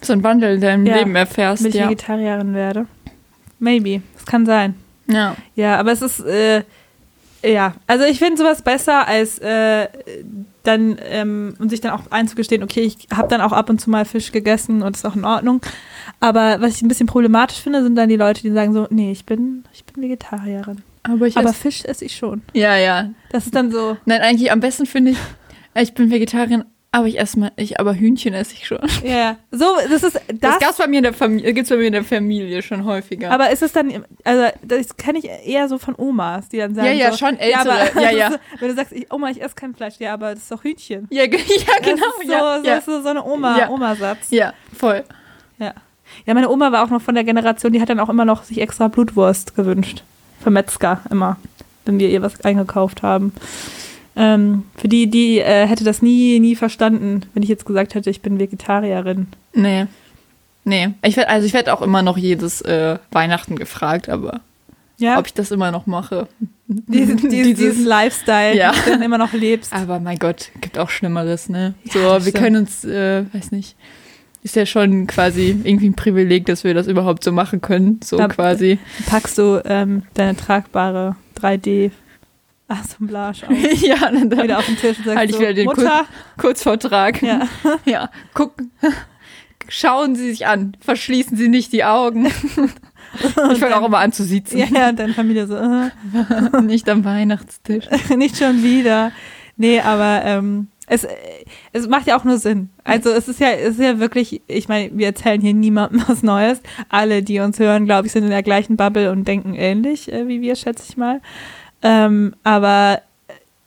so 0.00 0.12
einen 0.12 0.22
Wandel 0.22 0.56
in 0.56 0.60
deinem 0.60 0.86
ja, 0.86 0.96
Leben 0.96 1.14
erfährst. 1.14 1.62
Damit 1.62 1.74
ich 1.74 1.80
ja. 1.80 1.88
Vegetarierin 1.88 2.54
werde. 2.54 2.86
Maybe. 3.58 4.02
Das 4.14 4.26
kann 4.26 4.46
sein. 4.46 4.74
Ja. 5.06 5.36
Ja, 5.54 5.78
aber 5.78 5.92
es 5.92 6.02
ist, 6.02 6.20
äh, 6.20 6.62
ja, 7.44 7.74
also 7.86 8.04
ich 8.04 8.18
finde 8.18 8.36
sowas 8.36 8.62
besser, 8.62 9.06
als 9.06 9.38
äh, 9.38 9.88
dann, 10.62 10.96
ähm, 11.04 11.54
und 11.58 11.70
sich 11.70 11.80
dann 11.80 11.92
auch 11.92 12.10
einzugestehen, 12.10 12.62
okay, 12.62 12.82
ich 12.82 13.08
habe 13.14 13.28
dann 13.28 13.40
auch 13.40 13.52
ab 13.52 13.68
und 13.68 13.80
zu 13.80 13.90
mal 13.90 14.04
Fisch 14.04 14.30
gegessen 14.32 14.82
und 14.82 14.96
ist 14.96 15.04
auch 15.04 15.16
in 15.16 15.24
Ordnung. 15.24 15.60
Aber 16.20 16.60
was 16.60 16.76
ich 16.76 16.82
ein 16.82 16.88
bisschen 16.88 17.06
problematisch 17.06 17.58
finde, 17.58 17.82
sind 17.82 17.96
dann 17.96 18.08
die 18.08 18.16
Leute, 18.16 18.42
die 18.42 18.52
sagen 18.52 18.72
so, 18.72 18.86
nee, 18.90 19.10
ich 19.10 19.26
bin, 19.26 19.64
ich 19.72 19.84
bin 19.84 20.02
Vegetarierin. 20.02 20.82
Aber, 21.02 21.26
ich 21.26 21.36
aber 21.36 21.50
ess 21.50 21.56
Fisch 21.56 21.84
esse 21.84 22.04
ich 22.04 22.16
schon. 22.16 22.42
Ja, 22.52 22.76
ja. 22.76 23.10
Das 23.30 23.46
ist 23.46 23.54
dann 23.54 23.72
so. 23.72 23.96
Nein, 24.04 24.20
eigentlich 24.20 24.52
am 24.52 24.60
besten 24.60 24.86
finde 24.86 25.12
ich, 25.12 25.18
ich 25.74 25.94
bin 25.94 26.10
Vegetarierin, 26.10 26.64
Aber 26.94 27.06
ich 27.06 27.18
esse 27.18 27.38
mal, 27.38 27.52
ich, 27.56 27.80
aber 27.80 27.94
Hühnchen 27.94 28.34
esse 28.34 28.52
ich 28.52 28.66
schon. 28.66 28.78
Ja, 29.02 29.16
ja. 29.16 29.36
So, 29.50 29.64
das 29.90 30.02
ist 30.02 30.14
das. 30.14 30.38
Das 30.40 30.58
gab's 30.58 30.76
bei 30.76 30.86
mir 30.86 30.98
in 30.98 31.04
der 31.04 31.14
Familie, 31.14 31.54
gibt's 31.54 31.70
bei 31.70 31.76
mir 31.78 31.86
in 31.86 31.94
der 31.94 32.04
Familie 32.04 32.60
schon 32.62 32.84
häufiger. 32.84 33.30
Aber 33.30 33.48
ist 33.50 33.62
es 33.62 33.72
dann, 33.72 34.04
also 34.24 34.44
das 34.62 34.94
kenne 34.98 35.18
ich 35.18 35.24
eher 35.46 35.70
so 35.70 35.78
von 35.78 35.94
Omas, 35.96 36.50
die 36.50 36.58
dann 36.58 36.74
sagen 36.74 36.86
Ja, 36.88 36.92
ja, 36.92 37.10
so, 37.12 37.16
schon 37.16 37.38
ältere. 37.38 37.50
Ja, 37.50 37.90
aber, 37.94 38.00
Ja, 38.02 38.10
ja. 38.10 38.30
wenn 38.60 38.68
du 38.68 38.74
sagst, 38.74 38.92
ich, 38.92 39.10
Oma, 39.10 39.30
ich 39.30 39.40
esse 39.42 39.54
kein 39.54 39.74
Fleisch, 39.74 39.94
ja, 40.00 40.12
aber 40.12 40.34
das 40.34 40.40
ist 40.40 40.52
doch 40.52 40.62
Hühnchen. 40.62 41.08
ja, 41.10 41.22
ja, 41.24 41.28
genau. 41.82 41.96
Das 41.96 42.20
ist 42.20 42.26
so, 42.26 42.32
ja, 42.32 42.58
so, 42.60 42.66
ja. 42.68 42.76
ist 42.76 42.84
so, 42.84 43.02
so 43.02 43.08
eine 43.08 43.24
Oma, 43.24 43.58
Ja. 43.58 43.70
Omasatz. 43.70 44.26
ja, 44.30 44.52
voll. 44.76 45.02
Ja. 45.58 45.72
Ja, 46.26 46.34
meine 46.34 46.50
Oma 46.50 46.72
war 46.72 46.84
auch 46.84 46.90
noch 46.90 47.00
von 47.00 47.14
der 47.14 47.24
Generation, 47.24 47.72
die 47.72 47.80
hat 47.80 47.88
dann 47.88 48.00
auch 48.00 48.10
immer 48.10 48.26
noch 48.26 48.44
sich 48.44 48.60
extra 48.60 48.88
Blutwurst 48.88 49.56
gewünscht. 49.56 50.02
Vom 50.44 50.52
Metzger 50.52 51.00
immer, 51.10 51.38
wenn 51.86 51.98
wir 51.98 52.10
ihr 52.10 52.20
was 52.20 52.44
eingekauft 52.44 53.02
haben. 53.02 53.32
Ähm, 54.14 54.64
für 54.76 54.88
die, 54.88 55.08
die 55.08 55.38
äh, 55.38 55.66
hätte 55.66 55.84
das 55.84 56.02
nie, 56.02 56.38
nie 56.40 56.54
verstanden, 56.56 57.22
wenn 57.34 57.42
ich 57.42 57.48
jetzt 57.48 57.64
gesagt 57.64 57.94
hätte, 57.94 58.10
ich 58.10 58.20
bin 58.20 58.38
Vegetarierin. 58.38 59.26
Nee. 59.54 59.86
Nee. 60.64 60.90
Ich 61.02 61.16
werd, 61.16 61.28
also 61.28 61.46
ich 61.46 61.54
werde 61.54 61.72
auch 61.72 61.82
immer 61.82 62.02
noch 62.02 62.16
jedes 62.18 62.60
äh, 62.62 62.98
Weihnachten 63.10 63.56
gefragt, 63.56 64.08
aber 64.08 64.40
Ja, 64.98 65.18
ob 65.18 65.26
ich 65.26 65.34
das 65.34 65.50
immer 65.50 65.70
noch 65.70 65.86
mache. 65.86 66.28
diesen, 66.68 67.16
diesen, 67.28 67.54
diesen 67.54 67.84
Lifestyle, 67.86 68.56
Ja. 68.56 68.72
den 68.72 68.84
du 68.84 68.90
dann 68.90 69.02
immer 69.02 69.18
noch 69.18 69.32
lebst. 69.32 69.72
Aber 69.72 69.98
mein 69.98 70.18
Gott, 70.18 70.50
gibt 70.60 70.78
auch 70.78 70.90
Schlimmeres, 70.90 71.48
ne? 71.48 71.74
Ja, 71.84 71.92
so, 71.92 72.00
wir 72.00 72.20
stimmt. 72.20 72.34
können 72.36 72.56
uns, 72.56 72.84
äh, 72.84 73.24
weiß 73.32 73.50
nicht, 73.50 73.76
ist 74.44 74.56
ja 74.56 74.66
schon 74.66 75.06
quasi 75.06 75.56
irgendwie 75.64 75.88
ein 75.88 75.94
Privileg, 75.94 76.46
dass 76.46 76.64
wir 76.64 76.74
das 76.74 76.86
überhaupt 76.86 77.24
so 77.24 77.32
machen 77.32 77.60
können, 77.60 78.00
so 78.04 78.18
Ja. 78.18 78.28
quasi. 78.28 78.78
Packst 79.06 79.38
du 79.38 79.62
ähm, 79.64 80.02
deine 80.14 80.36
tragbare 80.36 81.16
3D 81.40 81.90
Assemblage 82.68 83.42
auf, 83.48 83.82
ja, 83.82 83.96
dann, 83.98 84.30
wieder 84.30 84.46
dann 84.46 84.56
auf 84.56 84.66
den 84.66 84.76
Tisch 84.76 84.98
und 84.98 85.04
sagst 85.04 85.18
Halt 85.18 85.30
ich 85.30 85.36
so, 85.36 85.42
wieder 85.42 85.54
den 85.54 85.66
Mutter, 85.66 86.04
Kurzvortrag. 86.38 87.22
ja. 87.22 87.48
ja, 87.84 88.10
gucken. 88.34 88.70
Schauen 89.68 90.16
Sie 90.16 90.28
sich 90.30 90.46
an, 90.46 90.76
verschließen 90.80 91.36
Sie 91.36 91.48
nicht 91.48 91.72
die 91.72 91.84
Augen. 91.84 92.26
Ich 92.26 93.58
fange 93.58 93.76
auch 93.76 93.86
immer 93.86 93.98
an 93.98 94.12
zu 94.12 94.24
sitzen. 94.24 94.58
ja, 94.58 94.66
ja, 94.66 94.88
und 94.88 94.98
deine 94.98 95.14
Familie 95.14 95.46
so, 95.46 95.54
äh, 95.56 95.90
Nicht 96.62 96.88
am 96.88 97.04
Weihnachtstisch. 97.04 97.86
nicht 98.16 98.36
schon 98.38 98.62
wieder. 98.62 99.12
Nee, 99.56 99.80
aber 99.80 100.22
ähm, 100.24 100.68
es, 100.86 101.06
es 101.72 101.88
macht 101.88 102.06
ja 102.06 102.18
auch 102.18 102.24
nur 102.24 102.38
Sinn. 102.38 102.70
Also 102.84 103.10
es 103.10 103.28
ist 103.28 103.40
ja, 103.40 103.50
es 103.50 103.78
ist 103.78 103.80
ja 103.80 103.98
wirklich, 103.98 104.42
ich 104.46 104.68
meine, 104.68 104.90
wir 104.94 105.06
erzählen 105.06 105.40
hier 105.40 105.54
niemandem 105.54 106.02
was 106.06 106.22
Neues. 106.22 106.60
Alle, 106.88 107.22
die 107.22 107.38
uns 107.40 107.58
hören, 107.58 107.84
glaube 107.84 108.06
ich, 108.06 108.12
sind 108.12 108.24
in 108.24 108.30
der 108.30 108.42
gleichen 108.42 108.76
Bubble 108.76 109.10
und 109.10 109.26
denken 109.28 109.54
ähnlich 109.54 110.12
äh, 110.12 110.26
wie 110.28 110.40
wir, 110.40 110.56
schätze 110.56 110.84
ich 110.88 110.96
mal. 110.96 111.20
Ähm, 111.82 112.34
aber 112.44 113.02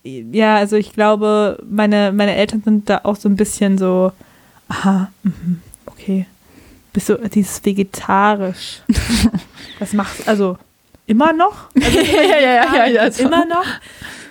äh, 0.04 0.24
ja, 0.32 0.56
also 0.56 0.76
ich 0.76 0.94
glaube, 0.94 1.62
meine, 1.70 2.12
meine 2.12 2.36
Eltern 2.36 2.64
sind 2.64 2.90
da 2.90 3.02
auch 3.04 3.16
so 3.16 3.28
ein 3.30 3.36
bisschen 3.36 3.78
so, 3.78 4.12
aha, 4.70 5.12
mhm, 5.24 5.62
okay. 5.86 6.26
Bist 6.94 7.10
du 7.10 7.18
dieses 7.30 7.64
vegetarisch? 7.64 8.82
Was 9.80 9.92
machst 9.94 10.28
also 10.28 10.58
immer 11.08 11.34
noch? 11.34 11.70
Also 11.76 12.00
ja, 12.00 12.24
ja, 12.24 12.40
ja, 12.40 12.76
ja, 12.76 12.86
ja, 12.88 13.12
so. 13.12 13.24
immer 13.24 13.46
noch. 13.46 13.66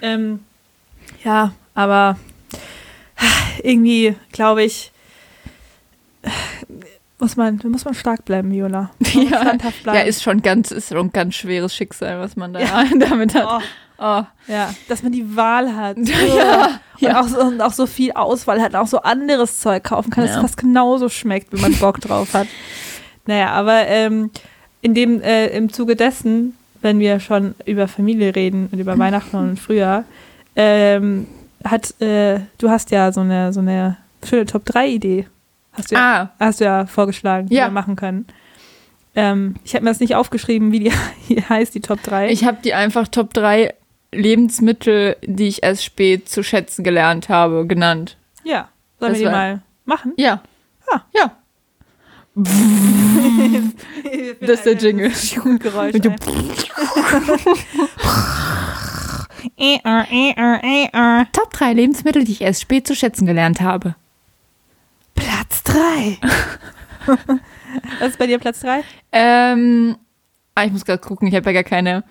Ähm, 0.00 0.40
ja, 1.22 1.52
aber 1.74 2.18
irgendwie 3.62 4.14
glaube 4.32 4.64
ich, 4.64 4.92
muss 7.24 7.36
man, 7.36 7.58
muss 7.68 7.84
man 7.84 7.94
stark 7.94 8.24
bleiben, 8.26 8.48
muss 8.50 9.14
Ja, 9.14 9.52
ja, 9.86 10.00
ist 10.02 10.22
schon 10.22 10.42
ganz, 10.42 10.70
ist 10.70 10.88
schon 10.90 10.98
ein 11.06 11.12
ganz 11.12 11.34
schweres 11.34 11.74
Schicksal, 11.74 12.20
was 12.20 12.36
man 12.36 12.52
da 12.52 12.60
Ja. 12.60 12.84
damit 12.98 13.34
hat. 13.34 13.46
oh, 13.48 13.60
Oh. 13.96 14.22
ja, 14.48 14.74
dass 14.88 15.02
man 15.02 15.12
die 15.12 15.36
Wahl 15.36 15.74
hat. 15.74 15.96
Ja, 16.36 16.80
Und, 17.00 17.00
ja. 17.00 17.20
auch 17.20 17.28
so, 17.28 17.40
und 17.40 17.60
auch 17.60 17.72
so 17.72 17.86
viel 17.86 18.12
Auswahl 18.12 18.60
hat, 18.60 18.74
auch 18.74 18.86
so 18.88 18.98
anderes 19.02 19.60
Zeug 19.60 19.84
kaufen 19.84 20.10
kann, 20.10 20.26
das 20.26 20.34
Ja. 20.36 20.40
fast 20.42 20.56
genauso 20.56 21.08
schmeckt, 21.08 21.52
wenn 21.52 21.60
man 21.60 21.72
Bock 21.74 22.00
drauf 22.00 22.34
hat. 22.34 22.46
Naja, 23.26 23.50
aber 23.52 23.86
ähm, 23.86 24.30
in 24.82 24.94
dem, 24.94 25.20
äh, 25.22 25.46
im 25.56 25.72
Zuge 25.72 25.96
dessen, 25.96 26.56
wenn 26.82 26.98
wir 26.98 27.20
schon 27.20 27.54
über 27.64 27.88
Familie 27.88 28.34
reden 28.36 28.68
und 28.70 28.78
über 28.78 28.98
Weihnachten 28.98 29.36
und 29.36 29.58
Frühjahr, 29.58 30.04
ähm, 30.56 31.26
hat, 31.64 31.98
äh, 32.02 32.40
du 32.58 32.68
hast 32.70 32.90
ja 32.90 33.10
so 33.12 33.20
eine, 33.22 33.52
so 33.52 33.60
eine 33.60 33.96
schöne 34.24 34.44
Top-3-Idee. 34.46 35.26
Hast 35.74 35.90
du 35.90 35.94
ja, 35.96 36.22
Ah, 36.22 36.44
hast 36.46 36.60
du 36.60 36.64
ja 36.64 36.86
vorgeschlagen, 36.86 37.48
die 37.48 37.54
Ja. 37.56 37.66
wir 37.66 37.70
machen 37.72 37.96
können. 37.96 38.26
Ähm, 39.16 39.54
ich 39.64 39.74
habe 39.74 39.84
mir 39.84 39.90
das 39.90 40.00
nicht 40.00 40.14
aufgeschrieben, 40.16 40.72
wie 40.72 40.90
die 41.28 41.42
heißt, 41.48 41.74
die 41.74 41.80
Top 41.80 42.02
3. 42.02 42.30
ich 42.30 42.44
habe 42.44 42.58
die 42.64 42.74
einfach 42.74 43.06
Top 43.08 43.32
3 43.34 43.74
Lebensmittel, 44.12 45.16
die 45.24 45.48
ich 45.48 45.62
erst 45.62 45.84
spät 45.84 46.28
zu 46.28 46.42
schätzen 46.44 46.82
gelernt 46.84 47.28
habe, 47.28 47.66
genannt. 47.66 48.16
ja, 48.44 48.68
sollen 49.00 49.12
Das 49.12 49.20
wir 49.20 49.28
die 49.28 49.32
mal 49.34 49.62
machen? 49.84 50.12
Ja. 50.16 50.40
Ah. 50.90 51.00
Ja. 51.14 51.32
Das 54.40 54.58
ist 54.58 54.66
der 54.66 54.74
Jingle. 54.74 55.10
Geräusch. 55.58 55.94
Top 61.32 61.52
3 61.52 61.72
Lebensmittel, 61.74 62.24
die 62.24 62.32
ich 62.32 62.40
erst 62.40 62.60
spät 62.62 62.86
zu 62.86 62.94
schätzen 62.94 63.26
gelernt 63.26 63.60
habe. 63.60 63.94
Platz 65.48 65.62
3. 65.64 66.18
Was 68.00 68.08
ist 68.10 68.18
bei 68.18 68.26
dir 68.26 68.38
Platz 68.38 68.60
3? 68.60 68.82
Ähm, 69.12 69.96
ah, 70.54 70.64
ich 70.64 70.72
muss 70.72 70.84
gerade 70.84 71.00
gucken, 71.02 71.28
ich 71.28 71.34
habe 71.34 71.46
ja 71.52 71.62
gar 71.62 71.68
keine. 71.68 72.04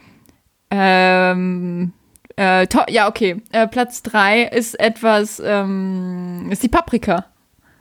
Ähm, 0.69 1.93
äh, 2.35 2.67
to- 2.67 2.85
ja, 2.89 3.07
okay. 3.07 3.41
Äh, 3.51 3.67
Platz 3.67 4.03
3 4.03 4.43
ist 4.43 4.79
etwas, 4.79 5.41
ähm, 5.43 6.49
ist 6.51 6.63
die 6.63 6.69
Paprika. 6.69 7.25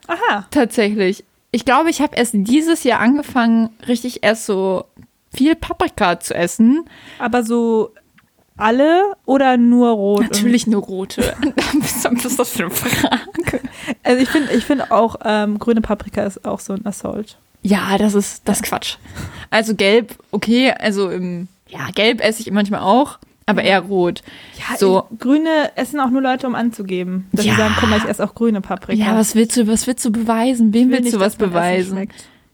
Aha. 0.07 0.47
Tatsächlich. 0.51 1.25
Ich 1.51 1.65
glaube, 1.65 1.91
ich 1.91 2.01
habe 2.01 2.17
erst 2.17 2.33
dieses 2.35 2.83
Jahr 2.85 3.01
angefangen, 3.01 3.71
richtig 3.87 4.23
erst 4.23 4.47
so 4.47 4.85
viel 5.35 5.55
Paprika 5.55 6.19
zu 6.21 6.35
essen. 6.35 6.85
Aber 7.19 7.43
so 7.45 7.91
alle 8.57 9.15
oder 9.27 9.57
nur 9.57 9.91
rot? 9.91 10.23
Natürlich 10.23 10.67
nur 10.67 10.83
rote. 10.83 11.23
Was 11.81 12.25
ist 12.25 12.39
das 12.39 12.51
für 12.51 12.65
eine 12.65 12.71
Frage? 12.71 13.61
Also 14.03 14.23
ich 14.23 14.29
finde 14.29 14.53
ich 14.53 14.65
find 14.65 14.91
auch, 14.91 15.17
ähm, 15.25 15.59
grüne 15.59 15.81
Paprika 15.81 16.23
ist 16.25 16.45
auch 16.45 16.61
so 16.61 16.73
ein 16.75 16.85
Assault. 16.87 17.39
Ja, 17.63 17.97
das 17.99 18.15
ist 18.15 18.43
das 18.47 18.59
ist 18.59 18.65
Quatsch. 18.65 18.97
Also 19.51 19.75
gelb, 19.75 20.17
okay, 20.33 20.73
also 20.73 21.11
im, 21.11 21.49
ja, 21.69 21.89
gelb 21.95 22.21
esse 22.21 22.41
ich 22.43 22.51
manchmal 22.51 22.81
auch, 22.81 23.19
aber 23.47 23.63
eher 23.63 23.81
rot. 23.81 24.23
Ja, 24.59 24.77
So. 24.77 25.05
grüne 25.19 25.71
essen 25.77 26.01
auch 26.01 26.11
nur 26.11 26.23
Leute, 26.23 26.47
um 26.47 26.55
anzugeben. 26.55 27.27
Dass 27.33 27.45
Ja. 27.45 27.53
sie 27.53 27.59
sagen, 27.59 27.75
guck 27.79 27.89
mal, 27.89 27.99
ich 27.99 28.05
esse 28.05 28.25
auch 28.25 28.35
grüne 28.35 28.61
Paprika. 28.61 29.03
Ja, 29.05 29.17
was 29.17 29.35
willst 29.35 29.57
du, 29.57 29.67
was 29.69 29.87
willst 29.87 30.05
du 30.05 30.11
beweisen? 30.13 30.73
Wem 30.75 30.91
will 30.91 30.99
willst 30.99 31.13
du 31.13 31.19
nicht, 31.19 31.25
was 31.27 31.39
mein 31.39 31.51
Essen 31.53 31.95
beweisen? 31.95 32.09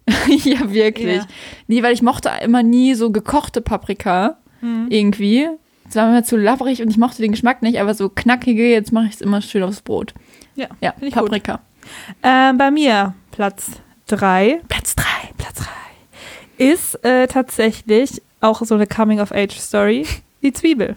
ja, 0.44 0.72
wirklich. 0.72 1.16
Ja. 1.18 1.26
Nee, 1.66 1.82
weil 1.82 1.92
ich 1.92 2.03
mochte 2.03 2.30
immer 2.42 2.62
nie 2.62 2.94
so 2.94 3.11
gekochte 3.11 3.61
Paprika 3.61 4.36
Mhm. 4.61 4.86
irgendwie. 4.90 5.49
Es 5.89 5.97
war 5.97 6.11
mir 6.11 6.22
zu 6.22 6.36
labbrig 6.36 6.82
und 6.82 6.91
ich 6.91 6.99
mochte 6.99 7.22
den 7.22 7.32
Geschmack 7.32 7.62
nicht, 7.62 7.80
aber 7.80 7.95
so 7.95 8.09
knackige, 8.09 8.68
jetzt 8.70 8.93
mache 8.93 9.07
ich 9.07 9.14
es 9.14 9.20
immer 9.20 9.41
schön 9.41 9.62
aufs 9.62 9.80
Brot. 9.80 10.14
Ja, 10.55 10.68
Ja, 10.80 10.95
ich. 11.01 11.14
Paprika. 11.14 11.61
Ähm, 12.22 12.59
bei 12.59 12.70
mir 12.70 13.14
Platz 13.30 13.70
3. 14.09 14.61
Platz 14.68 14.95
3. 14.97 15.05
Platz 15.39 15.61
3 16.59 16.64
ist 16.64 17.05
äh, 17.05 17.26
tatsächlich 17.26 18.20
auch 18.41 18.62
so 18.62 18.74
eine 18.74 18.86
Coming-of-Age-Story. 18.86 20.07
Die 20.43 20.53
Zwiebel. 20.53 20.97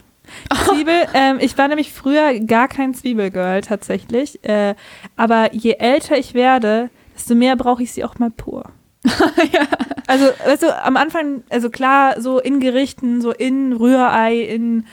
Die 0.51 0.57
Zwiebel, 0.69 1.07
ähm, 1.13 1.37
ich 1.39 1.57
war 1.57 1.67
nämlich 1.67 1.91
früher 1.93 2.39
gar 2.39 2.67
kein 2.67 2.93
Zwiebelgirl 2.93 3.61
tatsächlich. 3.61 4.43
Äh, 4.43 4.75
aber 5.15 5.53
je 5.53 5.73
älter 5.73 6.17
ich 6.17 6.33
werde, 6.33 6.89
desto 7.15 7.35
mehr 7.35 7.55
brauche 7.55 7.83
ich 7.83 7.91
sie 7.91 8.03
auch 8.03 8.19
mal 8.19 8.31
pur. 8.31 8.65
Also, 10.07 10.25
weißt 10.45 10.63
du, 10.63 10.83
am 10.83 10.97
Anfang, 10.97 11.43
also 11.49 11.69
klar, 11.69 12.19
so 12.19 12.39
in 12.39 12.59
Gerichten, 12.59 13.21
so 13.21 13.31
in 13.31 13.71
Rührei, 13.73 14.41
in, 14.41 14.85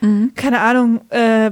Mhm. 0.00 0.32
keine 0.34 0.60
Ahnung, 0.60 1.00
äh, 1.10 1.50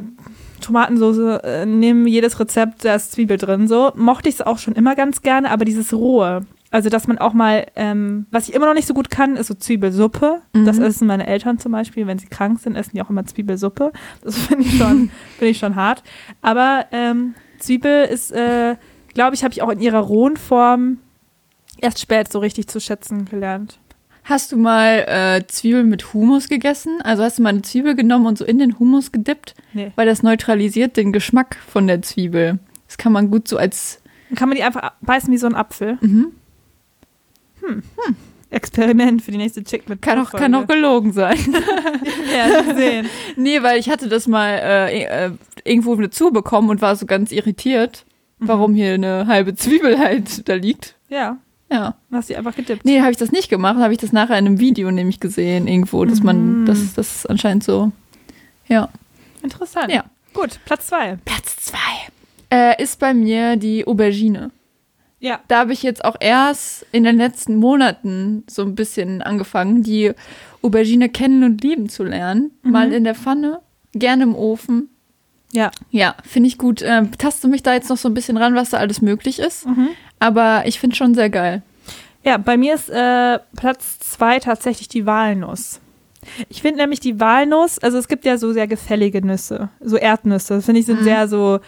Tomatensoße, 0.61 1.43
äh, 1.45 1.67
nehmen 1.67 2.07
jedes 2.07 2.39
Rezept, 2.41 2.85
da 2.85 2.95
ist 2.95 3.13
Zwiebel 3.13 3.37
drin, 3.39 3.69
so. 3.69 3.93
Mochte 3.95 4.29
ich 4.29 4.37
es 4.37 4.43
auch 4.43 4.59
schon 4.59 4.75
immer 4.75 4.95
ganz 4.97 5.23
gerne, 5.23 5.51
aber 5.51 5.65
dieses 5.65 5.93
Rohe, 5.93 6.43
also 6.73 6.89
dass 6.89 7.07
man 7.07 7.19
auch 7.19 7.33
mal, 7.33 7.67
ähm, 7.77 8.27
was 8.33 8.49
ich 8.49 8.55
immer 8.55 8.67
noch 8.67 8.75
nicht 8.75 8.89
so 8.89 8.95
gut 8.95 9.11
kann, 9.11 9.37
ist 9.37 9.47
so 9.49 9.55
Zwiebelsuppe. 9.55 10.41
Das 10.53 10.79
Mhm. 10.79 10.85
essen 10.85 11.07
meine 11.07 11.27
Eltern 11.27 11.59
zum 11.59 11.73
Beispiel, 11.73 12.07
wenn 12.09 12.19
sie 12.19 12.27
krank 12.27 12.59
sind, 12.61 12.75
essen 12.77 12.93
die 12.95 13.03
auch 13.03 13.11
immer 13.11 13.25
Zwiebelsuppe. 13.27 13.93
Das 14.25 14.37
finde 14.49 14.65
ich 14.65 14.77
schon, 14.79 15.11
finde 15.39 15.51
ich 15.51 15.59
schon 15.59 15.77
hart. 15.77 16.03
Aber 16.43 16.87
ähm, 16.93 17.35
Zwiebel 17.59 18.05
ist, 18.07 18.33
äh, 18.33 18.77
glaube 19.15 19.35
ich, 19.37 19.45
habe 19.45 19.53
ich 19.53 19.63
auch 19.63 19.71
in 19.71 19.81
ihrer 19.81 20.01
rohen 20.01 20.37
Form 20.37 20.99
erst 21.81 22.01
spät 22.01 22.31
so 22.31 22.39
richtig 22.39 22.69
zu 22.69 22.81
schätzen 22.81 23.25
gelernt. 23.27 23.79
Hast 24.25 24.51
du 24.51 24.57
mal 24.57 25.05
äh, 25.07 25.47
Zwiebeln 25.47 25.89
mit 25.89 26.13
Hummus 26.13 26.49
gegessen? 26.49 27.01
Also 27.03 27.23
hast 27.23 27.39
du 27.39 27.43
mal 27.43 27.51
eine 27.51 27.63
Zwiebel 27.63 27.95
genommen 27.95 28.27
und 28.27 28.37
so 28.37 28.45
in 28.45 28.59
den 28.59 28.79
Hummus 28.79 29.13
gedippt? 29.13 29.55
Nee. 29.73 29.93
Weil 29.95 30.07
das 30.07 30.25
neutralisiert 30.25 30.97
den 30.97 31.13
Geschmack 31.13 31.57
von 31.69 31.87
der 31.87 32.03
Zwiebel. 32.03 32.59
Das 32.89 32.99
kann 32.99 33.13
man 33.13 33.31
gut 33.31 33.47
so 33.47 33.57
als. 33.57 34.03
Dann 34.29 34.37
kann 34.37 34.49
man 34.49 34.57
die 34.57 34.65
einfach 34.65 34.93
beißen 35.01 35.33
wie 35.33 35.39
so 35.39 35.47
ein 35.47 35.55
Apfel. 35.55 35.99
Mhm. 36.01 36.33
Experiment 38.51 39.23
für 39.23 39.31
die 39.31 39.39
nächste 39.39 39.63
Chick 39.63 39.89
mit 39.89 40.03
Kann 40.03 40.19
auch, 40.19 40.33
kann 40.33 40.55
auch 40.55 40.67
gelogen 40.67 41.13
sein. 41.13 41.39
ja, 42.37 42.75
sehen. 42.75 43.07
nee, 43.37 43.63
weil 43.63 43.79
ich 43.79 43.91
hatte 43.91 44.09
das 44.09 44.27
mal 44.27 44.51
äh, 44.51 45.03
äh, 45.03 45.31
irgendwo 45.65 45.95
dazu 45.97 46.31
bekommen 46.33 46.71
und 46.71 46.81
war 46.81 46.97
so 46.97 47.07
ganz 47.07 47.33
irritiert. 47.33 48.07
warum 48.39 48.75
hier 48.75 48.95
eine 48.95 49.27
halbe 49.27 49.55
Zwiebel 49.55 49.99
halt 49.99 50.49
da 50.49 50.55
liegt. 50.55 50.97
Ja. 51.09 51.39
Ja. 51.71 51.97
Hast 52.13 52.31
du 52.31 52.37
einfach 52.37 52.55
gedippt. 52.55 52.85
Nee, 52.85 53.01
habe 53.01 53.11
ich 53.11 53.17
das 53.17 53.33
nicht 53.33 53.49
gemacht, 53.49 53.79
habe 53.79 53.93
ich 53.93 53.99
das 53.99 54.13
nachher 54.13 54.39
in 54.39 54.47
einem 54.47 54.61
Video 54.61 54.91
nämlich 54.91 55.19
gesehen, 55.21 55.67
irgendwo, 55.67 56.05
dass 56.05 56.23
man, 56.23 56.61
Mhm. 56.63 56.67
das, 56.67 56.95
das 56.95 57.17
ist 57.17 57.27
anscheinend 57.31 57.65
so. 57.65 57.91
Ja. 58.69 58.89
Interessant. 59.43 59.93
Ja. 59.93 60.05
Gut, 60.33 60.61
Platz 60.65 60.87
zwei. 60.89 61.19
Platz 61.25 61.57
zwei 61.57 61.79
äh, 62.51 62.81
ist 62.83 62.99
bei 63.01 63.15
mir 63.15 63.57
die 63.57 63.87
Aubergine. 63.87 64.51
Ja. 65.19 65.41
Da 65.49 65.61
habe 65.61 65.73
ich 65.73 65.83
jetzt 65.83 66.05
auch 66.05 66.17
erst 66.21 66.87
in 66.93 67.05
den 67.05 67.17
letzten 67.17 67.57
Monaten 67.57 68.45
so 68.49 68.63
ein 68.63 68.75
bisschen 68.75 69.23
angefangen, 69.23 69.83
die 69.83 70.13
Aubergine 70.63 71.09
kennen 71.09 71.43
und 71.43 71.63
lieben 71.63 71.89
zu 71.89 72.05
lernen. 72.05 72.51
Mal 72.63 72.93
in 72.93 73.05
der 73.05 73.15
Pfanne, 73.15 73.61
gerne 73.93 74.25
im 74.25 74.35
Ofen. 74.35 74.91
Ja. 75.53 75.71
Ja, 75.91 76.15
finde 76.25 76.49
ich 76.49 76.59
gut. 76.59 76.83
Äh, 76.83 77.07
taste 77.19 77.49
mich 77.49 77.63
da 77.63 77.73
jetzt 77.75 77.89
noch 77.89 77.97
so 77.97 78.09
ein 78.09 78.15
bisschen 78.15 78.37
ran, 78.37 78.55
was 78.55 78.71
da 78.71 78.79
alles 78.79 79.01
möglich 79.01 79.39
ist. 79.39 79.67
Mhm. 79.67 79.89
Aber 80.19 80.65
ich 80.67 80.81
finde 80.81 80.97
schon 80.97 81.15
sehr 81.15 81.31
geil. 81.31 81.63
Ja, 82.25 82.39
bei 82.39 82.57
mir 82.57 82.75
ist 82.75 82.91
äh, 82.91 83.39
Platz 83.57 84.01
zwei 84.01 84.41
tatsächlich 84.41 84.89
die 84.89 85.07
Walnuss. 85.07 85.81
Ich 86.49 86.63
finde 86.63 86.81
nämlich 86.81 86.99
die 86.99 87.21
Walnuss, 87.21 87.79
also 87.79 87.99
es 87.99 88.09
gibt 88.09 88.25
ja 88.25 88.37
so 88.37 88.53
sehr 88.53 88.67
gefällige 88.67 89.25
Nüsse, 89.25 89.69
so 89.81 89.97
Erdnüsse, 89.97 90.55
das 90.55 90.65
finde 90.65 90.81
ich 90.81 90.87
sind 90.87 91.05
sehr 91.05 91.29
so, 91.29 91.61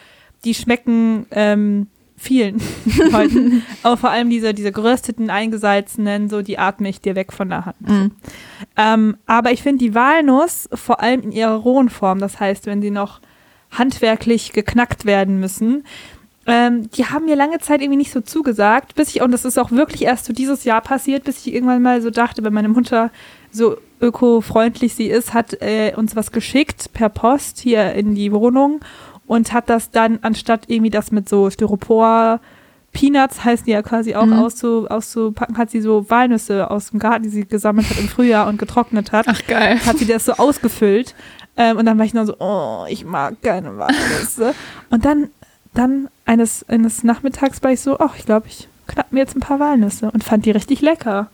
die 0.45 0.55
schmecken 0.55 1.27
ähm, 1.31 1.87
vielen 2.17 2.61
Leuten, 3.13 3.63
aber 3.85 3.97
vor 3.97 4.11
allem 4.11 4.31
diese, 4.31 4.53
diese 4.55 4.73
gerösteten, 4.73 5.31
eingesalzenen, 5.31 6.29
so 6.29 6.43
die 6.43 6.59
atme 6.59 6.89
ich 6.89 7.01
dir 7.01 7.15
weg 7.15 7.33
von 7.33 7.51
der 7.51 7.67
Hand. 7.67 7.77
Ähm, 8.77 9.17
aber 9.27 9.53
ich 9.53 9.63
finde 9.63 9.79
die 9.79 9.95
Walnuss 9.95 10.69
vor 10.73 11.01
allem 11.01 11.21
in 11.21 11.31
ihrer 11.31 11.55
rohen 11.55 11.89
Form, 11.89 12.19
das 12.19 12.41
heißt, 12.41 12.67
wenn 12.67 12.83
sie 12.83 12.91
noch 12.91 13.21
handwerklich 13.71 14.53
geknackt 14.53 15.05
werden 15.05 15.41
müssen, 15.41 15.85
ähm, 16.47 16.91
die 16.93 17.05
haben 17.05 17.27
mir 17.27 17.37
lange 17.37 17.59
Zeit 17.59 17.83
irgendwie 17.83 17.99
nicht 17.99 18.13
so 18.13 18.21
zugesagt, 18.23 18.95
bis 18.95 19.15
ich, 19.15 19.21
und 19.21 19.33
das 19.33 19.45
ist 19.45 19.59
auch 19.59 19.71
wirklich 19.71 20.03
erst 20.05 20.25
so 20.25 20.33
dieses 20.33 20.65
Jahr 20.65 20.81
passiert, 20.81 21.25
bis 21.25 21.47
ich 21.47 21.53
irgendwann 21.55 21.83
mal 21.83 22.01
so 22.01 22.09
dachte, 22.11 22.43
wenn 22.43 22.55
meine 22.55 22.71
Mutter 22.71 23.11
so 23.51 23.77
öko-freundlich 24.01 24.95
sie 24.95 25.09
ist, 25.09 25.35
hat 25.35 25.61
äh, 25.61 25.93
uns 25.97 26.17
was 26.17 26.33
geschickt 26.33 26.93
per 26.95 27.11
Post 27.11 27.59
hier 27.61 27.93
in 27.93 28.15
die 28.15 28.33
Wohnung 28.33 28.81
und 29.27 29.53
hat 29.53 29.69
das 29.69 29.91
dann, 29.91 30.21
anstatt 30.23 30.65
irgendwie 30.69 30.91
das 30.91 31.11
mit 31.13 31.29
so 31.29 31.51
Styropor, 31.51 32.41
Peanuts 32.93 33.45
heißen 33.45 33.67
die 33.67 33.73
ja 33.73 33.83
quasi 33.83 34.15
auch, 34.15 34.25
Mhm. 34.25 34.33
auszu, 34.33 34.87
auszupacken, 34.89 35.59
hat 35.59 35.71
sie 35.71 35.83
so 35.83 36.09
Walnüsse 36.09 36.71
aus 36.71 36.91
dem 36.91 36.99
Garten, 36.99 37.25
die 37.25 37.29
sie 37.29 37.45
gesammelt 37.47 37.89
hat 37.91 37.99
im 37.99 38.09
Frühjahr 38.09 38.47
und 38.49 38.59
getrocknet 38.59 39.13
hat 39.13 39.27
Ach, 39.29 39.41
geil. 39.47 39.79
hat 39.85 39.99
sie 39.99 40.07
das 40.07 40.25
so 40.25 40.33
ausgefüllt. 40.33 41.15
Ähm, 41.59 41.77
und 41.77 41.85
dann 41.87 41.99
war 41.99 42.05
ich 42.07 42.15
nur 42.15 42.25
so, 42.25 42.37
oh, 42.39 42.87
ich 42.89 43.05
mag 43.05 43.43
keine 43.43 43.77
Walnüsse. 43.77 44.55
und 44.91 45.05
dann, 45.05 45.29
dann 45.75 46.09
eines, 46.25 46.67
eines 46.69 47.03
Nachmittags 47.05 47.63
war 47.63 47.73
ich 47.73 47.81
so, 47.81 47.99
ach, 47.99 48.15
ich 48.17 48.25
glaube, 48.25 48.47
ich 48.47 48.69
knapp 48.87 49.13
mir 49.13 49.19
jetzt 49.21 49.37
ein 49.37 49.41
paar 49.41 49.61
Walnüsse 49.61 50.11
und 50.11 50.25
fand 50.25 50.47
die 50.47 50.53
richtig 50.53 50.81
lecker. 50.81 51.29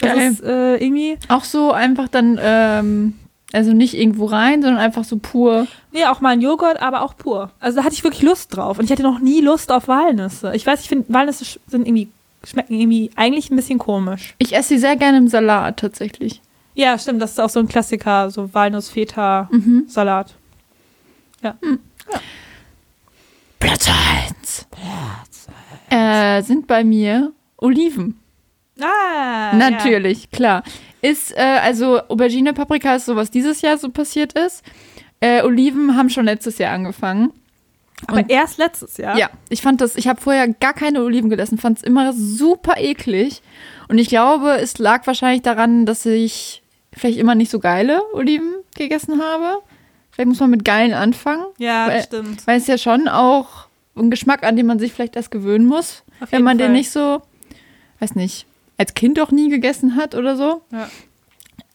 Das 0.00 0.14
Geil. 0.14 0.30
ist 0.32 0.42
äh, 0.42 0.76
irgendwie, 0.76 1.18
Auch 1.28 1.44
so 1.44 1.72
einfach 1.72 2.08
dann, 2.08 2.38
ähm, 2.42 3.14
also 3.52 3.72
nicht 3.72 3.94
irgendwo 3.94 4.26
rein, 4.26 4.62
sondern 4.62 4.80
einfach 4.80 5.04
so 5.04 5.18
pur. 5.18 5.66
nee, 5.92 6.04
auch 6.06 6.20
mal 6.20 6.30
ein 6.30 6.40
Joghurt, 6.40 6.80
aber 6.80 7.02
auch 7.02 7.16
pur. 7.16 7.50
Also 7.60 7.78
da 7.78 7.84
hatte 7.84 7.94
ich 7.94 8.04
wirklich 8.04 8.22
Lust 8.22 8.56
drauf. 8.56 8.78
Und 8.78 8.86
ich 8.86 8.90
hatte 8.90 9.02
noch 9.02 9.18
nie 9.18 9.40
Lust 9.40 9.72
auf 9.72 9.88
Walnüsse. 9.88 10.52
Ich 10.54 10.66
weiß, 10.66 10.80
ich 10.80 10.88
finde, 10.88 11.12
Walnüsse 11.12 11.44
sind 11.66 11.86
irgendwie, 11.86 12.08
schmecken 12.44 12.74
irgendwie 12.74 13.10
eigentlich 13.16 13.50
ein 13.50 13.56
bisschen 13.56 13.78
komisch. 13.78 14.34
Ich 14.38 14.56
esse 14.56 14.70
sie 14.70 14.78
sehr 14.78 14.96
gerne 14.96 15.18
im 15.18 15.28
Salat 15.28 15.78
tatsächlich. 15.78 16.40
Ja, 16.74 16.98
stimmt, 16.98 17.20
das 17.20 17.32
ist 17.32 17.40
auch 17.40 17.50
so 17.50 17.60
ein 17.60 17.68
Klassiker, 17.68 18.30
so 18.30 18.52
Walnuss-Feta-Salat. 18.54 20.34
Ja. 21.42 21.56
Platz 23.58 23.88
1. 23.88 24.66
Äh, 25.90 26.42
sind 26.42 26.66
bei 26.66 26.84
mir 26.84 27.32
Oliven. 27.56 28.18
Ah, 28.80 29.52
Natürlich, 29.54 30.30
klar. 30.30 30.62
Ist, 31.02 31.32
äh, 31.36 31.40
also 31.62 32.00
Aubergine, 32.08 32.52
Paprika 32.54 32.94
ist 32.94 33.06
so, 33.06 33.16
was 33.16 33.30
dieses 33.30 33.60
Jahr 33.62 33.76
so 33.78 33.90
passiert 33.90 34.32
ist. 34.34 34.62
Äh, 35.20 35.42
Oliven 35.42 35.96
haben 35.96 36.08
schon 36.10 36.24
letztes 36.24 36.58
Jahr 36.58 36.72
angefangen. 36.72 37.32
Aber 38.06 38.18
Und- 38.20 38.30
erst 38.30 38.56
letztes 38.58 38.96
Jahr. 38.96 39.18
Ja, 39.18 39.28
ich 39.50 39.60
fand 39.60 39.80
das, 39.82 39.96
ich 39.96 40.08
habe 40.08 40.20
vorher 40.20 40.48
gar 40.48 40.72
keine 40.72 41.02
Oliven 41.02 41.28
gegessen, 41.28 41.58
fand 41.58 41.78
es 41.78 41.84
immer 41.84 42.12
super 42.14 42.76
eklig. 42.78 43.42
Und 43.90 43.98
ich 43.98 44.08
glaube, 44.08 44.56
es 44.60 44.78
lag 44.78 45.06
wahrscheinlich 45.06 45.42
daran, 45.42 45.84
dass 45.84 46.06
ich 46.06 46.62
vielleicht 46.92 47.18
immer 47.18 47.34
nicht 47.34 47.50
so 47.50 47.58
geile 47.58 48.00
Oliven 48.12 48.54
gegessen 48.76 49.20
habe. 49.20 49.58
Vielleicht 50.12 50.28
muss 50.28 50.40
man 50.40 50.50
mit 50.50 50.64
geilen 50.64 50.92
anfangen. 50.94 51.44
Ja, 51.58 51.88
Weil- 51.88 52.02
stimmt. 52.02 52.46
Weil 52.46 52.58
es 52.58 52.66
ja 52.66 52.78
schon 52.78 53.08
auch 53.08 53.66
ein 53.96 54.10
Geschmack, 54.10 54.44
an 54.44 54.56
den 54.56 54.66
man 54.66 54.78
sich 54.78 54.92
vielleicht 54.92 55.16
erst 55.16 55.30
gewöhnen 55.30 55.66
muss. 55.66 56.04
Auf 56.20 56.30
wenn 56.32 56.42
man 56.42 56.56
den 56.58 56.68
Fall. 56.68 56.72
nicht 56.76 56.90
so, 56.90 57.20
weiß 57.98 58.14
nicht, 58.14 58.46
als 58.78 58.94
Kind 58.94 59.18
auch 59.20 59.30
nie 59.32 59.48
gegessen 59.48 59.96
hat 59.96 60.14
oder 60.14 60.36
so. 60.36 60.62
Ja. 60.72 60.88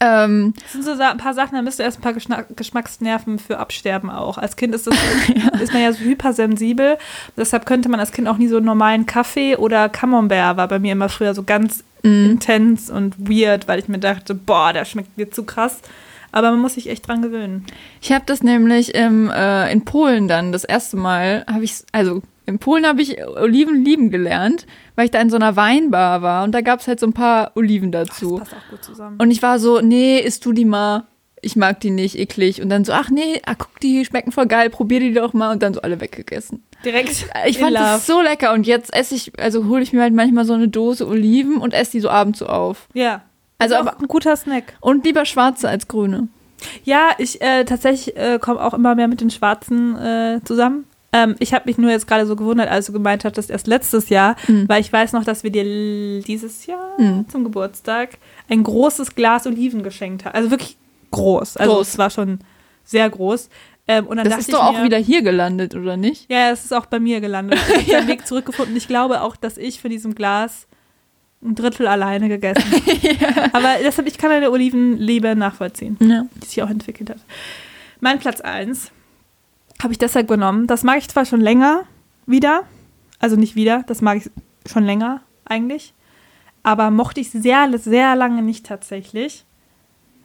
Ähm, 0.01 0.53
Das 0.61 0.73
sind 0.73 0.83
so 0.83 0.91
ein 0.91 1.17
paar 1.17 1.33
Sachen, 1.33 1.55
da 1.55 1.61
müsst 1.61 1.79
ihr 1.79 1.85
erst 1.85 1.99
ein 1.99 2.01
paar 2.01 2.13
Geschmacksnerven 2.55 3.39
für 3.39 3.59
absterben 3.59 4.09
auch. 4.09 4.37
Als 4.37 4.55
Kind 4.55 4.75
ist, 4.75 4.87
das, 4.87 4.95
ist 5.61 5.73
man 5.73 5.81
ja 5.81 5.91
so 5.93 5.99
hypersensibel. 5.99 6.97
Deshalb 7.37 7.65
könnte 7.65 7.89
man 7.89 7.99
als 7.99 8.11
Kind 8.11 8.27
auch 8.27 8.37
nie 8.37 8.47
so 8.47 8.57
einen 8.57 8.65
normalen 8.65 9.05
Kaffee 9.05 9.55
oder 9.55 9.87
Camembert 9.89 10.57
war 10.57 10.67
bei 10.67 10.79
mir 10.79 10.91
immer 10.93 11.09
früher 11.09 11.33
so 11.33 11.43
ganz 11.43 11.83
Mhm. 12.05 12.31
intens 12.31 12.89
und 12.89 13.29
weird, 13.29 13.67
weil 13.67 13.79
ich 13.79 13.87
mir 13.87 13.99
dachte, 13.99 14.35
boah, 14.35 14.71
der 14.73 14.85
schmeckt 14.85 15.17
mir 15.17 15.31
zu 15.31 15.43
krass. 15.43 15.81
Aber 16.31 16.51
man 16.51 16.59
muss 16.59 16.73
sich 16.73 16.89
echt 16.89 17.07
dran 17.07 17.21
gewöhnen. 17.21 17.65
Ich 18.01 18.11
habe 18.11 18.25
das 18.25 18.43
nämlich 18.43 18.93
im, 18.93 19.29
äh, 19.29 19.71
in 19.71 19.85
Polen 19.85 20.27
dann 20.27 20.51
das 20.51 20.65
erste 20.65 20.97
Mal, 20.97 21.45
habe 21.47 21.63
ich, 21.63 21.83
also 21.93 22.21
in 22.45 22.59
Polen 22.59 22.85
habe 22.85 23.01
ich 23.01 23.25
Oliven 23.25 23.83
lieben 23.83 24.11
gelernt, 24.11 24.67
weil 24.95 25.05
ich 25.05 25.11
da 25.11 25.19
in 25.19 25.29
so 25.29 25.37
einer 25.37 25.55
Weinbar 25.55 26.21
war 26.21 26.43
und 26.43 26.51
da 26.51 26.61
gab 26.61 26.81
es 26.81 26.87
halt 26.87 26.99
so 26.99 27.07
ein 27.07 27.13
paar 27.13 27.51
Oliven 27.55 27.91
dazu. 27.91 28.37
Das 28.37 28.49
passt 28.49 28.61
auch 28.61 28.69
gut 28.69 28.83
zusammen. 28.83 29.17
Und 29.19 29.31
ich 29.31 29.41
war 29.41 29.59
so, 29.59 29.81
nee, 29.81 30.19
isst 30.19 30.45
du 30.45 30.51
die 30.51 30.65
mal. 30.65 31.05
Ich 31.41 31.55
mag 31.55 31.79
die 31.79 31.91
nicht, 31.91 32.17
eklig. 32.17 32.61
Und 32.61 32.69
dann 32.69 32.85
so, 32.85 32.91
ach 32.91 33.09
nee, 33.09 33.41
ah, 33.45 33.55
guck, 33.55 33.79
die 33.79 34.03
schmecken 34.03 34.31
voll 34.31 34.47
geil, 34.47 34.69
probier 34.69 34.99
die 34.99 35.13
doch 35.13 35.33
mal. 35.33 35.51
Und 35.51 35.63
dann 35.63 35.73
so 35.73 35.81
alle 35.81 36.01
weggegessen. 36.01 36.63
Direkt. 36.85 37.25
Ich 37.47 37.57
fand 37.57 37.71
love. 37.73 37.83
das 37.83 38.05
so 38.05 38.21
lecker. 38.21 38.53
Und 38.53 38.65
jetzt 38.67 38.93
esse 38.95 39.15
ich, 39.15 39.37
also 39.39 39.65
hole 39.65 39.81
ich 39.81 39.91
mir 39.91 40.01
halt 40.01 40.13
manchmal 40.13 40.45
so 40.45 40.53
eine 40.53 40.67
Dose 40.69 41.07
Oliven 41.07 41.57
und 41.57 41.73
esse 41.73 41.91
die 41.93 41.99
so 41.99 42.09
abends 42.09 42.39
so 42.39 42.45
auf. 42.47 42.87
Ja. 42.93 43.23
Also 43.57 43.75
auch 43.75 43.79
aber- 43.81 43.99
ein 43.99 44.07
guter 44.07 44.35
Snack. 44.35 44.73
Und 44.81 45.03
lieber 45.05 45.25
schwarze 45.25 45.67
als 45.67 45.87
grüne. 45.87 46.27
Ja, 46.83 47.09
ich 47.17 47.41
äh, 47.41 47.65
tatsächlich 47.65 48.15
äh, 48.15 48.39
komme 48.39 48.61
auch 48.63 48.73
immer 48.73 48.95
mehr 48.95 49.07
mit 49.07 49.19
den 49.21 49.29
Schwarzen 49.29 49.97
äh, 49.97 50.39
zusammen. 50.45 50.85
Ähm, 51.13 51.35
ich 51.39 51.53
habe 51.53 51.63
mich 51.65 51.77
nur 51.77 51.91
jetzt 51.91 52.07
gerade 52.07 52.25
so 52.25 52.35
gewundert, 52.35 52.69
als 52.69 52.87
du 52.87 52.91
gemeint 52.93 53.23
hattest, 53.25 53.49
erst 53.49 53.67
letztes 53.67 54.09
Jahr, 54.09 54.35
Mhm. 54.47 54.67
weil 54.67 54.81
ich 54.81 54.91
weiß 54.91 55.13
noch, 55.13 55.23
dass 55.23 55.43
wir 55.43 55.51
dir 55.51 55.63
dieses 56.21 56.65
Jahr 56.65 56.99
Mhm. 56.99 57.27
zum 57.29 57.43
Geburtstag 57.43 58.17
ein 58.49 58.63
großes 58.63 59.15
Glas 59.15 59.45
Oliven 59.47 59.83
geschenkt 59.83 60.25
haben. 60.25 60.33
Also 60.35 60.49
wirklich 60.51 60.77
groß. 61.11 61.57
Also 61.57 61.75
Groß. 61.75 61.87
es 61.89 61.97
war 61.97 62.09
schon 62.09 62.39
sehr 62.83 63.09
groß. 63.09 63.49
Ähm, 63.87 64.07
und 64.07 64.17
dann 64.17 64.27
Das 64.27 64.39
ist 64.39 64.53
doch 64.53 64.63
auch 64.63 64.79
mir, 64.79 64.85
wieder 64.85 64.97
hier 64.97 65.21
gelandet, 65.21 65.75
oder 65.75 65.95
nicht? 65.97 66.29
Ja, 66.31 66.49
es 66.51 66.65
ist 66.65 66.73
auch 66.73 66.87
bei 66.87 66.99
mir 66.99 67.21
gelandet. 67.21 67.59
Ich 67.79 67.93
habe 67.93 68.05
den 68.05 68.07
Weg 68.07 68.25
zurückgefunden. 68.25 68.75
Ich 68.75 68.87
glaube 68.87 69.21
auch, 69.21 69.35
dass 69.35 69.57
ich 69.57 69.79
von 69.81 69.91
diesem 69.91 70.15
Glas 70.15 70.67
ein 71.43 71.53
Drittel 71.53 71.87
alleine 71.87 72.27
gegessen 72.27 72.63
habe. 72.71 73.53
Aber 73.53 73.75
deshalb, 73.83 74.07
ich 74.07 74.17
kann 74.17 74.31
deine 74.31 74.49
Olivenliebe 74.49 75.35
nachvollziehen 75.35 75.97
Ja. 76.01 76.25
die 76.41 76.47
sich 76.47 76.63
auch 76.63 76.69
entwickelt 76.69 77.11
hat. 77.11 77.19
Mein 77.99 78.17
Platz 78.19 78.41
1 78.41 78.91
habe 79.83 79.93
ich 79.93 79.99
deshalb 79.99 80.27
genommen. 80.27 80.65
Das 80.65 80.83
mag 80.83 80.97
ich 80.97 81.07
zwar 81.07 81.25
schon 81.25 81.41
länger 81.41 81.83
wieder, 82.25 82.63
also 83.19 83.35
nicht 83.35 83.55
wieder, 83.55 83.83
das 83.85 84.01
mag 84.01 84.17
ich 84.17 84.31
schon 84.71 84.83
länger 84.83 85.21
eigentlich, 85.45 85.93
aber 86.63 86.89
mochte 86.89 87.19
ich 87.21 87.29
sehr, 87.29 87.69
sehr 87.77 88.15
lange 88.15 88.41
nicht 88.41 88.65
tatsächlich, 88.65 89.45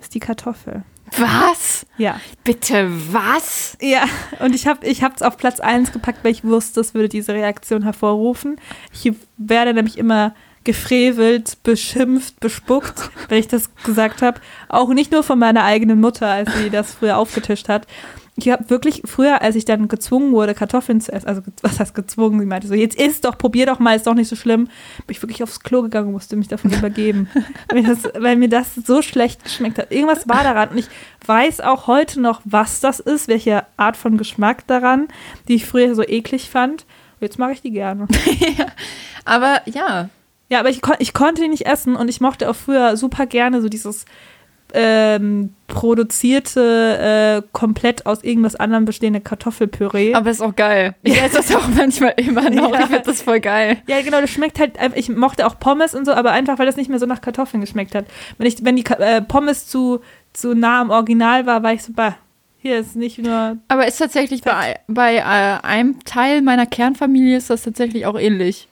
ist 0.01 0.15
die 0.15 0.21
Kartoffel. 0.21 0.83
Was? 1.17 1.87
Ja. 1.99 2.21
Bitte 2.45 2.89
was? 3.13 3.77
Ja, 3.81 4.05
und 4.39 4.55
ich 4.55 4.67
habe 4.67 4.87
es 4.87 5.23
auf 5.23 5.37
Platz 5.37 5.61
1 5.61 5.93
gepackt, 5.93 6.25
weil 6.25 6.33
ich 6.33 6.45
wusste, 6.45 6.81
es 6.81 6.95
würde 6.95 7.09
diese 7.09 7.35
Reaktion 7.35 7.83
hervorrufen. 7.83 8.61
Ich 8.93 9.13
werde 9.37 9.75
nämlich 9.75 9.99
immer 9.99 10.35
gefrevelt, 10.63 11.63
beschimpft, 11.63 12.39
bespuckt, 12.39 13.11
wenn 13.29 13.39
ich 13.39 13.49
das 13.49 13.71
gesagt 13.83 14.23
habe. 14.23 14.41
Auch 14.69 14.91
nicht 14.91 15.11
nur 15.11 15.23
von 15.23 15.39
meiner 15.39 15.65
eigenen 15.65 16.01
Mutter, 16.01 16.29
als 16.29 16.55
sie 16.55 16.71
das 16.71 16.95
früher 16.95 17.17
aufgetischt 17.17 17.69
hat. 17.69 17.87
Ich 18.37 18.49
habe 18.49 18.71
wirklich 18.71 19.03
früher, 19.05 19.43
als 19.43 19.57
ich 19.57 19.65
dann 19.65 19.89
gezwungen 19.89 20.33
wurde, 20.33 20.55
Kartoffeln 20.55 21.01
zu 21.01 21.13
essen, 21.13 21.27
also 21.27 21.43
was 21.63 21.79
heißt 21.79 21.95
gezwungen, 21.95 22.41
sie 22.41 22.47
meinte 22.47 22.69
so, 22.69 22.75
jetzt 22.75 22.99
isst 22.99 23.25
doch, 23.25 23.37
probier 23.37 23.67
doch 23.67 23.79
mal, 23.79 23.97
ist 23.97 24.07
doch 24.07 24.15
nicht 24.15 24.29
so 24.29 24.37
schlimm, 24.37 24.65
bin 24.65 25.17
ich 25.17 25.23
wirklich 25.23 25.43
aufs 25.43 25.61
Klo 25.61 25.83
gegangen 25.83 26.09
und 26.09 26.13
musste 26.13 26.37
mich 26.37 26.49
davon 26.49 26.73
übergeben, 26.73 27.29
weil, 27.69 27.83
das, 27.83 28.09
weil 28.19 28.37
mir 28.37 28.49
das 28.49 28.75
so 28.75 29.03
schlecht 29.03 29.45
geschmeckt 29.45 29.79
hat. 29.79 29.91
Irgendwas 29.91 30.29
war 30.29 30.43
daran 30.43 30.71
und 30.71 30.79
ich 30.79 30.89
weiß 31.27 31.61
auch 31.61 31.87
heute 31.87 32.21
noch, 32.21 32.41
was 32.45 32.81
das 32.81 33.01
ist, 33.01 33.29
welche 33.29 33.65
Art 33.77 33.97
von 33.97 34.17
Geschmack 34.17 34.67
daran, 34.67 35.09
die 35.49 35.57
ich 35.57 35.67
früher 35.67 35.95
so 35.95 36.03
eklig 36.03 36.49
fand. 36.49 36.87
Und 37.21 37.23
jetzt 37.27 37.39
mag 37.39 37.53
ich 37.53 37.61
die 37.61 37.73
gerne. 37.73 38.09
Aber 39.25 39.61
ja. 39.67 40.09
Ja, 40.49 40.59
aber 40.59 40.71
ich, 40.71 40.83
kon 40.83 40.97
ich 40.99 41.15
konnte 41.15 41.43
die 41.43 41.49
nicht 41.49 41.67
essen 41.67 41.95
und 41.95 42.09
ich 42.09 42.21
mochte 42.21 42.51
auch 42.51 42.57
früher 42.57 42.97
super 42.97 43.25
gerne 43.27 43.63
so 43.63 43.69
dieses 43.69 44.05
ähm, 44.75 45.55
produzierte, 45.67 47.43
äh, 47.43 47.49
komplett 47.53 48.07
aus 48.07 48.25
irgendwas 48.25 48.57
anderem 48.57 48.85
bestehende 48.85 49.21
Kartoffelpüree. 49.21 50.15
Aber 50.15 50.31
ist 50.31 50.43
auch 50.43 50.57
geil. 50.57 50.95
Ich 51.03 51.21
esse 51.21 51.37
das 51.37 51.55
auch 51.55 51.69
manchmal 51.69 52.15
immer 52.17 52.51
noch. 52.51 52.73
Ja. 52.73 52.81
Ich 52.81 52.87
finde 52.87 53.03
das 53.05 53.23
voll 53.23 53.41
geil. 53.41 53.79
Ja, 53.87 54.01
genau, 54.03 54.21
das 54.21 54.31
schmeckt 54.31 54.59
halt, 54.59 54.73
ich 54.95 55.09
mochte 55.09 55.47
auch 55.47 55.59
Pommes 55.59 55.95
und 55.95 56.05
so, 56.05 56.13
aber 56.13 56.33
einfach, 56.33 56.59
weil 56.59 56.67
das 56.67 56.77
nicht 56.77 56.91
mehr 56.91 56.99
so 56.99 57.07
nach 57.07 57.21
Kartoffeln 57.21 57.61
geschmeckt 57.61 57.95
hat. 57.95 58.07
Wenn, 58.39 58.47
ich, 58.47 58.65
wenn 58.65 58.77
die 58.77 58.85
äh, 58.87 59.23
Pommes 59.23 59.67
zu, 59.67 60.01
zu 60.33 60.55
nah 60.55 60.81
am 60.81 60.91
Original 60.91 61.47
war, 61.47 61.63
war 61.63 61.73
ich 61.73 61.83
so, 61.83 61.93
bah, 61.93 62.17
hier 62.63 62.79
ist 62.79 62.95
nicht 62.95 63.19
nur. 63.19 63.57
Aber 63.69 63.87
ist 63.87 63.99
tatsächlich 63.99 64.43
bei, 64.43 64.79
bei 64.87 65.17
äh, 65.17 65.23
einem 65.67 66.05
Teil 66.05 66.43
meiner 66.43 66.67
Kernfamilie 66.67 67.37
ist 67.37 67.49
das 67.49 67.63
tatsächlich 67.63 68.05
auch 68.07 68.19
ähnlich. 68.19 68.69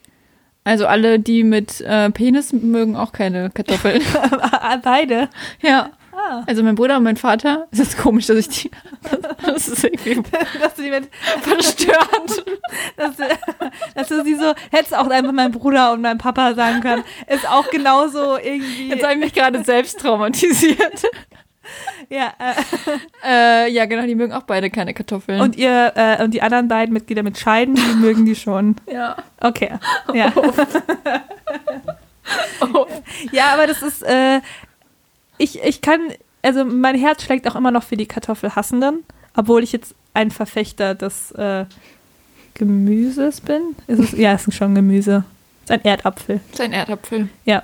Also 0.68 0.86
alle, 0.86 1.18
die 1.18 1.44
mit 1.44 1.80
äh, 1.80 2.10
Penis 2.10 2.52
mögen 2.52 2.94
auch 2.94 3.12
keine 3.12 3.48
Kartoffeln. 3.48 4.02
Beide? 4.82 5.30
Ja. 5.62 5.92
Ah. 6.12 6.42
Also 6.46 6.62
mein 6.62 6.74
Bruder 6.74 6.98
und 6.98 7.04
mein 7.04 7.16
Vater. 7.16 7.68
Es 7.70 7.78
ist 7.78 7.96
komisch, 7.96 8.26
dass 8.26 8.36
ich 8.36 8.48
die. 8.48 8.70
Das 9.46 9.66
ist 9.66 9.82
irgendwie 9.82 10.16
dass 10.60 10.74
du 10.74 10.82
die 10.82 10.90
mit 10.90 11.08
verstört. 11.40 12.44
dass, 12.96 13.16
du, 13.16 13.22
dass 13.94 14.08
du 14.08 14.24
sie 14.24 14.34
so. 14.34 14.52
Hättest 14.70 14.94
auch 14.94 15.08
einfach 15.08 15.32
mein 15.32 15.52
Bruder 15.52 15.92
und 15.92 16.02
mein 16.02 16.18
Papa 16.18 16.52
sagen 16.52 16.82
können. 16.82 17.02
Ist 17.28 17.48
auch 17.48 17.70
genauso 17.70 18.36
irgendwie. 18.36 18.90
Jetzt 18.90 19.04
habe 19.04 19.14
ich 19.14 19.20
mich 19.20 19.32
gerade 19.32 19.64
selbst 19.64 20.00
traumatisiert. 20.00 21.02
Ja, 22.10 22.32
äh. 22.38 23.66
äh, 23.66 23.70
ja, 23.70 23.84
genau, 23.86 24.06
die 24.06 24.14
mögen 24.14 24.32
auch 24.32 24.44
beide 24.44 24.70
keine 24.70 24.94
Kartoffeln. 24.94 25.40
Und 25.40 25.56
ihr 25.56 25.92
äh, 25.94 26.22
und 26.22 26.32
die 26.32 26.40
anderen 26.40 26.68
beiden 26.68 26.92
Mitglieder 26.92 27.22
mit 27.22 27.38
Scheiden, 27.38 27.74
die 27.74 27.96
mögen 27.96 28.24
die 28.24 28.34
schon. 28.34 28.76
Ja. 28.90 29.16
Okay. 29.40 29.72
Ja. 30.14 30.32
Oh. 30.34 30.52
oh. 32.74 32.86
Ja, 33.32 33.52
aber 33.52 33.66
das 33.66 33.82
ist, 33.82 34.02
äh, 34.02 34.40
ich, 35.36 35.62
ich 35.62 35.80
kann, 35.82 36.00
also 36.42 36.64
mein 36.64 36.96
Herz 36.96 37.22
schlägt 37.22 37.46
auch 37.48 37.56
immer 37.56 37.70
noch 37.70 37.82
für 37.82 37.96
die 37.96 38.06
Kartoffelhassenden, 38.06 39.04
obwohl 39.36 39.62
ich 39.62 39.72
jetzt 39.72 39.94
ein 40.14 40.30
Verfechter 40.30 40.94
des 40.94 41.32
äh, 41.32 41.66
Gemüses 42.54 43.40
bin. 43.40 43.76
Ist 43.86 43.98
es, 43.98 44.12
ja, 44.12 44.32
es 44.32 44.48
ist 44.48 44.56
schon 44.56 44.74
Gemüse. 44.74 45.24
Es 45.64 45.70
ist 45.70 45.70
ein 45.72 45.84
Erdapfel. 45.84 46.40
Es 46.46 46.54
ist 46.54 46.60
ein 46.60 46.72
Erdapfel. 46.72 47.28
Ja. 47.44 47.62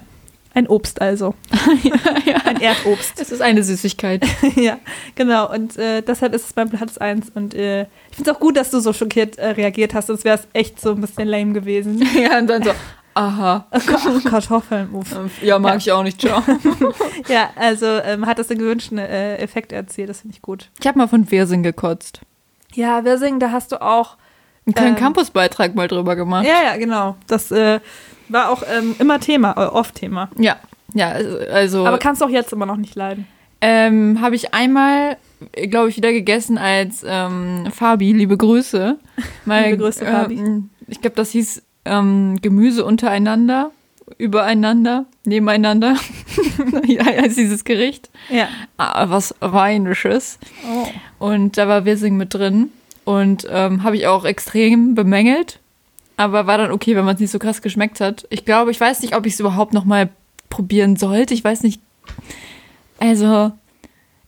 Ein 0.55 0.69
Obst 0.69 1.01
also. 1.01 1.35
ja, 1.83 1.95
ja. 2.25 2.37
Ein 2.45 2.61
Erdobst. 2.61 3.21
Es 3.21 3.33
ist 3.33 3.43
eine 3.43 3.65
Süßigkeit. 3.65 4.25
ja, 4.55 4.79
genau. 5.17 5.53
Und 5.53 5.77
äh, 5.77 6.01
deshalb 6.01 6.33
ist 6.33 6.47
es 6.47 6.53
beim 6.53 6.71
Platz 6.71 6.97
1. 6.97 7.31
Und 7.35 7.55
äh, 7.55 7.83
ich 8.11 8.17
finde 8.17 8.31
es 8.31 8.37
auch 8.37 8.41
gut, 8.41 8.57
dass 8.57 8.71
du 8.71 8.79
so 8.79 8.93
schockiert 8.93 9.37
äh, 9.37 9.49
reagiert 9.49 9.95
hast, 9.95 10.07
sonst 10.07 10.25
wäre 10.25 10.39
es 10.39 10.47
echt 10.53 10.81
so 10.81 10.93
ein 10.93 11.01
bisschen 11.01 11.27
lame 11.27 11.55
gewesen. 11.55 12.01
ja, 12.15 12.39
und 12.39 12.47
dann 12.47 12.63
so, 12.63 12.71
aha. 13.15 13.67
Kartoffeln, 14.25 14.91
uff. 14.95 15.43
Ja, 15.43 15.59
mag 15.59 15.73
ja. 15.73 15.77
ich 15.79 15.93
auch 15.93 16.05
nicht, 16.05 16.21
ciao. 16.21 16.41
ja, 17.29 17.51
also 17.57 17.87
ähm, 17.87 18.25
hat 18.25 18.39
das 18.39 18.47
den 18.47 18.59
gewünschten 18.59 18.99
äh, 18.99 19.39
Effekt 19.39 19.73
erzielt, 19.73 20.09
das 20.09 20.21
finde 20.21 20.37
ich 20.37 20.43
gut. 20.43 20.71
Ich 20.81 20.87
habe 20.87 20.99
mal 20.99 21.09
von 21.09 21.29
Wirsing 21.31 21.65
gekotzt. 21.65 22.21
Ja, 22.75 23.05
Wirsing, 23.05 23.41
da 23.41 23.51
hast 23.51 23.73
du 23.73 23.83
auch 23.83 24.17
einen 24.67 24.75
kleinen 24.75 24.97
ähm, 24.97 25.01
Campusbeitrag 25.01 25.75
mal 25.75 25.89
drüber 25.89 26.17
gemacht. 26.17 26.47
Ja, 26.47 26.63
ja, 26.65 26.77
genau. 26.77 27.17
Das 27.27 27.51
äh, 27.51 27.81
war 28.29 28.51
auch 28.51 28.63
ähm, 28.71 28.95
immer 28.99 29.21
Thema, 29.21 29.53
äh, 29.57 29.67
oft 29.67 29.95
Thema. 29.95 30.31
Ja, 30.39 30.57
ja, 30.95 31.11
also. 31.11 31.87
Aber 31.87 31.99
kannst 31.99 32.23
du 32.23 32.27
auch 32.27 32.31
jetzt 32.31 32.53
immer 32.53 32.67
noch 32.67 32.77
nicht 32.77 32.95
leiden. 32.95 33.27
Ähm, 33.61 34.21
Habe 34.21 34.37
ich 34.37 34.55
einmal, 34.55 35.17
glaube 35.69 35.89
ich, 35.89 35.97
wieder 35.97 36.13
gegessen 36.13 36.57
als 36.57 37.05
ähm, 37.07 37.67
Fabi, 37.73 38.13
liebe 38.13 38.37
Grüße. 38.37 38.99
Mal, 39.45 39.71
liebe 39.71 39.83
Grüße, 39.83 40.07
Fabi. 40.07 40.37
Ähm, 40.37 40.71
ich 40.87 41.01
glaube, 41.01 41.17
das 41.17 41.31
hieß 41.31 41.63
ähm, 41.85 42.39
Gemüse 42.41 42.85
untereinander, 42.85 43.71
übereinander, 44.19 45.07
nebeneinander. 45.25 45.97
als 47.19 47.35
dieses 47.35 47.65
Gericht. 47.65 48.11
Ja. 48.29 48.49
Ah, 48.77 49.07
was 49.09 49.35
Rheinisches. 49.41 50.39
Oh. 50.71 51.27
Und 51.27 51.59
da 51.59 51.67
war 51.67 51.85
Wirsing 51.85 52.17
mit 52.17 52.35
drin. 52.35 52.71
Und 53.05 53.47
ähm, 53.51 53.83
habe 53.83 53.97
ich 53.97 54.07
auch 54.07 54.25
extrem 54.25 54.95
bemängelt 54.95 55.59
aber 56.17 56.47
war 56.47 56.59
dann 56.59 56.71
okay, 56.71 56.97
wenn 56.97 57.05
man 57.05 57.15
es 57.15 57.21
nicht 57.21 57.31
so 57.31 57.39
krass 57.39 57.63
geschmeckt 57.63 58.01
hat. 58.01 58.27
Ich 58.31 58.45
glaube, 58.45 58.71
ich 58.71 58.81
weiß 58.81 59.03
nicht, 59.03 59.17
ob 59.17 59.27
ich 59.27 59.35
es 59.35 59.41
überhaupt 59.41 59.73
noch 59.73 59.85
mal 59.85 60.11
probieren 60.51 60.97
sollte. 60.97 61.35
Ich 61.35 61.43
weiß 61.43 61.63
nicht. 61.63 61.81
Also, 63.01 63.53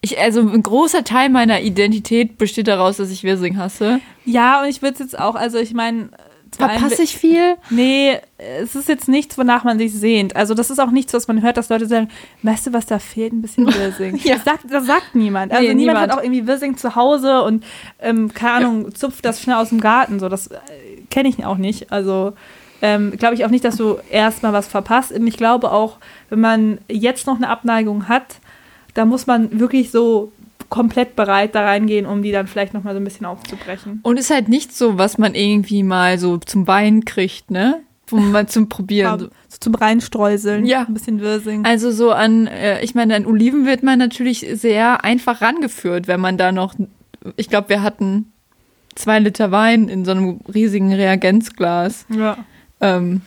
ich, 0.01 0.19
also 0.19 0.41
ein 0.41 0.63
großer 0.63 1.05
Teil 1.05 1.29
meiner 1.31 1.61
Identität 1.61 2.39
besteht 2.39 2.69
daraus, 2.69 2.97
dass 2.97 3.11
ich 3.11 3.25
Wirsing 3.25 3.57
hasse. 3.57 4.01
Ja, 4.25 4.63
und 4.63 4.69
ich 4.69 4.83
würde 4.83 4.95
es 4.95 5.01
jetzt 5.01 5.19
auch, 5.19 5.35
also 5.35 5.59
ich 5.59 5.75
meine. 5.75 6.11
Verpasse 6.57 7.03
ich 7.03 7.17
viel? 7.17 7.57
Nee, 7.71 8.19
es 8.39 8.75
ist 8.75 8.89
jetzt 8.89 9.09
nichts, 9.09 9.37
wonach 9.37 9.65
man 9.65 9.79
sich 9.79 9.93
sehnt. 9.93 10.37
Also 10.37 10.55
das 10.55 10.71
ist 10.71 10.79
auch 10.79 10.91
nichts, 10.91 11.13
was 11.13 11.29
man 11.29 11.43
hört, 11.43 11.57
dass 11.57 11.69
Leute 11.69 11.87
sagen, 11.87 12.09
weißt 12.43 12.69
du, 12.69 12.73
was 12.73 12.87
da 12.87 12.99
fehlt? 12.99 13.33
Ein 13.33 13.43
bisschen 13.43 13.67
Wirsing. 13.75 14.17
ja. 14.23 14.37
das, 14.37 14.45
sagt, 14.45 14.61
das 14.71 14.87
sagt 14.87 15.15
niemand. 15.15 15.53
Also 15.53 15.63
nee, 15.63 15.75
niemand, 15.75 15.99
niemand, 15.99 16.13
hat 16.13 16.19
auch 16.19 16.23
irgendwie 16.23 16.47
Wirsing 16.47 16.77
zu 16.77 16.95
Hause 16.95 17.43
und, 17.43 17.65
ähm, 18.01 18.33
keine 18.33 18.67
Ahnung, 18.67 18.95
zupft 18.95 19.25
das 19.25 19.41
schnell 19.43 19.57
aus 19.57 19.71
dem 19.71 19.81
Garten. 19.81 20.21
So, 20.21 20.29
das 20.29 20.49
äh, 20.49 20.57
kenne 21.11 21.29
ich 21.29 21.45
auch 21.45 21.59
nicht. 21.59 21.93
Also 21.93 22.35
ähm, 22.83 23.17
glaube 23.17 23.35
ich 23.35 23.45
auch 23.45 23.51
nicht, 23.51 23.65
dass 23.65 23.77
du 23.77 23.99
erstmal 24.11 24.53
was 24.53 24.67
verpasst. 24.67 25.13
Und 25.13 25.27
ich 25.27 25.37
glaube 25.37 25.73
auch, 25.73 25.99
wenn 26.31 26.41
man 26.41 26.79
jetzt 26.89 27.27
noch 27.27 27.37
eine 27.37 27.49
Abneigung 27.49 28.09
hat, 28.09 28.37
da 28.95 29.05
muss 29.05 29.27
man 29.27 29.59
wirklich 29.59 29.91
so 29.91 30.33
komplett 30.69 31.17
bereit 31.17 31.55
da 31.55 31.65
reingehen, 31.65 32.07
um 32.07 32.23
die 32.23 32.33
dann 32.33 32.47
vielleicht 32.47 32.75
noch 32.75 32.85
mal 32.85 32.95
so 32.95 33.01
ein 33.01 33.05
bisschen 33.05 33.27
aufzubrechen. 33.27 34.01
Und 34.03 34.19
ist 34.19 34.31
halt 34.31 34.49
nicht 34.49 34.75
so, 34.75 34.99
was 34.99 35.19
man 35.19 35.35
irgendwie 35.35 35.83
mal 35.83 36.19
so 36.19 36.39
zum 36.39 36.67
Wein 36.67 37.05
kriegt, 37.05 37.51
ne? 37.51 37.83
Wo 38.09 38.17
man 38.17 38.47
zum 38.47 38.69
Probieren. 38.69 39.19
So, 39.19 39.29
zum 39.59 39.75
Reinstreuseln. 39.75 40.65
Ja. 40.65 40.85
Ein 40.87 40.95
bisschen 40.95 41.21
Wirsing. 41.21 41.65
Also 41.65 41.91
so 41.91 42.13
an, 42.13 42.47
äh, 42.47 42.83
ich 42.83 42.95
meine, 42.95 43.17
an 43.17 43.27
Oliven 43.27 43.67
wird 43.67 43.83
man 43.83 43.99
natürlich 43.99 44.47
sehr 44.55 45.05
einfach 45.05 45.41
rangeführt, 45.41 46.07
wenn 46.07 46.21
man 46.21 46.39
da 46.39 46.53
noch, 46.53 46.75
ich 47.37 47.49
glaube, 47.49 47.69
wir 47.69 47.83
hatten 47.83 48.33
zwei 48.95 49.19
Liter 49.19 49.51
Wein 49.51 49.89
in 49.89 50.05
so 50.05 50.13
einem 50.13 50.41
riesigen 50.53 50.93
Reagenzglas. 50.93 52.07
Ja. 52.09 52.39
Ähm, 52.81 53.23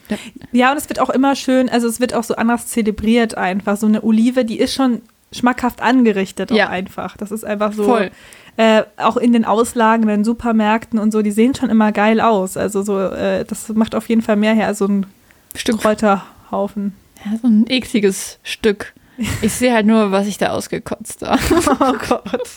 ja, 0.52 0.72
und 0.72 0.78
es 0.78 0.88
wird 0.90 1.00
auch 1.00 1.10
immer 1.10 1.36
schön, 1.36 1.70
also 1.70 1.88
es 1.88 2.00
wird 2.00 2.14
auch 2.14 2.24
so 2.24 2.36
anders 2.36 2.68
zelebriert 2.68 3.36
einfach. 3.36 3.78
So 3.78 3.88
eine 3.88 4.04
Olive, 4.04 4.46
die 4.46 4.60
ist 4.60 4.74
schon 4.74 5.02
schmackhaft 5.32 5.82
angerichtet 5.82 6.52
ja. 6.52 6.68
auch 6.68 6.72
einfach. 6.72 7.18
Das 7.18 7.32
ist 7.32 7.46
einfach 7.46 7.74
so. 7.74 7.84
Voll. 7.84 8.12
Äh, 8.58 8.84
auch 8.98 9.16
in 9.16 9.32
den 9.32 9.46
Auslagen, 9.46 10.04
in 10.04 10.10
den 10.10 10.24
Supermärkten 10.26 11.00
und 11.00 11.12
so, 11.12 11.22
die 11.22 11.32
sehen 11.32 11.56
schon 11.56 11.70
immer 11.70 11.94
geil 11.94 12.20
aus. 12.20 12.58
Also 12.58 12.82
so, 12.82 13.00
äh, 13.00 13.46
das 13.46 13.70
macht 13.70 13.96
auf 13.96 14.10
jeden 14.10 14.22
Fall 14.22 14.36
mehr 14.36 14.54
her 14.54 14.68
als 14.68 14.80
so 14.80 14.86
ein 14.86 15.06
Stück 15.56 15.80
Kräuterhaufen. 15.80 16.94
Ja, 17.24 17.38
so 17.42 17.48
ein 17.48 17.66
ekliges 17.70 18.40
Stück. 18.44 18.94
Ich 19.42 19.52
sehe 19.52 19.74
halt 19.74 19.86
nur, 19.86 20.12
was 20.12 20.28
ich 20.28 20.38
da 20.38 20.52
ausgekotzt 20.52 21.24
habe. 21.24 21.42
Oh 21.82 21.94
Gott. 22.08 22.50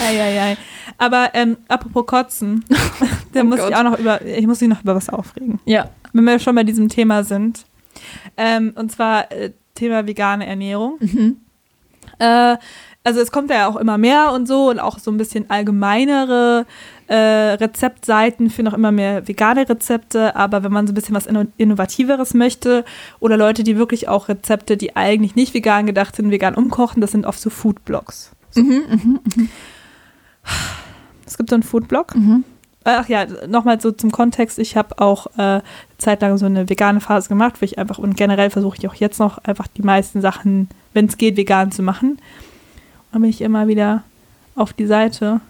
Eieiei. 0.00 0.56
Aber 0.96 1.30
ähm, 1.34 1.58
apropos 1.68 2.06
Kotzen, 2.06 2.64
da 3.32 3.42
oh 3.42 3.44
muss 3.44 3.58
Gott. 3.58 3.70
ich 3.70 3.76
auch 3.76 3.82
noch 3.82 3.98
über, 3.98 4.24
ich 4.24 4.46
muss 4.46 4.60
mich 4.60 4.70
noch 4.70 4.82
über 4.82 4.94
was 4.94 5.10
aufregen. 5.10 5.60
Ja. 5.66 5.90
Wenn 6.14 6.24
wir 6.24 6.38
schon 6.38 6.54
bei 6.54 6.64
diesem 6.64 6.88
Thema 6.88 7.24
sind. 7.24 7.66
Ähm, 8.36 8.72
und 8.74 8.90
zwar 8.90 9.30
äh, 9.30 9.52
Thema 9.74 10.06
vegane 10.06 10.46
Ernährung. 10.46 10.96
Mhm. 11.00 11.36
Äh, 12.18 12.56
also 13.04 13.20
es 13.20 13.30
kommt 13.30 13.50
ja 13.50 13.68
auch 13.68 13.76
immer 13.76 13.96
mehr 13.96 14.32
und 14.32 14.46
so 14.46 14.68
und 14.68 14.80
auch 14.80 14.98
so 14.98 15.10
ein 15.10 15.16
bisschen 15.16 15.48
allgemeinere 15.48 16.66
äh, 17.06 17.14
Rezeptseiten 17.14 18.50
für 18.50 18.62
noch 18.62 18.74
immer 18.74 18.92
mehr 18.92 19.26
vegane 19.26 19.66
Rezepte. 19.68 20.36
Aber 20.36 20.62
wenn 20.62 20.72
man 20.72 20.86
so 20.86 20.92
ein 20.92 20.94
bisschen 20.94 21.14
was 21.14 21.26
Innovativeres 21.56 22.34
möchte 22.34 22.84
oder 23.18 23.36
Leute, 23.36 23.62
die 23.62 23.78
wirklich 23.78 24.08
auch 24.08 24.28
Rezepte, 24.28 24.76
die 24.76 24.94
eigentlich 24.94 25.36
nicht 25.36 25.54
vegan 25.54 25.86
gedacht 25.86 26.16
sind, 26.16 26.30
vegan 26.30 26.54
umkochen, 26.54 27.00
das 27.00 27.12
sind 27.12 27.24
oft 27.24 27.40
so 27.40 27.50
Foodblogs. 27.50 28.32
So. 28.50 28.62
Mhm, 28.62 28.82
mh, 28.88 29.20
mh. 29.36 29.48
Es 31.26 31.36
gibt 31.36 31.50
so 31.50 31.56
einen 31.56 31.62
Foodblog. 31.62 32.14
Mhm. 32.14 32.44
Ach 32.88 33.08
ja, 33.08 33.26
nochmal 33.46 33.80
so 33.80 33.92
zum 33.92 34.10
Kontext. 34.10 34.58
Ich 34.58 34.76
habe 34.76 34.98
auch 34.98 35.26
äh, 35.36 35.60
zeitlang 35.98 36.38
so 36.38 36.46
eine 36.46 36.70
vegane 36.70 37.00
Phase 37.00 37.28
gemacht, 37.28 37.60
wo 37.60 37.64
ich 37.64 37.78
einfach 37.78 37.98
und 37.98 38.16
generell 38.16 38.48
versuche 38.48 38.78
ich 38.78 38.88
auch 38.88 38.94
jetzt 38.94 39.18
noch 39.18 39.38
einfach 39.38 39.66
die 39.66 39.82
meisten 39.82 40.22
Sachen, 40.22 40.68
wenn 40.94 41.04
es 41.06 41.18
geht, 41.18 41.36
vegan 41.36 41.70
zu 41.70 41.82
machen. 41.82 42.18
Und 43.12 43.20
bin 43.20 43.30
ich 43.30 43.42
immer 43.42 43.68
wieder 43.68 44.04
auf 44.54 44.72
die 44.72 44.86
Seite. 44.86 45.40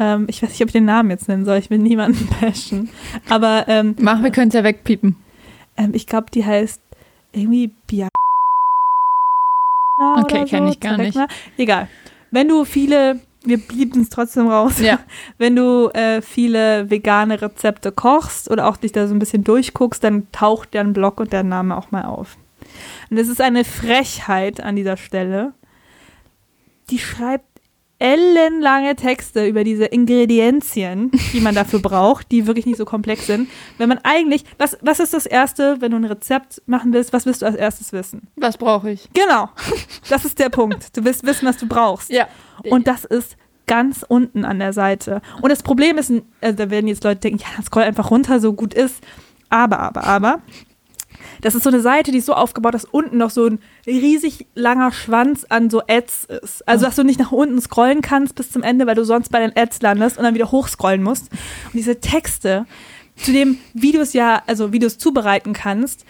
Ähm, 0.00 0.26
ich 0.28 0.42
weiß 0.42 0.50
nicht, 0.50 0.62
ob 0.62 0.68
ich 0.68 0.72
den 0.72 0.84
Namen 0.84 1.10
jetzt 1.10 1.28
nennen 1.28 1.44
soll. 1.44 1.58
Ich 1.58 1.70
will 1.70 1.78
niemanden 1.78 2.28
bashen. 2.40 2.90
Aber 3.28 3.66
ähm, 3.68 3.94
Mach, 4.00 4.22
wir 4.22 4.30
können 4.30 4.48
es 4.48 4.54
ja 4.54 4.64
wegpiepen. 4.64 5.16
Ähm, 5.76 5.90
ich 5.94 6.06
glaube, 6.06 6.26
die 6.32 6.44
heißt 6.44 6.80
irgendwie 7.32 7.72
Bia. 7.86 8.08
Okay, 10.20 10.44
kenne 10.44 10.66
so, 10.66 10.72
ich 10.72 10.80
gar 10.80 10.96
nicht. 10.96 11.18
Egal. 11.56 11.88
Wenn 12.30 12.48
du 12.48 12.64
viele 12.64 13.20
wir 13.44 13.58
bieten 13.58 14.02
es 14.02 14.08
trotzdem 14.08 14.48
raus. 14.48 14.80
Ja. 14.80 14.98
Wenn 15.38 15.56
du 15.56 15.88
äh, 15.90 16.22
viele 16.22 16.90
vegane 16.90 17.40
Rezepte 17.40 17.92
kochst 17.92 18.50
oder 18.50 18.68
auch 18.68 18.76
dich 18.76 18.92
da 18.92 19.06
so 19.06 19.14
ein 19.14 19.18
bisschen 19.18 19.44
durchguckst, 19.44 20.02
dann 20.02 20.30
taucht 20.32 20.74
deren 20.74 20.92
Blog 20.92 21.20
und 21.20 21.32
der 21.32 21.42
Name 21.42 21.76
auch 21.76 21.90
mal 21.90 22.04
auf. 22.04 22.36
Und 23.10 23.16
es 23.18 23.28
ist 23.28 23.40
eine 23.40 23.64
Frechheit 23.64 24.60
an 24.60 24.76
dieser 24.76 24.96
Stelle. 24.96 25.52
Die 26.90 26.98
schreibt 26.98 27.44
ellenlange 27.98 28.94
Texte 28.94 29.46
über 29.46 29.64
diese 29.64 29.86
Ingredienzien, 29.86 31.10
die 31.32 31.40
man 31.40 31.54
dafür 31.54 31.80
braucht, 31.80 32.30
die 32.30 32.46
wirklich 32.46 32.66
nicht 32.66 32.78
so 32.78 32.84
komplex 32.84 33.26
sind. 33.26 33.48
Wenn 33.76 33.88
man 33.88 33.98
eigentlich, 34.04 34.44
was, 34.56 34.78
was 34.82 35.00
ist 35.00 35.14
das 35.14 35.26
Erste, 35.26 35.80
wenn 35.80 35.90
du 35.90 35.96
ein 35.96 36.04
Rezept 36.04 36.62
machen 36.66 36.92
willst, 36.92 37.12
was 37.12 37.26
willst 37.26 37.42
du 37.42 37.46
als 37.46 37.56
erstes 37.56 37.92
wissen? 37.92 38.28
Was 38.36 38.56
brauche 38.56 38.90
ich? 38.90 39.08
Genau, 39.14 39.48
das 40.08 40.24
ist 40.24 40.38
der 40.38 40.48
Punkt. 40.48 40.96
Du 40.96 41.04
willst 41.04 41.24
wissen, 41.26 41.46
was 41.46 41.56
du 41.56 41.66
brauchst. 41.66 42.10
Ja. 42.10 42.28
Und 42.70 42.86
das 42.86 43.04
ist 43.04 43.36
ganz 43.66 44.04
unten 44.06 44.44
an 44.44 44.58
der 44.58 44.72
Seite. 44.72 45.20
Und 45.42 45.50
das 45.50 45.62
Problem 45.62 45.98
ist, 45.98 46.12
also 46.40 46.56
da 46.56 46.70
werden 46.70 46.88
jetzt 46.88 47.04
Leute 47.04 47.20
denken, 47.20 47.40
ja, 47.40 47.46
dann 47.56 47.64
scroll 47.64 47.82
einfach 47.82 48.10
runter, 48.10 48.40
so 48.40 48.52
gut 48.52 48.74
ist. 48.74 49.02
Aber, 49.50 49.78
aber, 49.78 50.04
aber, 50.04 50.42
das 51.40 51.54
ist 51.54 51.62
so 51.62 51.70
eine 51.70 51.80
Seite, 51.80 52.10
die 52.10 52.18
ist 52.18 52.26
so 52.26 52.34
aufgebaut, 52.34 52.74
dass 52.74 52.84
unten 52.84 53.18
noch 53.18 53.30
so 53.30 53.46
ein 53.46 53.58
riesig 53.86 54.46
langer 54.54 54.92
Schwanz 54.92 55.44
an 55.48 55.70
so 55.70 55.82
Ads 55.86 56.24
ist. 56.42 56.66
Also, 56.68 56.86
dass 56.86 56.96
du 56.96 57.04
nicht 57.04 57.20
nach 57.20 57.32
unten 57.32 57.60
scrollen 57.60 58.02
kannst 58.02 58.34
bis 58.34 58.50
zum 58.50 58.62
Ende, 58.62 58.86
weil 58.86 58.94
du 58.94 59.04
sonst 59.04 59.30
bei 59.30 59.40
den 59.40 59.56
Ads 59.56 59.82
landest 59.82 60.18
und 60.18 60.24
dann 60.24 60.34
wieder 60.34 60.50
hochscrollen 60.50 61.02
musst. 61.02 61.30
Und 61.30 61.74
diese 61.74 62.00
Texte, 62.00 62.66
zu 63.16 63.32
dem 63.32 63.58
Videos 63.74 64.12
ja, 64.12 64.42
also 64.46 64.72
Videos 64.72 64.98
zubereiten 64.98 65.52
kannst, 65.52 66.04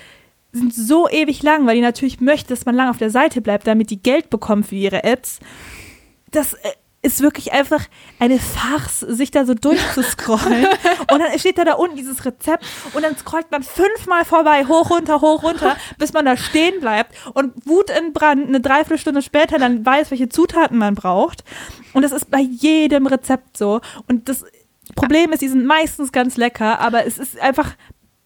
sind 0.52 0.74
so 0.74 1.08
ewig 1.08 1.42
lang, 1.42 1.66
weil 1.66 1.76
die 1.76 1.82
natürlich 1.82 2.20
möchten, 2.20 2.48
dass 2.48 2.64
man 2.66 2.74
lang 2.74 2.88
auf 2.88 2.98
der 2.98 3.10
Seite 3.10 3.40
bleibt, 3.40 3.66
damit 3.66 3.90
die 3.90 4.02
Geld 4.02 4.30
bekommen 4.30 4.64
für 4.64 4.76
ihre 4.76 5.04
Ads. 5.04 5.40
Das 6.30 6.54
äh, 6.54 6.72
ist 7.08 7.22
wirklich 7.22 7.52
einfach 7.52 7.86
eine 8.18 8.38
Farce, 8.38 9.00
sich 9.00 9.30
da 9.30 9.46
so 9.46 9.54
durchzuscrollen. 9.54 10.66
und 11.12 11.18
dann 11.18 11.38
steht 11.38 11.56
da 11.56 11.64
da 11.64 11.74
unten 11.74 11.96
dieses 11.96 12.24
Rezept 12.24 12.64
und 12.92 13.02
dann 13.02 13.16
scrollt 13.16 13.50
man 13.50 13.62
fünfmal 13.62 14.24
vorbei, 14.24 14.66
hoch, 14.66 14.90
runter, 14.90 15.20
hoch, 15.20 15.42
runter, 15.42 15.76
bis 15.96 16.12
man 16.12 16.26
da 16.26 16.36
stehen 16.36 16.80
bleibt 16.80 17.14
und 17.34 17.54
Wut 17.66 17.90
in 17.90 18.12
Brand 18.12 18.46
eine 18.46 18.60
Dreiviertelstunde 18.60 19.22
später 19.22 19.58
dann 19.58 19.84
weiß, 19.84 20.10
welche 20.10 20.28
Zutaten 20.28 20.76
man 20.76 20.94
braucht. 20.94 21.44
Und 21.94 22.02
das 22.02 22.12
ist 22.12 22.30
bei 22.30 22.40
jedem 22.40 23.06
Rezept 23.06 23.56
so. 23.56 23.80
Und 24.06 24.28
das 24.28 24.44
Problem 24.94 25.32
ist, 25.32 25.40
die 25.40 25.48
sind 25.48 25.64
meistens 25.64 26.12
ganz 26.12 26.36
lecker, 26.36 26.78
aber 26.80 27.06
es 27.06 27.18
ist 27.18 27.40
einfach 27.40 27.74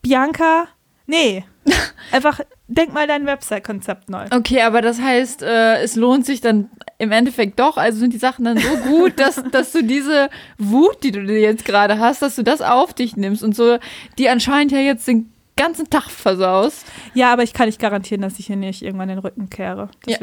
Bianca, 0.03 0.66
nee. 1.07 1.45
Einfach 2.11 2.41
denk 2.74 2.92
mal 2.92 3.06
dein 3.06 3.26
Website-Konzept 3.26 4.10
neu. 4.10 4.26
Okay, 4.30 4.62
aber 4.62 4.82
das 4.82 5.00
heißt, 5.00 5.42
äh, 5.42 5.80
es 5.82 5.96
lohnt 5.96 6.26
sich 6.26 6.40
dann 6.40 6.70
im 6.98 7.12
Endeffekt 7.12 7.58
doch. 7.58 7.76
Also 7.76 7.98
sind 7.98 8.12
die 8.12 8.18
Sachen 8.18 8.44
dann 8.44 8.58
so 8.58 8.76
gut, 8.88 9.18
dass, 9.18 9.42
dass 9.50 9.72
du 9.72 9.82
diese 9.82 10.30
Wut, 10.58 11.02
die 11.02 11.12
du 11.12 11.20
jetzt 11.20 11.64
gerade 11.64 11.98
hast, 11.98 12.22
dass 12.22 12.36
du 12.36 12.42
das 12.42 12.60
auf 12.62 12.94
dich 12.94 13.16
nimmst 13.16 13.42
und 13.42 13.54
so, 13.56 13.78
die 14.18 14.28
anscheinend 14.28 14.72
ja 14.72 14.78
jetzt 14.78 15.06
den 15.08 15.32
ganzen 15.56 15.90
Tag 15.90 16.10
versaust. 16.10 16.86
Ja, 17.14 17.32
aber 17.32 17.42
ich 17.42 17.52
kann 17.52 17.66
nicht 17.66 17.78
garantieren, 17.80 18.22
dass 18.22 18.38
ich 18.38 18.46
hier 18.46 18.56
nicht 18.56 18.82
irgendwann 18.82 19.08
den 19.08 19.18
Rücken 19.18 19.50
kehre. 19.50 19.88
Das 20.06 20.14
Ja. 20.14 20.18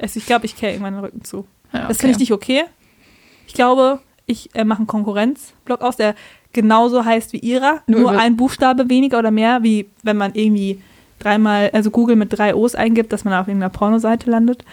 also 0.00 0.18
ich 0.18 0.26
glaube, 0.26 0.46
ich 0.46 0.56
kehre 0.56 0.72
irgendwann 0.72 0.94
den 0.94 1.04
Rücken 1.04 1.24
zu. 1.24 1.46
Ja, 1.72 1.86
Das 1.88 1.98
finde 1.98 2.12
ich 2.12 2.18
nicht 2.18 2.32
okay. 2.32 2.64
Ich 3.46 3.54
glaube, 3.54 4.00
ich 4.26 4.54
äh, 4.54 4.64
mache 4.64 4.78
einen 4.78 4.86
Konkurrenzblock 4.88 5.82
aus, 5.82 5.96
der 5.96 6.14
genauso 6.52 7.04
heißt 7.04 7.32
wie 7.32 7.38
ihrer. 7.38 7.82
Nur 7.86 8.00
Nur, 8.00 8.10
ein 8.12 8.36
Buchstabe 8.36 8.88
weniger 8.88 9.18
oder 9.18 9.30
mehr, 9.30 9.62
wie 9.62 9.88
wenn 10.02 10.16
man 10.16 10.34
irgendwie 10.34 10.82
dreimal, 11.18 11.70
also 11.72 11.90
Google 11.90 12.16
mit 12.16 12.36
drei 12.36 12.54
O's 12.54 12.74
eingibt, 12.74 13.12
dass 13.12 13.24
man 13.24 13.34
auf 13.34 13.48
irgendeiner 13.48 13.70
Pornoseite 13.70 14.30
landet. 14.30 14.64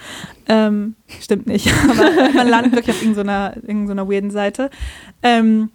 Ähm, 0.47 0.95
stimmt 1.21 1.47
nicht, 1.47 1.71
aber 1.89 2.33
man 2.33 2.47
landet 2.47 2.73
wirklich 2.73 2.95
auf 2.95 3.01
irgendeiner, 3.01 3.55
irgendeiner 3.55 4.09
weirden 4.09 4.31
Seite. 4.31 4.69
Ähm, 5.21 5.69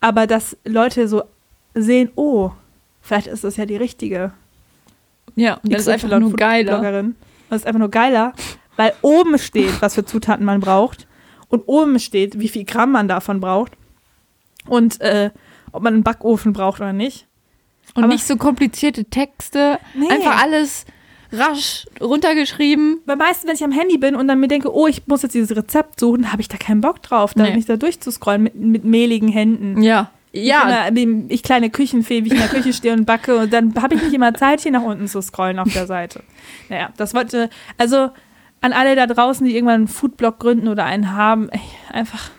aber 0.00 0.26
dass 0.26 0.56
Leute 0.64 1.08
so 1.08 1.22
sehen, 1.74 2.10
oh, 2.14 2.50
vielleicht 3.00 3.26
ist 3.26 3.44
das 3.44 3.56
ja 3.56 3.66
die 3.66 3.76
richtige 3.76 4.32
Ja, 5.34 5.54
und 5.62 5.72
das 5.72 5.82
ist 5.82 5.88
einfach 5.88 6.18
nur 6.18 6.32
geiler. 6.34 6.78
Bloggerin. 6.78 7.16
Das 7.50 7.62
ist 7.62 7.66
einfach 7.66 7.80
nur 7.80 7.90
geiler, 7.90 8.32
weil 8.76 8.92
oben 9.02 9.38
steht, 9.38 9.80
was 9.80 9.94
für 9.94 10.04
Zutaten 10.04 10.44
man 10.44 10.60
braucht 10.60 11.06
und 11.48 11.62
oben 11.66 11.98
steht, 11.98 12.38
wie 12.38 12.48
viel 12.48 12.64
Gramm 12.64 12.92
man 12.92 13.08
davon 13.08 13.40
braucht 13.40 13.72
und 14.66 15.00
äh, 15.00 15.30
ob 15.72 15.82
man 15.82 15.94
einen 15.94 16.02
Backofen 16.02 16.52
braucht 16.52 16.80
oder 16.80 16.92
nicht. 16.92 17.27
Und 17.94 18.04
Aber- 18.04 18.12
nicht 18.12 18.26
so 18.26 18.36
komplizierte 18.36 19.04
Texte. 19.06 19.78
Nee. 19.94 20.08
Einfach 20.10 20.42
alles 20.42 20.84
rasch 21.32 21.86
runtergeschrieben. 22.00 23.00
Weil 23.06 23.16
meistens, 23.16 23.48
wenn 23.48 23.54
ich 23.56 23.64
am 23.64 23.72
Handy 23.72 23.98
bin 23.98 24.14
und 24.16 24.28
dann 24.28 24.40
mir 24.40 24.48
denke, 24.48 24.72
oh, 24.74 24.86
ich 24.86 25.06
muss 25.06 25.22
jetzt 25.22 25.34
dieses 25.34 25.56
Rezept 25.56 26.00
suchen, 26.00 26.32
habe 26.32 26.40
ich 26.42 26.48
da 26.48 26.56
keinen 26.56 26.80
Bock 26.80 27.02
drauf, 27.02 27.34
da 27.34 27.44
Nee. 27.44 27.54
mich 27.54 27.66
da 27.66 27.76
durchzuscrollen 27.76 28.42
mit, 28.42 28.54
mit 28.54 28.84
mehligen 28.84 29.28
Händen. 29.28 29.82
Ja. 29.82 30.10
Ja. 30.32 30.86
Ich, 30.90 31.02
immer, 31.02 31.24
ich 31.30 31.42
kleine 31.42 31.70
Küchenfee, 31.70 32.22
wie 32.24 32.28
ich 32.28 32.34
in 32.34 32.38
der 32.38 32.48
Küche 32.48 32.72
stehe 32.74 32.92
und 32.94 33.06
backe 33.06 33.36
und 33.38 33.52
dann 33.52 33.74
habe 33.80 33.94
ich 33.94 34.02
nicht 34.02 34.12
immer 34.12 34.34
Zeit, 34.34 34.60
hier 34.60 34.72
nach 34.72 34.82
unten 34.82 35.08
zu 35.08 35.22
scrollen 35.22 35.58
auf 35.58 35.72
der 35.72 35.86
Seite. 35.86 36.22
Naja, 36.68 36.90
das 36.98 37.14
wollte, 37.14 37.48
also 37.78 38.10
an 38.60 38.72
alle 38.74 38.94
da 38.94 39.06
draußen, 39.06 39.46
die 39.46 39.54
irgendwann 39.54 39.74
einen 39.76 39.88
Foodblog 39.88 40.38
gründen 40.38 40.68
oder 40.68 40.84
einen 40.84 41.14
haben, 41.14 41.48
ey, 41.48 41.60
einfach, 41.90 42.30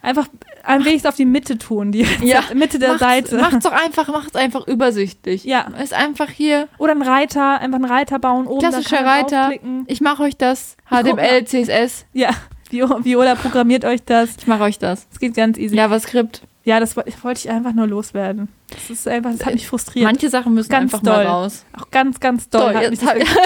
einfach 0.00 0.28
ein 0.66 0.84
wenig 0.84 1.06
auf 1.06 1.16
die 1.16 1.24
Mitte 1.24 1.58
tun, 1.58 1.92
die 1.92 2.06
Ja. 2.22 2.42
Mitte 2.54 2.78
der 2.78 2.90
macht's, 2.90 3.00
Seite. 3.00 3.36
Macht's 3.36 3.64
doch 3.64 3.72
einfach, 3.72 4.08
macht's 4.08 4.36
einfach 4.36 4.66
übersichtlich. 4.66 5.44
Ja. 5.44 5.68
Ist 5.82 5.94
einfach 5.94 6.30
hier, 6.30 6.68
Oder 6.78 6.92
einen 6.92 7.02
Reiter, 7.02 7.60
einfach 7.60 7.76
einen 7.76 7.84
Reiter 7.84 8.18
bauen 8.18 8.46
oben. 8.46 8.60
klassischer 8.60 9.04
Reiter. 9.04 9.50
Ich 9.86 10.00
mache 10.00 10.22
euch 10.22 10.36
das. 10.36 10.76
HTML, 10.88 11.14
mal. 11.14 11.44
CSS. 11.44 12.06
Ja, 12.12 12.30
Vio- 12.70 13.04
Viola 13.04 13.34
programmiert 13.34 13.84
euch 13.84 14.02
das. 14.04 14.36
Ich 14.38 14.46
mache 14.46 14.62
euch 14.64 14.78
das. 14.78 15.06
Es 15.12 15.18
geht 15.20 15.34
ganz 15.34 15.58
easy. 15.58 15.76
Ja, 15.76 15.84
JavaScript. 15.84 16.42
das 16.64 16.96
woll- 16.96 17.04
wollte 17.22 17.40
ich 17.40 17.50
einfach 17.50 17.72
nur 17.72 17.86
loswerden. 17.86 18.48
Das 18.70 18.90
ist 18.90 19.06
einfach, 19.06 19.30
das 19.32 19.44
hat 19.46 19.52
mich 19.54 19.68
frustriert. 19.68 20.04
Manche 20.06 20.28
Sachen 20.30 20.54
müssen 20.54 20.70
Ganz 20.70 20.92
einfach 20.92 21.02
mal 21.04 21.16
doll. 21.22 21.26
raus. 21.26 21.64
Auch 21.78 21.90
ganz, 21.90 22.18
ganz 22.18 22.48
doll. 22.48 22.72
Mich 22.74 22.98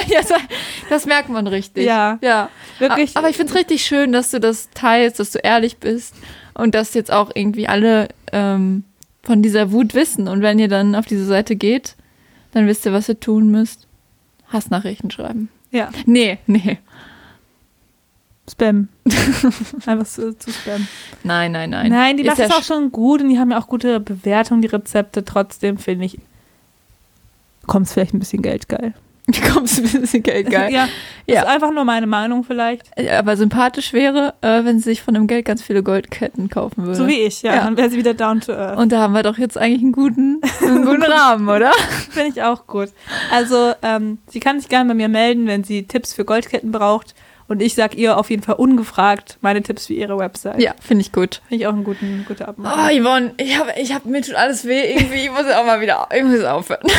jetzt, 0.08 0.30
das 0.30 0.40
das 0.88 1.06
merkt 1.06 1.28
man 1.28 1.46
richtig. 1.46 1.84
Ja. 1.84 2.18
ja. 2.22 2.48
wirklich. 2.78 3.16
Aber 3.16 3.28
ich 3.28 3.36
finde 3.36 3.52
es 3.52 3.58
richtig 3.58 3.84
schön, 3.84 4.12
dass 4.12 4.30
du 4.30 4.40
das 4.40 4.70
teilst, 4.70 5.20
dass 5.20 5.32
du 5.32 5.38
ehrlich 5.40 5.76
bist 5.78 6.14
und 6.58 6.74
dass 6.74 6.92
jetzt 6.92 7.10
auch 7.10 7.30
irgendwie 7.34 7.68
alle 7.68 8.08
ähm, 8.32 8.84
von 9.22 9.42
dieser 9.42 9.72
Wut 9.72 9.94
wissen. 9.94 10.28
Und 10.28 10.42
wenn 10.42 10.58
ihr 10.58 10.68
dann 10.68 10.94
auf 10.94 11.06
diese 11.06 11.24
Seite 11.24 11.56
geht, 11.56 11.96
dann 12.52 12.66
wisst 12.66 12.84
ihr, 12.84 12.92
was 12.92 13.08
ihr 13.08 13.18
tun 13.18 13.50
müsst. 13.50 13.86
Hassnachrichten 14.48 15.10
schreiben. 15.10 15.48
ja, 15.70 15.90
Nee, 16.04 16.38
nee. 16.46 16.78
Spam. 18.50 18.88
einfach 19.86 20.06
zu, 20.06 20.36
zu 20.36 20.50
Spam. 20.50 20.88
Nein, 21.22 21.52
nein, 21.52 21.70
nein. 21.70 21.90
Nein, 21.90 22.16
die 22.16 22.24
machen 22.24 22.44
es 22.44 22.50
auch 22.50 22.62
schon 22.62 22.90
gut 22.90 23.20
und 23.20 23.28
die 23.28 23.38
haben 23.38 23.50
ja 23.50 23.60
auch 23.60 23.68
gute 23.68 24.00
Bewertungen, 24.00 24.62
die 24.62 24.68
Rezepte. 24.68 25.24
Trotzdem 25.24 25.76
finde 25.76 26.06
ich, 26.06 26.18
kommt 27.66 27.86
es 27.86 27.92
vielleicht 27.92 28.14
ein 28.14 28.18
bisschen 28.18 28.42
Geld 28.42 28.68
geil. 28.68 28.94
Kommst 29.52 29.78
ein 29.78 30.00
bisschen 30.00 30.22
Geld 30.22 30.50
geil. 30.50 30.72
Ja, 30.72 30.88
Ja. 31.26 31.40
ist 31.42 31.46
einfach 31.48 31.70
nur 31.72 31.84
meine 31.84 32.06
Meinung 32.06 32.44
vielleicht. 32.44 32.82
Aber 33.12 33.36
sympathisch 33.36 33.92
wäre, 33.92 34.34
äh, 34.40 34.64
wenn 34.64 34.78
sie 34.78 34.84
sich 34.84 35.02
von 35.02 35.12
dem 35.14 35.26
Geld 35.26 35.44
ganz 35.44 35.62
viele 35.62 35.82
Goldketten 35.82 36.48
kaufen 36.48 36.84
würde. 36.84 36.94
So 36.94 37.06
wie 37.06 37.20
ich, 37.20 37.42
ja. 37.42 37.54
Ja. 37.56 37.64
Dann 37.64 37.76
wäre 37.76 37.90
sie 37.90 37.98
wieder 37.98 38.14
down 38.14 38.40
to 38.40 38.52
earth. 38.52 38.78
und 38.78 38.90
da 38.90 39.00
haben 39.00 39.12
wir 39.12 39.22
doch 39.22 39.36
jetzt 39.38 39.58
eigentlich 39.58 39.82
einen 39.82 39.92
guten, 39.92 40.40
einen 40.62 40.84
guten 40.84 41.02
Rahmen, 41.02 41.48
oder? 41.48 41.72
Finde 42.10 42.30
ich 42.30 42.42
auch 42.42 42.66
gut. 42.66 42.88
Also, 43.30 43.72
ähm, 43.82 44.18
sie 44.28 44.40
kann 44.40 44.58
sich 44.60 44.68
gerne 44.70 44.88
bei 44.88 44.94
mir 44.94 45.08
melden, 45.08 45.46
wenn 45.46 45.62
sie 45.64 45.86
Tipps 45.86 46.14
für 46.14 46.24
Goldketten 46.24 46.72
braucht. 46.72 47.14
Und 47.48 47.62
ich 47.62 47.74
sag 47.74 47.96
ihr 47.96 48.18
auf 48.18 48.28
jeden 48.30 48.42
Fall 48.42 48.56
ungefragt 48.56 49.38
meine 49.40 49.62
Tipps 49.62 49.86
für 49.86 49.94
ihre 49.94 50.18
Website. 50.18 50.60
Ja, 50.60 50.74
finde 50.80 51.00
ich 51.00 51.12
gut. 51.12 51.40
Finde 51.48 51.62
ich 51.62 51.66
auch 51.66 51.72
einen 51.72 51.82
guten, 51.84 52.24
gute 52.28 52.44
Oh, 52.44 52.48
Abmachung. 52.50 53.00
Yvonne, 53.02 53.32
ich 53.38 53.58
hab, 53.58 53.76
ich 53.78 53.94
hab, 53.94 54.04
mir 54.04 54.20
tut 54.22 54.34
alles 54.34 54.66
weh. 54.66 54.92
Irgendwie, 54.92 55.24
ich 55.24 55.30
muss 55.30 55.46
auch 55.50 55.64
mal 55.64 55.80
wieder, 55.80 56.06
ich 56.14 56.22
muss 56.22 56.44
aufhören. 56.44 56.86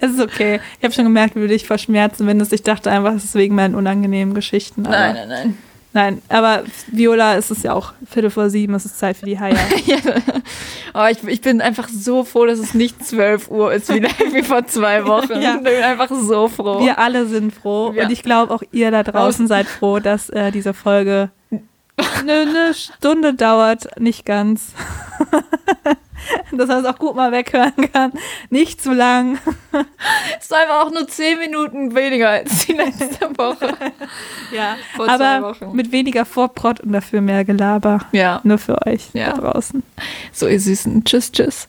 Es 0.00 0.12
ist 0.12 0.20
okay. 0.20 0.58
Ich 0.78 0.84
habe 0.84 0.92
schon 0.94 1.04
gemerkt, 1.04 1.36
wie 1.36 1.40
du 1.40 1.48
dich 1.48 1.66
verschmerzen 1.66 2.26
windest. 2.26 2.52
Ich 2.52 2.62
dachte 2.62 2.90
einfach, 2.90 3.12
es 3.12 3.24
ist 3.24 3.34
wegen 3.34 3.54
meinen 3.54 3.74
unangenehmen 3.74 4.34
Geschichten. 4.34 4.82
Nein, 4.82 5.14
nein, 5.14 5.28
nein. 5.28 5.58
Nein, 5.96 6.20
aber 6.28 6.64
Viola, 6.88 7.36
es 7.36 7.50
ist 7.50 7.64
ja 7.64 7.72
auch 7.72 7.94
Viertel 8.06 8.28
vor 8.28 8.50
sieben, 8.50 8.74
es 8.74 8.84
ist 8.84 8.98
Zeit 8.98 9.16
für 9.16 9.24
die 9.24 9.40
Haie. 9.40 9.56
Ja. 9.86 9.96
Oh, 10.92 11.06
ich, 11.10 11.22
ich 11.26 11.40
bin 11.40 11.60
einfach 11.62 11.88
so 11.88 12.22
froh, 12.24 12.44
dass 12.44 12.58
es 12.58 12.74
nicht 12.74 13.02
12 13.04 13.50
Uhr 13.50 13.72
ist, 13.72 13.88
wie, 13.88 14.02
wie 14.34 14.42
vor 14.42 14.66
zwei 14.66 15.06
Wochen. 15.06 15.40
Ja. 15.40 15.56
Ich 15.56 15.62
bin 15.62 15.82
einfach 15.82 16.10
so 16.10 16.48
froh. 16.48 16.80
Wir 16.84 16.98
alle 16.98 17.26
sind 17.26 17.52
froh 17.54 17.92
Ja. 17.94 18.04
und 18.04 18.10
ich 18.12 18.22
glaube 18.22 18.52
auch 18.54 18.62
ihr 18.72 18.90
da 18.90 19.02
draußen 19.02 19.46
seid 19.48 19.66
froh, 19.66 19.98
dass 19.98 20.28
äh, 20.28 20.50
diese 20.52 20.74
Folge 20.74 21.30
eine 22.20 22.46
ne 22.46 22.74
Stunde 22.74 23.34
dauert, 23.34 23.98
nicht 23.98 24.24
ganz. 24.26 24.72
dass 26.52 26.68
man 26.68 26.80
es 26.80 26.84
auch 26.86 26.98
gut 26.98 27.14
mal 27.14 27.30
weghören 27.32 27.72
kann. 27.92 28.12
Nicht 28.50 28.82
zu 28.82 28.92
lang. 28.92 29.38
Es 30.38 30.44
ist 30.46 30.52
einfach 30.54 30.84
auch 30.86 30.90
nur 30.90 31.06
10 31.06 31.38
Minuten 31.38 31.94
weniger 31.94 32.30
als 32.30 32.66
die 32.66 32.72
letzte 32.72 33.28
Woche. 33.38 33.72
Ja, 34.52 34.76
Vor 34.96 35.06
zwei 35.06 35.14
aber 35.36 35.48
Wochen. 35.50 35.76
mit 35.76 35.92
weniger 35.92 36.24
Vorprott 36.24 36.80
und 36.80 36.92
dafür 36.92 37.20
mehr 37.20 37.44
Gelaber. 37.44 38.00
Ja, 38.12 38.40
Nur 38.44 38.58
für 38.58 38.84
euch 38.86 39.08
Ja. 39.12 39.32
da 39.32 39.52
draußen. 39.52 39.82
so 40.32 40.48
ihr 40.48 40.60
Süßen. 40.60 41.04
Tschüss, 41.04 41.30
tschüss. 41.32 41.64